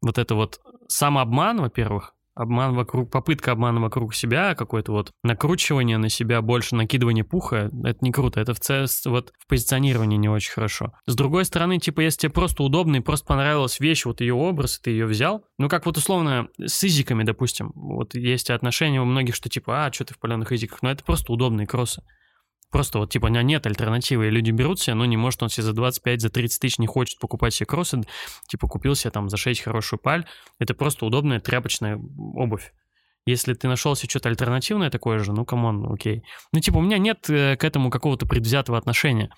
вот 0.02 0.20
это 0.20 0.36
вот 0.36 0.60
самообман, 0.88 1.62
во-первых, 1.62 2.14
обман 2.36 2.76
вокруг, 2.76 3.12
попытка 3.12 3.52
обмана 3.52 3.82
вокруг 3.82 4.16
себя, 4.16 4.56
какое-то 4.56 4.92
вот 4.92 5.12
накручивание 5.24 5.98
на 5.98 6.10
себя, 6.10 6.42
больше 6.42 6.76
накидывание 6.76 7.24
пуха, 7.24 7.70
это 7.84 7.98
не 8.02 8.12
круто, 8.12 8.40
это 8.40 8.54
в, 8.54 8.60
ц- 8.60 8.88
вот 9.06 9.34
в 9.40 9.48
позиционировании 9.48 10.18
не 10.18 10.30
очень 10.30 10.52
хорошо. 10.52 10.94
С 11.06 11.16
другой 11.16 11.46
стороны, 11.46 11.80
типа, 11.80 12.02
если 12.02 12.22
тебе 12.22 12.32
просто 12.32 12.64
удобно 12.64 12.98
и 12.98 13.02
просто 13.02 13.26
понравилась 13.26 13.80
вещь, 13.80 14.06
вот 14.06 14.22
ее 14.22 14.34
образ, 14.34 14.78
и 14.80 14.84
ты 14.84 14.92
ее 14.92 15.06
взял, 15.06 15.46
ну, 15.58 15.70
как 15.70 15.86
вот 15.86 15.98
условно 15.98 16.48
с 16.60 16.84
изиками, 16.84 17.24
допустим, 17.24 17.72
вот 17.76 18.16
есть 18.16 18.50
отношения 18.50 19.02
у 19.02 19.06
многих, 19.06 19.36
что 19.36 19.50
типа, 19.50 19.86
а, 19.86 19.94
что 19.94 20.06
ты 20.06 20.14
в 20.14 20.20
паленых 20.20 20.52
изиках, 20.52 20.82
но 20.82 20.92
это 20.92 21.04
просто 21.04 21.32
удобные 21.34 21.68
кроссы. 21.68 22.04
Просто 22.72 23.00
вот, 23.00 23.12
типа, 23.12 23.26
у 23.26 23.30
него 23.30 23.42
нет 23.42 23.66
альтернативы, 23.66 24.28
и 24.28 24.30
люди 24.30 24.52
берут 24.52 24.80
себе, 24.80 24.96
но 24.96 25.06
не 25.06 25.18
может 25.18 25.44
он 25.44 25.50
себе 25.50 25.64
за 25.64 25.74
25, 25.74 26.22
за 26.22 26.30
30 26.30 26.62
тысяч 26.62 26.80
не 26.80 26.88
хочет 26.88 27.20
покупать 27.20 27.54
себе 27.54 27.68
кроссы, 27.68 28.02
типа, 28.48 28.68
купил 28.68 28.96
себе 28.96 29.12
там 29.12 29.30
за 29.30 29.38
6 29.38 29.62
хорошую 29.62 30.00
паль, 30.00 30.26
это 30.58 30.74
просто 30.74 31.06
удобная 31.06 31.40
тряпочная 31.40 31.98
обувь. 31.98 32.72
Если 33.26 33.54
ты 33.54 33.68
нашел 33.68 33.96
себе 33.96 34.10
что-то 34.10 34.30
альтернативное 34.30 34.90
такое 34.90 35.20
же, 35.20 35.32
ну, 35.32 35.46
come 35.46 35.72
on, 35.72 35.92
окей. 35.94 36.24
Ну, 36.54 36.60
типа, 36.60 36.78
у 36.78 36.82
меня 36.82 36.98
нет 36.98 37.30
э, 37.30 37.56
к 37.56 37.64
этому 37.64 37.92
какого-то 37.92 38.26
предвзятого 38.26 38.78
отношения. 38.78 39.30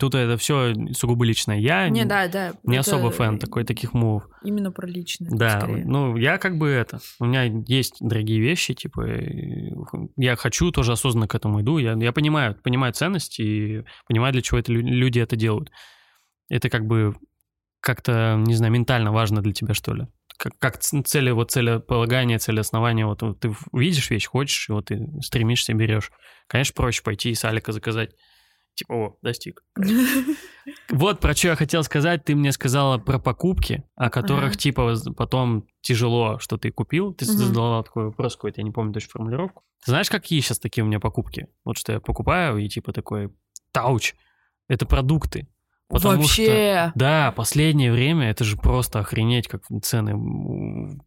Тут 0.00 0.16
это 0.16 0.36
все 0.36 0.74
сугубо 0.94 1.24
личное. 1.24 1.58
Я 1.60 1.88
Не, 1.88 2.04
да, 2.04 2.26
да. 2.26 2.54
не 2.64 2.76
особо 2.76 3.12
фэн 3.12 3.38
такой 3.38 3.62
таких 3.64 3.94
move 3.94 4.11
ов. 4.11 4.24
Именно 4.42 4.72
про 4.72 4.86
личное. 4.86 5.30
Да, 5.30 5.60
скорее. 5.60 5.84
ну 5.86 6.16
я 6.16 6.38
как 6.38 6.58
бы 6.58 6.68
это, 6.68 6.98
у 7.20 7.24
меня 7.24 7.44
есть 7.44 7.96
дорогие 8.00 8.40
вещи, 8.40 8.74
типа 8.74 9.06
и 9.06 9.72
я 10.16 10.34
хочу, 10.34 10.72
тоже 10.72 10.90
осознанно 10.92 11.28
к 11.28 11.36
этому 11.36 11.60
иду, 11.60 11.78
я, 11.78 11.92
я 11.92 12.12
понимаю, 12.12 12.56
понимаю 12.64 12.94
ценности 12.94 13.42
и 13.42 13.84
понимаю, 14.08 14.32
для 14.32 14.42
чего 14.42 14.58
это 14.58 14.72
лю- 14.72 14.82
люди 14.82 15.20
это 15.20 15.36
делают. 15.36 15.70
Это 16.48 16.68
как 16.68 16.84
бы 16.86 17.14
как-то, 17.80 18.42
не 18.44 18.54
знаю, 18.54 18.72
ментально 18.72 19.12
важно 19.12 19.40
для 19.40 19.52
тебя, 19.52 19.72
что 19.72 19.94
ли. 19.94 20.06
Как, 20.36 20.58
как 20.58 20.78
цели, 20.78 21.30
вот 21.30 21.52
целеполагание, 21.52 22.38
целеоснование, 22.38 23.06
вот, 23.06 23.22
вот 23.22 23.38
ты 23.40 23.54
видишь 23.72 24.10
вещь, 24.10 24.26
хочешь, 24.26 24.68
и 24.68 24.72
вот 24.72 24.86
ты 24.86 25.06
стремишься, 25.22 25.72
берешь. 25.74 26.10
Конечно, 26.48 26.74
проще 26.74 27.02
пойти 27.04 27.30
и 27.30 27.34
с 27.34 27.44
Алика 27.44 27.70
заказать 27.70 28.10
Типа, 28.76 28.92
о, 28.92 29.16
достиг. 29.22 29.64
Вот 30.90 31.20
про 31.20 31.34
что 31.34 31.48
я 31.48 31.56
хотел 31.56 31.82
сказать. 31.82 32.24
Ты 32.24 32.34
мне 32.34 32.52
сказала 32.52 32.98
про 32.98 33.18
покупки, 33.18 33.84
о 33.94 34.10
которых, 34.10 34.50
Ага. 34.50 34.54
типа, 34.58 34.94
потом 35.16 35.66
тяжело, 35.80 36.38
что 36.38 36.56
ты 36.58 36.70
купил. 36.70 37.12
Ты 37.14 37.24
задала 37.24 37.82
такой 37.82 38.06
вопрос 38.06 38.36
какой-то, 38.36 38.60
я 38.60 38.64
не 38.64 38.70
помню 38.72 38.92
точно 38.92 39.10
формулировку. 39.12 39.62
Ты 39.84 39.92
знаешь, 39.92 40.10
какие 40.10 40.40
сейчас 40.40 40.58
такие 40.58 40.84
у 40.84 40.86
меня 40.86 41.00
покупки? 41.00 41.48
Вот 41.64 41.78
что 41.78 41.92
я 41.92 42.00
покупаю, 42.00 42.58
и 42.58 42.68
типа 42.68 42.92
такой, 42.92 43.32
тауч, 43.72 44.14
это 44.68 44.84
продукты. 44.86 45.48
Потому 45.88 46.24
что 46.24 46.42
Вообще. 46.42 46.92
да, 46.96 47.32
последнее 47.32 47.92
время 47.92 48.28
это 48.30 48.42
же 48.44 48.56
просто 48.56 48.98
охренеть, 48.98 49.46
как 49.46 49.62
цены 49.82 50.14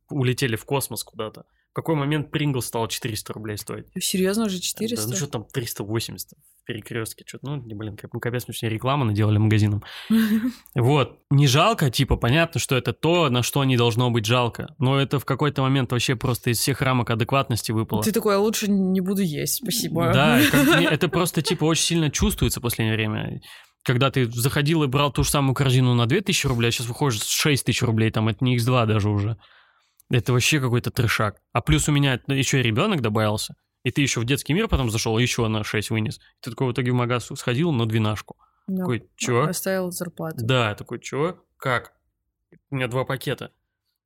улетели 0.10 0.56
в 0.56 0.64
космос 0.66 1.04
куда-то. 1.04 1.44
В 1.72 1.76
какой 1.76 1.96
момент 1.96 2.32
Прингл 2.32 2.62
стал 2.62 2.88
400 2.88 3.34
рублей 3.34 3.58
стоить? 3.58 3.86
Серьезно, 4.00 4.46
уже 4.46 4.58
Да, 4.58 4.62
400? 4.62 5.08
ну 5.08 5.16
что 5.16 5.28
там 5.28 5.46
380 5.46 6.32
в 6.32 6.66
перекрестке, 6.66 7.24
что-то, 7.28 7.48
ну, 7.48 7.64
не, 7.64 7.76
блин, 7.76 7.96
как, 7.96 8.12
капец, 8.12 8.46
мы 8.48 8.54
сегодня 8.56 8.76
рекламу 8.76 9.06
наделали 9.06 9.38
магазинам. 9.38 9.84
Вот, 10.76 11.20
не 11.30 11.48
жалко, 11.48 11.92
типа, 11.92 12.16
понятно, 12.16 12.60
что 12.60 12.76
это 12.76 12.92
то, 12.94 13.30
на 13.30 13.44
что 13.44 13.64
не 13.64 13.78
должно 13.78 14.10
быть 14.10 14.26
жалко, 14.26 14.76
но 14.80 15.00
это 15.00 15.20
в 15.20 15.26
какой-то 15.26 15.62
момент 15.62 15.92
вообще 15.92 16.16
просто 16.16 16.50
из 16.50 16.60
всех 16.60 16.82
рамок 16.82 17.12
адекватности 17.12 17.72
выпало. 17.72 18.02
Ты 18.02 18.12
такой, 18.12 18.36
«А 18.36 18.40
лучше 18.40 18.70
не 18.70 19.02
буду 19.02 19.22
есть, 19.22 19.58
спасибо. 19.58 20.12
Да, 20.12 20.40
это 20.92 21.08
просто, 21.08 21.44
типа, 21.44 21.66
очень 21.66 21.84
сильно 21.84 22.10
чувствуется 22.10 22.60
в 22.60 22.64
последнее 22.64 22.96
время. 22.96 23.42
Когда 23.84 24.10
ты 24.10 24.30
заходил 24.30 24.84
и 24.84 24.88
брал 24.88 25.12
ту 25.12 25.24
же 25.24 25.30
самую 25.30 25.54
корзину 25.56 25.94
на 25.94 26.08
2000 26.08 26.48
рублей, 26.48 26.70
а 26.70 26.72
сейчас 26.72 26.88
выходишь 26.88 27.22
с 27.22 27.30
6000 27.30 27.84
рублей, 27.84 28.12
там 28.12 28.28
это 28.28 28.44
не 28.44 28.58
x2 28.58 28.86
даже 28.88 29.10
уже. 29.10 29.38
Это 30.12 30.34
вообще 30.34 30.60
какой-то 30.60 30.92
трешак. 30.92 31.42
А 31.54 31.62
плюс 31.62 31.88
у 31.88 31.92
меня 31.92 32.20
еще 32.28 32.60
и 32.60 32.64
ребенок 32.64 33.02
добавился, 33.02 33.56
и 33.84 33.92
ты 33.92 34.02
еще 34.02 34.20
в 34.20 34.26
детский 34.26 34.54
мир 34.54 34.68
потом 34.68 34.90
зашел, 34.90 35.18
и 35.18 35.22
еще 35.22 35.48
на 35.48 35.64
6 35.64 35.92
вынес. 35.92 36.20
Ты 36.42 36.50
такой 36.50 36.68
в 36.68 36.74
итоге 36.74 36.92
в 36.92 36.96
магаз 36.96 37.30
сходил 37.36 37.72
на 37.72 37.86
двенашку. 37.86 38.36
Да. 38.68 38.78
Такой, 38.78 39.10
чё? 39.16 39.48
Оставил 39.48 39.92
зарплату. 39.92 40.38
Да, 40.42 40.76
такой, 40.76 41.00
чё? 41.00 41.44
Как? 41.58 41.94
У 42.72 42.76
меня 42.76 42.88
два 42.88 43.06
пакета. 43.06 43.52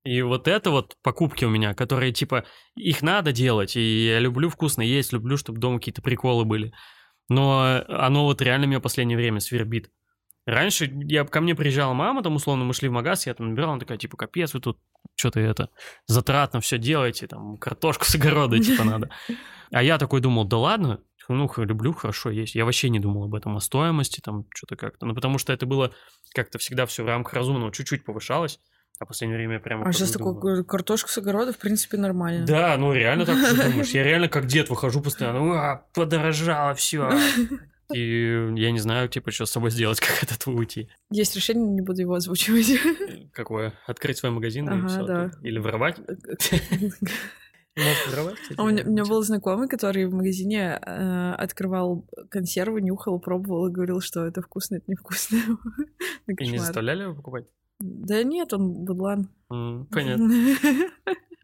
И 0.03 0.21
вот 0.21 0.49
это 0.49 0.69
вот 0.69 0.97
покупки 1.01 1.45
у 1.45 1.49
меня, 1.49 1.73
которые, 1.73 2.11
типа, 2.11 2.45
их 2.75 3.01
надо 3.01 3.31
делать, 3.31 3.77
и 3.77 4.07
я 4.07 4.19
люблю 4.19 4.49
вкусно 4.49 4.81
есть, 4.81 5.13
люблю, 5.13 5.37
чтобы 5.37 5.59
дома 5.59 5.79
какие-то 5.79 6.01
приколы 6.01 6.43
были. 6.43 6.73
Но 7.29 7.83
оно 7.87 8.25
вот 8.25 8.41
реально 8.41 8.65
меня 8.65 8.79
в 8.79 8.83
последнее 8.83 9.17
время 9.17 9.39
свербит. 9.39 9.89
Раньше 10.45 10.91
я, 11.05 11.23
ко 11.23 11.39
мне 11.41 11.55
приезжала 11.55 11.93
мама, 11.93 12.21
там, 12.21 12.35
условно, 12.35 12.65
мы 12.65 12.73
шли 12.73 12.89
в 12.89 12.91
магаз, 12.91 13.27
я 13.27 13.33
там 13.33 13.49
набирал, 13.49 13.71
она 13.71 13.79
такая, 13.79 13.97
типа, 13.97 14.17
капец, 14.17 14.53
вы 14.53 14.59
тут 14.59 14.77
что-то 15.15 15.39
это, 15.39 15.69
затратно 16.07 16.59
все 16.59 16.77
делаете, 16.77 17.27
там, 17.27 17.57
картошку 17.57 18.05
с 18.05 18.15
огорода, 18.15 18.59
типа, 18.59 18.83
надо. 18.85 19.09
А 19.71 19.81
я 19.81 19.97
такой 19.97 20.19
думал, 20.19 20.45
да 20.45 20.57
ладно, 20.57 20.99
ну, 21.29 21.47
х- 21.47 21.63
люблю, 21.63 21.93
хорошо 21.93 22.29
есть. 22.29 22.55
Я 22.55 22.65
вообще 22.65 22.89
не 22.89 22.99
думал 22.99 23.23
об 23.25 23.35
этом, 23.35 23.55
о 23.55 23.61
стоимости, 23.61 24.19
там, 24.19 24.45
что-то 24.53 24.75
как-то. 24.75 25.05
Ну, 25.05 25.15
потому 25.15 25.37
что 25.37 25.53
это 25.53 25.65
было 25.65 25.91
как-то 26.35 26.57
всегда 26.57 26.85
все 26.85 27.03
в 27.03 27.07
рамках 27.07 27.33
разумного, 27.33 27.71
чуть-чуть 27.71 28.03
повышалось, 28.03 28.59
а 28.99 29.05
в 29.05 29.07
последнее 29.07 29.37
время 29.37 29.53
я 29.55 29.59
прямо... 29.61 29.87
А 29.87 29.93
сейчас 29.93 30.11
такой 30.11 30.65
картошку 30.65 31.09
с 31.09 31.17
огорода, 31.17 31.53
в 31.53 31.57
принципе, 31.57 31.97
нормально. 31.97 32.45
Да, 32.45 32.75
ну 32.77 32.91
реально 32.91 33.25
так 33.25 33.37
думаешь. 33.37 33.89
Я 33.91 34.03
реально 34.03 34.27
как 34.27 34.45
дед 34.45 34.69
выхожу 34.69 35.01
постоянно, 35.01 35.39
«А, 35.53 35.85
подорожало 35.93 36.73
все. 36.75 37.09
И 37.93 38.53
я 38.57 38.71
не 38.71 38.79
знаю, 38.79 39.07
типа, 39.09 39.31
что 39.31 39.45
с 39.45 39.51
собой 39.51 39.69
сделать, 39.71 39.99
как 40.01 40.23
от 40.23 40.31
этого 40.31 40.55
уйти. 40.55 40.89
Есть 41.11 41.35
решение, 41.35 41.67
не 41.69 41.81
буду 41.81 42.01
его 42.01 42.13
озвучивать. 42.15 42.79
Какое? 43.33 43.73
Открыть 43.87 44.17
свой 44.17 44.31
магазин 44.31 44.67
и 44.69 44.73
Ага, 44.73 44.87
всё 44.87 45.05
да. 45.05 45.29
тут? 45.29 45.43
Или 45.45 45.59
воровать? 45.59 45.97
Кстати, 46.37 46.93
А 47.75 48.63
У 48.63 48.67
меня, 48.67 48.83
да, 48.83 48.89
у 48.89 48.91
меня 48.91 49.01
ничего. 49.01 49.07
был 49.15 49.23
знакомый, 49.23 49.67
который 49.67 50.05
в 50.05 50.13
магазине 50.13 50.79
э, 50.79 51.31
открывал 51.33 52.07
консервы, 52.29 52.81
нюхал, 52.81 53.19
пробовал 53.19 53.67
и 53.67 53.71
говорил, 53.71 53.99
что 53.99 54.25
это 54.27 54.41
вкусно, 54.43 54.75
это 54.75 54.85
невкусно. 54.91 55.39
И 56.27 56.47
не 56.49 56.57
заставляли 56.59 57.03
его 57.03 57.15
покупать? 57.15 57.45
Да 57.79 58.23
нет, 58.23 58.53
он 58.53 58.85
будлан. 58.85 59.29
М, 59.51 59.87
Понятно. 59.91 60.29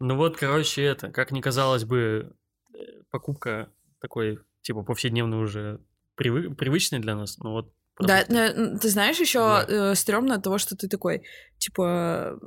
Ну 0.02 0.16
вот, 0.16 0.38
короче, 0.38 0.82
это, 0.82 1.10
как 1.10 1.30
ни 1.30 1.42
казалось 1.42 1.84
бы, 1.84 2.32
э, 2.72 2.78
покупка 3.10 3.70
такой, 4.00 4.38
типа, 4.62 4.82
повседневной 4.82 5.42
уже 5.42 5.80
привы- 6.20 6.54
привычной 6.54 6.98
для 7.00 7.16
нас, 7.16 7.38
но 7.38 7.52
вот... 7.52 7.72
Да, 7.98 8.24
на- 8.28 8.78
ты 8.78 8.88
знаешь, 8.88 9.18
еще 9.20 9.38
Да. 9.38 9.66
э, 9.68 9.94
стрёмно 9.94 10.34
от 10.36 10.42
того, 10.42 10.58
что 10.58 10.76
ты 10.76 10.88
такой, 10.88 11.22
типа, 11.58 12.38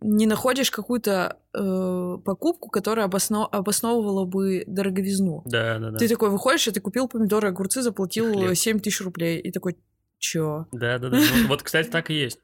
не 0.00 0.26
находишь 0.26 0.70
какую-то 0.70 1.38
э, 1.54 2.18
покупку, 2.24 2.68
которая 2.68 3.06
обосно- 3.06 3.46
обосновывала 3.46 4.24
бы 4.26 4.62
дороговизну. 4.66 5.42
Да, 5.46 5.78
да, 5.78 5.90
да. 5.90 5.96
Ты 5.98 6.08
такой 6.08 6.30
выходишь, 6.30 6.68
и 6.68 6.70
ты 6.70 6.80
купил 6.80 7.08
помидоры, 7.08 7.48
огурцы, 7.48 7.82
заплатил 7.82 8.32
Хлеб. 8.32 8.54
7 8.56 8.78
тысяч 8.80 9.00
рублей. 9.00 9.40
И 9.40 9.50
такой, 9.50 9.76
чё? 10.18 10.66
Да, 10.72 10.98
да, 10.98 11.08
да. 11.08 11.16
Ну, 11.18 11.48
вот, 11.48 11.62
кстати, 11.62 11.88
так 11.88 12.10
и 12.10 12.14
есть. 12.14 12.38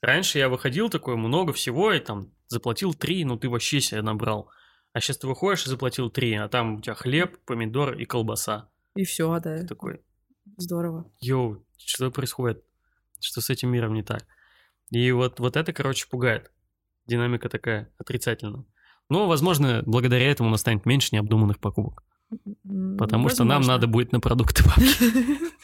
Раньше 0.00 0.38
я 0.38 0.48
выходил 0.48 0.88
такой, 0.90 1.16
много 1.16 1.52
всего, 1.52 1.92
и 1.92 1.98
там 1.98 2.30
заплатил 2.48 2.94
три, 2.94 3.24
ну 3.24 3.36
ты 3.38 3.48
вообще 3.48 3.80
себе 3.80 4.02
набрал. 4.02 4.48
А 4.92 5.00
сейчас 5.00 5.18
ты 5.18 5.26
выходишь 5.26 5.66
и 5.66 5.70
заплатил 5.70 6.08
три, 6.10 6.34
а 6.34 6.48
там 6.48 6.76
у 6.76 6.80
тебя 6.80 6.94
хлеб, 6.94 7.38
помидор 7.46 7.94
и 7.94 8.04
колбаса. 8.04 8.68
И 8.94 9.04
все, 9.04 9.38
да. 9.40 9.58
Ты 9.58 9.66
такой, 9.66 10.00
Здорово. 10.56 11.10
йоу, 11.20 11.64
что 11.76 12.10
происходит? 12.10 12.64
Что 13.20 13.40
с 13.40 13.50
этим 13.50 13.70
миром 13.70 13.94
не 13.94 14.02
так? 14.02 14.24
И 14.90 15.10
вот, 15.10 15.40
вот 15.40 15.56
это, 15.56 15.72
короче, 15.72 16.06
пугает. 16.08 16.52
Динамика 17.06 17.48
такая 17.48 17.90
отрицательная. 17.98 18.64
Но, 19.08 19.26
возможно, 19.26 19.82
благодаря 19.84 20.30
этому 20.30 20.48
у 20.48 20.52
нас 20.52 20.60
станет 20.60 20.86
меньше 20.86 21.10
необдуманных 21.12 21.58
покупок. 21.58 22.04
Потому 22.98 23.28
что 23.28 23.44
нам 23.44 23.58
возможно. 23.58 23.72
надо 23.72 23.86
будет 23.86 24.12
на 24.12 24.20
продукты 24.20 24.64
бабки. 24.64 25.54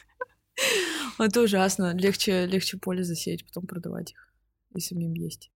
Это 1.18 1.40
ужасно. 1.42 1.94
Легче, 1.96 2.46
легче 2.46 2.78
поле 2.78 3.04
засеять, 3.04 3.46
потом 3.46 3.66
продавать 3.66 4.12
их. 4.12 4.28
И 4.74 4.80
самим 4.80 5.14
есть. 5.14 5.50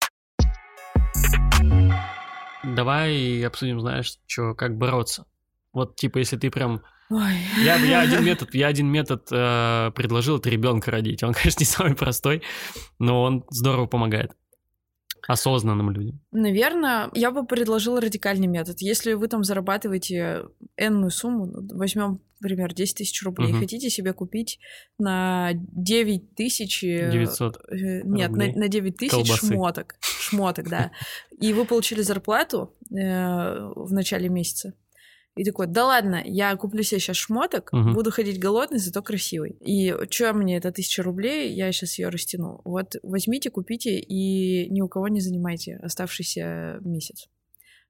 Давай 2.64 3.44
обсудим, 3.44 3.80
знаешь, 3.80 4.18
что, 4.26 4.54
как 4.54 4.76
бороться. 4.76 5.26
Вот, 5.72 5.96
типа, 5.96 6.18
если 6.18 6.36
ты 6.36 6.50
прям 6.50 6.82
Ой. 7.12 7.34
Я, 7.64 7.76
я 7.76 8.00
один 8.00 8.24
метод, 8.24 8.54
я 8.54 8.68
один 8.68 8.86
метод 8.88 9.28
э, 9.30 9.90
предложил, 9.94 10.38
это 10.38 10.48
ребенка 10.48 10.90
родить. 10.90 11.22
Он, 11.22 11.32
конечно, 11.34 11.60
не 11.60 11.66
самый 11.66 11.94
простой, 11.94 12.42
но 12.98 13.22
он 13.22 13.44
здорово 13.50 13.86
помогает 13.86 14.32
осознанным 15.28 15.90
людям. 15.90 16.20
Наверное, 16.32 17.08
я 17.14 17.30
бы 17.30 17.46
предложила 17.46 18.00
радикальный 18.00 18.48
метод. 18.48 18.80
Если 18.80 19.12
вы 19.12 19.28
там 19.28 19.44
зарабатываете 19.44 20.46
энную 20.76 21.10
сумму, 21.10 21.46
ну, 21.46 21.78
возьмем, 21.78 22.20
например, 22.40 22.74
10 22.74 22.96
тысяч 22.96 23.22
рублей, 23.22 23.50
Мгм. 23.52 23.60
хотите 23.60 23.88
себе 23.88 24.12
купить 24.14 24.58
на 24.98 25.50
9 25.54 26.34
тысяч... 26.34 26.82
э, 26.82 27.10
900 27.12 27.56
э, 27.70 28.02
Нет, 28.02 28.32
на, 28.32 28.46
на 28.52 28.68
9 28.68 28.96
тысяч 28.96 29.12
колбасы. 29.12 29.46
шмоток. 29.46 29.94
Шмоток, 30.00 30.68
да. 30.68 30.90
И 31.40 31.52
вы 31.52 31.66
получили 31.66 32.02
зарплату 32.02 32.74
э, 32.90 32.94
в 33.76 33.92
начале 33.92 34.28
месяца. 34.28 34.74
И 35.34 35.44
такой, 35.44 35.66
да 35.66 35.86
ладно, 35.86 36.20
я 36.24 36.54
куплю 36.56 36.82
себе 36.82 37.00
сейчас 37.00 37.16
шмоток, 37.16 37.72
Мгм. 37.72 37.94
буду 37.94 38.10
ходить 38.10 38.38
голодный, 38.38 38.78
зато 38.78 39.00
красивый. 39.02 39.52
И 39.60 39.94
что 40.10 40.32
мне 40.34 40.58
это 40.58 40.72
тысяча 40.72 41.02
рублей, 41.02 41.52
я 41.54 41.72
сейчас 41.72 41.98
ее 41.98 42.08
растяну. 42.10 42.60
Вот 42.64 42.96
возьмите, 43.02 43.50
купите 43.50 43.98
и 43.98 44.68
ни 44.68 44.82
у 44.82 44.88
кого 44.88 45.08
не 45.08 45.20
занимайте 45.20 45.76
оставшийся 45.82 46.78
месяц. 46.82 47.28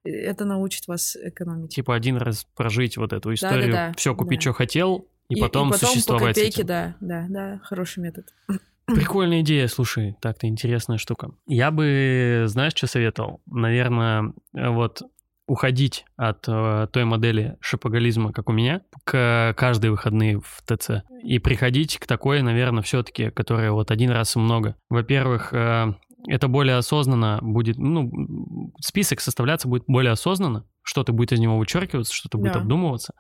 Э, 0.05 0.11
Это 0.11 0.44
научит 0.44 0.87
вас 0.87 1.16
экономить. 1.16 1.74
Типа 1.74 1.94
один 1.96 2.16
раз 2.16 2.46
прожить 2.55 2.96
вот 2.96 3.12
эту 3.12 3.35
историю, 3.35 3.72
Да-да-да, 3.72 3.94
все 3.96 4.14
купить, 4.14 4.38
да. 4.38 4.42
что 4.42 4.52
хотел, 4.52 5.09
и, 5.28 5.40
потом, 5.40 5.70
по 5.70 5.78
существовать 5.78 6.37
с 6.37 6.38
копейке, 6.38 6.59
этим. 6.62 6.66
да, 6.66 6.96
да, 7.00 7.26
да, 7.28 7.61
хороший 7.64 8.00
метод. 8.05 8.26
Прикольная 8.87 9.40
идея, 9.40 9.66
слушай, 9.68 10.14
так-то 10.20 10.46
интересная 10.46 10.98
штука. 10.98 11.31
Я 11.46 11.70
бы, 11.70 12.44
знаешь, 12.46 12.72
что 12.76 12.87
советовал? 12.87 13.40
Наверное, 13.46 14.33
э, 14.55 14.68
вот 14.68 15.02
уходить 15.46 16.05
от 16.16 16.44
э, 16.48 16.87
той 16.92 17.05
модели 17.05 17.56
шопоголизма, 17.60 18.33
как 18.33 18.48
у 18.48 18.52
меня, 18.52 18.83
к 19.04 19.54
каждые 19.56 19.90
выходные 19.90 20.40
в 20.40 20.62
ТЦ. 20.64 21.02
И 21.23 21.38
приходить 21.38 21.98
к 21.98 22.06
такой, 22.06 22.42
наверное, 22.42 22.83
все-таки, 22.83 23.31
которая 23.31 23.73
вот 23.73 23.90
один 23.90 24.10
раз 24.10 24.37
и 24.37 24.38
много. 24.38 24.77
Во-первых, 24.88 25.52
э, 25.52 25.94
это 26.29 26.48
более 26.48 26.77
осознанно 26.77 27.38
будет, 27.42 27.77
ну, 27.79 28.73
список 28.81 29.21
составляться 29.21 29.69
будет 29.69 29.85
более 29.87 30.12
осознанно, 30.12 30.64
что-то 30.83 31.12
будет 31.12 31.33
из 31.33 31.40
него 31.40 31.58
вычеркиваться, 31.58 32.14
что-то 32.14 32.38
будет 32.38 32.52
Да. 32.54 32.60
обдумываться. 32.60 33.14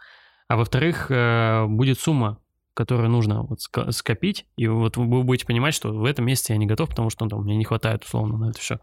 А 0.48 0.56
во-вторых, 0.56 1.06
э, 1.10 1.66
будет 1.66 1.98
сумма, 1.98 2.38
которую 2.74 3.10
нужно 3.10 3.42
вот 3.42 3.60
скопить, 3.94 4.46
и 4.56 4.66
вот 4.66 4.96
вы 4.96 5.22
будете 5.24 5.46
понимать, 5.46 5.74
что 5.74 5.92
в 5.92 6.04
этом 6.04 6.24
месяце 6.24 6.52
я 6.52 6.58
не 6.58 6.66
готов, 6.66 6.88
потому 6.88 7.10
что 7.10 7.24
ну, 7.24 7.30
там, 7.30 7.42
мне 7.42 7.56
не 7.56 7.64
хватает 7.64 8.04
условно 8.04 8.38
на 8.38 8.50
это 8.50 8.58
все. 8.60 8.78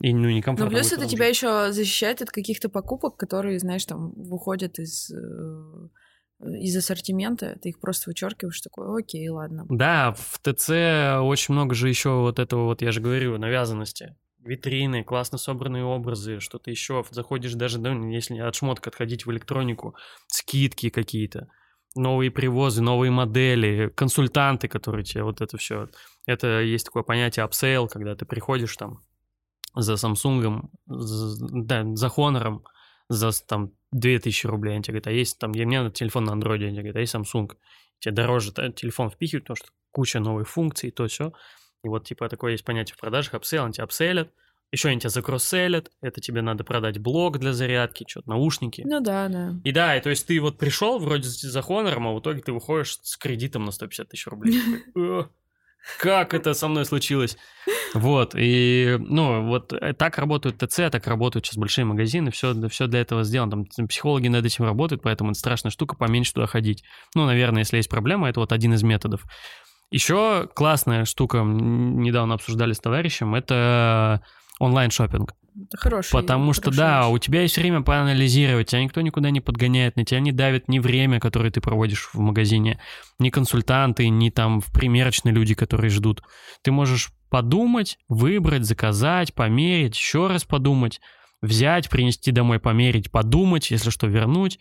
И 0.00 0.12
ну, 0.14 0.22
Но 0.22 0.30
некомфортно. 0.30 0.76
плюс 0.76 0.90
будет 0.90 1.00
это 1.00 1.08
тебя 1.08 1.26
еще 1.26 1.72
защищает 1.72 2.22
от 2.22 2.30
каких-то 2.30 2.68
покупок, 2.68 3.16
которые, 3.16 3.58
знаешь, 3.58 3.84
там 3.84 4.12
выходят 4.14 4.78
из, 4.78 5.10
э, 5.10 5.88
из 6.60 6.76
ассортимента, 6.76 7.58
ты 7.60 7.70
их 7.70 7.80
просто 7.80 8.10
вычеркиваешь, 8.10 8.60
такой, 8.60 9.00
окей, 9.00 9.28
ладно. 9.28 9.66
Да, 9.68 10.14
в 10.16 10.38
ТЦ 10.38 10.70
очень 11.20 11.54
много 11.54 11.74
же 11.74 11.88
еще 11.88 12.10
вот 12.20 12.38
этого 12.38 12.64
вот, 12.66 12.80
я 12.80 12.92
же 12.92 13.00
говорю, 13.00 13.38
навязанности. 13.38 14.14
Витрины, 14.44 15.02
классно 15.02 15.36
собранные 15.36 15.82
образы, 15.82 16.38
что-то 16.38 16.70
еще. 16.70 17.04
Заходишь 17.10 17.54
даже, 17.54 17.78
да, 17.78 17.90
если 17.92 18.38
от 18.38 18.54
шмоток 18.54 18.86
отходить 18.86 19.26
в 19.26 19.32
электронику, 19.32 19.96
скидки 20.28 20.90
какие-то. 20.90 21.48
новые 21.96 22.30
привозы, 22.30 22.82
новые 22.82 23.10
модели, 23.10 23.88
консультанты, 23.96 24.68
которые 24.68 25.04
тебе 25.04 25.24
вот 25.24 25.40
это 25.40 25.56
все. 25.56 25.88
Это 26.26 26.60
есть 26.60 26.84
такое 26.86 27.02
понятие 27.02 27.44
upsell, 27.44 27.88
когда 27.88 28.14
ты 28.14 28.24
приходишь 28.26 28.76
там 28.76 29.02
за 29.74 29.94
Samsung, 29.94 30.68
за, 30.86 31.46
да, 31.50 31.84
за 31.94 32.06
Honor, 32.08 32.60
за 33.08 33.30
там 33.46 33.72
2000 33.92 34.46
рублей, 34.46 34.74
они 34.74 34.82
тебе 34.82 34.94
говорят, 34.94 35.06
а 35.08 35.12
есть 35.12 35.38
там, 35.38 35.52
я, 35.52 35.66
мне 35.66 35.82
надо 35.82 35.94
телефон 35.94 36.24
на 36.24 36.32
Android, 36.32 36.66
они 36.66 36.78
говорят, 36.78 36.96
а 36.96 37.00
есть 37.00 37.14
Samsung. 37.14 37.50
Тебе 38.00 38.14
дороже 38.14 38.52
телефон 38.52 39.10
впихивают, 39.10 39.44
потому 39.44 39.56
что 39.56 39.68
куча 39.90 40.20
новых 40.20 40.48
функций, 40.48 40.90
то 40.90 41.06
все. 41.06 41.32
И 41.84 41.88
вот 41.88 42.06
типа 42.06 42.28
такое 42.28 42.52
есть 42.52 42.64
понятие 42.64 42.94
в 42.94 43.00
продажах, 43.00 43.34
upsell, 43.34 43.64
они 43.64 43.72
тебя 43.72 43.84
upsell 43.84 44.12
ят, 44.12 44.30
еще 44.70 44.90
они 44.90 45.00
тебя 45.00 45.10
за 45.10 45.20
cross-sell 45.20 45.70
ят, 45.70 45.90
это 46.02 46.20
тебе 46.20 46.42
надо 46.42 46.62
продать 46.62 46.98
блок 46.98 47.38
для 47.38 47.52
зарядки, 47.52 48.04
что-то, 48.06 48.28
наушники. 48.28 48.82
Ну 48.84 49.00
да, 49.00 49.28
да. 49.28 49.54
И 49.64 49.72
да, 49.72 49.96
и 49.96 50.00
то 50.00 50.10
есть 50.10 50.26
ты 50.26 50.38
вот 50.40 50.58
пришел 50.58 50.98
вроде 50.98 51.28
за 51.28 51.62
Honor 51.62 51.91
ом, 51.91 52.08
а 52.08 52.12
в 52.12 52.20
итоге 52.20 52.42
ты 52.42 52.52
выходишь 52.52 52.98
с 53.02 53.16
кредитом 53.16 53.64
на 53.64 53.70
150 53.72 54.08
тысяч 54.08 54.26
рублей. 54.26 54.60
Как 55.98 56.34
это 56.34 56.54
со 56.54 56.68
мной 56.68 56.84
случилось? 56.84 57.36
Вот, 57.94 58.34
и, 58.36 58.96
ну, 59.00 59.46
вот 59.46 59.72
э, 59.72 59.94
так 59.94 60.18
работают 60.18 60.58
ТЦ, 60.58 60.90
так 60.90 61.06
работают 61.06 61.46
сейчас 61.46 61.56
большие 61.56 61.84
магазины, 61.84 62.30
все, 62.30 62.54
все 62.68 62.86
для 62.86 63.00
этого 63.00 63.24
сделано. 63.24 63.64
Там 63.64 63.88
психологи 63.88 64.28
над 64.28 64.44
этим 64.44 64.64
работают, 64.64 65.02
поэтому 65.02 65.30
это 65.30 65.38
страшная 65.38 65.70
штука, 65.70 65.96
поменьше 65.96 66.34
туда 66.34 66.46
ходить. 66.46 66.84
Ну, 67.14 67.24
наверное, 67.24 67.60
если 67.60 67.78
есть 67.78 67.88
проблема, 67.88 68.28
это 68.28 68.40
вот 68.40 68.52
один 68.52 68.74
из 68.74 68.82
методов. 68.82 69.24
Еще 69.90 70.48
классная 70.54 71.06
штука, 71.06 71.38
недавно 71.38 72.34
обсуждали 72.34 72.74
с 72.74 72.78
товарищем, 72.78 73.34
это 73.34 74.22
онлайн 74.58 74.90
шопинг. 74.90 75.34
Это 75.66 75.76
хороший. 75.76 76.12
Потому 76.12 76.52
что, 76.52 76.70
да, 76.70 77.02
вещь. 77.02 77.14
у 77.14 77.18
тебя 77.18 77.42
есть 77.42 77.56
время 77.56 77.82
поанализировать, 77.82 78.68
тебя 78.68 78.82
никто 78.82 79.00
никуда 79.00 79.30
не 79.30 79.40
подгоняет, 79.40 79.96
на 79.96 80.04
тебя 80.04 80.20
не 80.20 80.30
давит 80.30 80.68
ни 80.68 80.78
время, 80.78 81.18
которое 81.18 81.50
ты 81.50 81.60
проводишь 81.60 82.10
в 82.12 82.18
магазине, 82.18 82.78
ни 83.18 83.30
консультанты, 83.30 84.08
ни 84.08 84.30
там 84.30 84.60
в 84.60 84.72
примерочные 84.72 85.34
люди, 85.34 85.54
которые 85.54 85.90
ждут. 85.90 86.22
Ты 86.62 86.70
можешь 86.70 87.10
подумать, 87.28 87.98
выбрать, 88.08 88.64
заказать, 88.64 89.34
померить, 89.34 89.96
еще 89.96 90.28
раз 90.28 90.44
подумать, 90.44 91.00
взять, 91.42 91.90
принести 91.90 92.30
домой, 92.30 92.60
померить, 92.60 93.10
подумать, 93.10 93.70
если 93.70 93.90
что, 93.90 94.06
вернуть. 94.06 94.58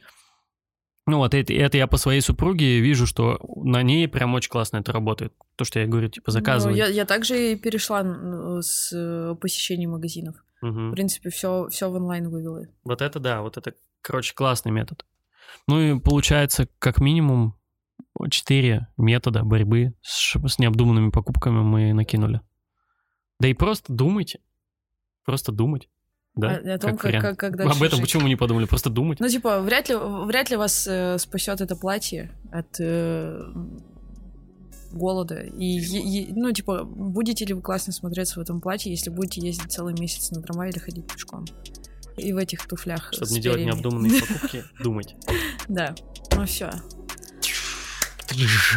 Ну 1.07 1.19
вот 1.19 1.33
это, 1.33 1.53
это 1.53 1.77
я 1.77 1.87
по 1.87 1.95
своей 1.95 2.19
супруге 2.19 2.81
вижу, 2.81 3.07
что 3.07 3.39
на 3.55 3.81
ней 3.81 4.09
прям 4.09 4.33
очень 4.33 4.49
классно 4.49 4.77
это 4.77 4.91
работает. 4.91 5.33
То, 5.55 5.63
что 5.63 5.79
я 5.79 5.87
говорю, 5.87 6.09
типа, 6.09 6.31
заказывай. 6.31 6.73
Ну, 6.73 6.77
я, 6.77 6.87
я 6.87 7.05
также 7.05 7.55
перешла 7.55 8.03
с 8.61 8.91
э, 8.93 9.33
посещений 9.39 9.85
магазинов. 9.85 10.35
Угу. 10.61 10.69
В 10.69 10.91
принципе, 10.91 11.29
все, 11.29 11.69
все 11.69 11.89
в 11.89 11.93
онлайн 11.93 12.29
вывела. 12.29 12.65
Вот 12.83 13.01
это 13.01 13.19
да, 13.19 13.41
вот 13.41 13.55
это, 13.55 13.73
короче, 14.01 14.35
классный 14.35 14.73
метод. 14.73 15.05
Ну 15.65 15.79
и 15.79 15.97
получается, 15.97 16.67
как 16.77 16.99
минимум, 16.99 17.55
четыре 18.29 18.87
метода 18.97 19.43
борьбы 19.43 19.93
с, 20.01 20.35
с 20.35 20.59
необдуманными 20.59 21.11
покупками 21.11 21.61
мы 21.61 21.93
накинули. 21.93 22.41
Да 23.39 23.47
и 23.47 23.53
просто 23.53 23.93
думайте. 23.93 24.41
Просто 25.23 25.53
думать. 25.53 25.87
Да, 26.37 26.55
о, 26.55 26.73
о 26.75 26.77
том, 26.77 26.97
как, 26.97 27.21
как, 27.21 27.37
как 27.37 27.59
Об 27.59 27.83
этом 27.83 27.97
жить. 27.97 28.01
почему 28.01 28.27
не 28.27 28.35
подумали? 28.35 28.65
Просто 28.65 28.89
думать. 28.89 29.19
Ну, 29.19 29.27
типа, 29.27 29.59
вряд 29.61 29.89
ли, 29.89 29.95
вряд 29.95 30.49
ли 30.49 30.55
вас 30.55 30.87
э, 30.87 31.17
спасет 31.17 31.61
это 31.61 31.75
платье 31.75 32.31
от 32.51 32.79
э, 32.79 33.43
голода. 34.91 35.39
И, 35.39 35.79
и, 35.79 36.33
ну, 36.33 36.51
типа, 36.51 36.83
будете 36.83 37.45
ли 37.45 37.53
вы 37.53 37.61
классно 37.61 37.93
смотреться 37.93 38.39
в 38.39 38.43
этом 38.43 38.61
платье, 38.61 38.91
если 38.91 39.09
будете 39.09 39.41
ездить 39.41 39.71
целый 39.71 39.93
месяц 39.99 40.31
на 40.31 40.41
трамвае 40.41 40.71
или 40.71 40.79
ходить 40.79 41.11
пешком? 41.11 41.45
И 42.17 42.33
в 42.33 42.37
этих 42.37 42.67
туфлях. 42.67 43.13
Чтобы 43.13 43.31
не 43.31 43.39
делать 43.39 43.65
необдуманные 43.65 44.21
покупки, 44.27 44.63
думать. 44.81 45.15
Да. 45.67 45.93
Ну 46.35 46.45
все. 46.45 46.71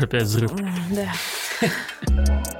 Опять 0.01 0.25
взрыв. 0.25 0.53
Да. 0.91 2.51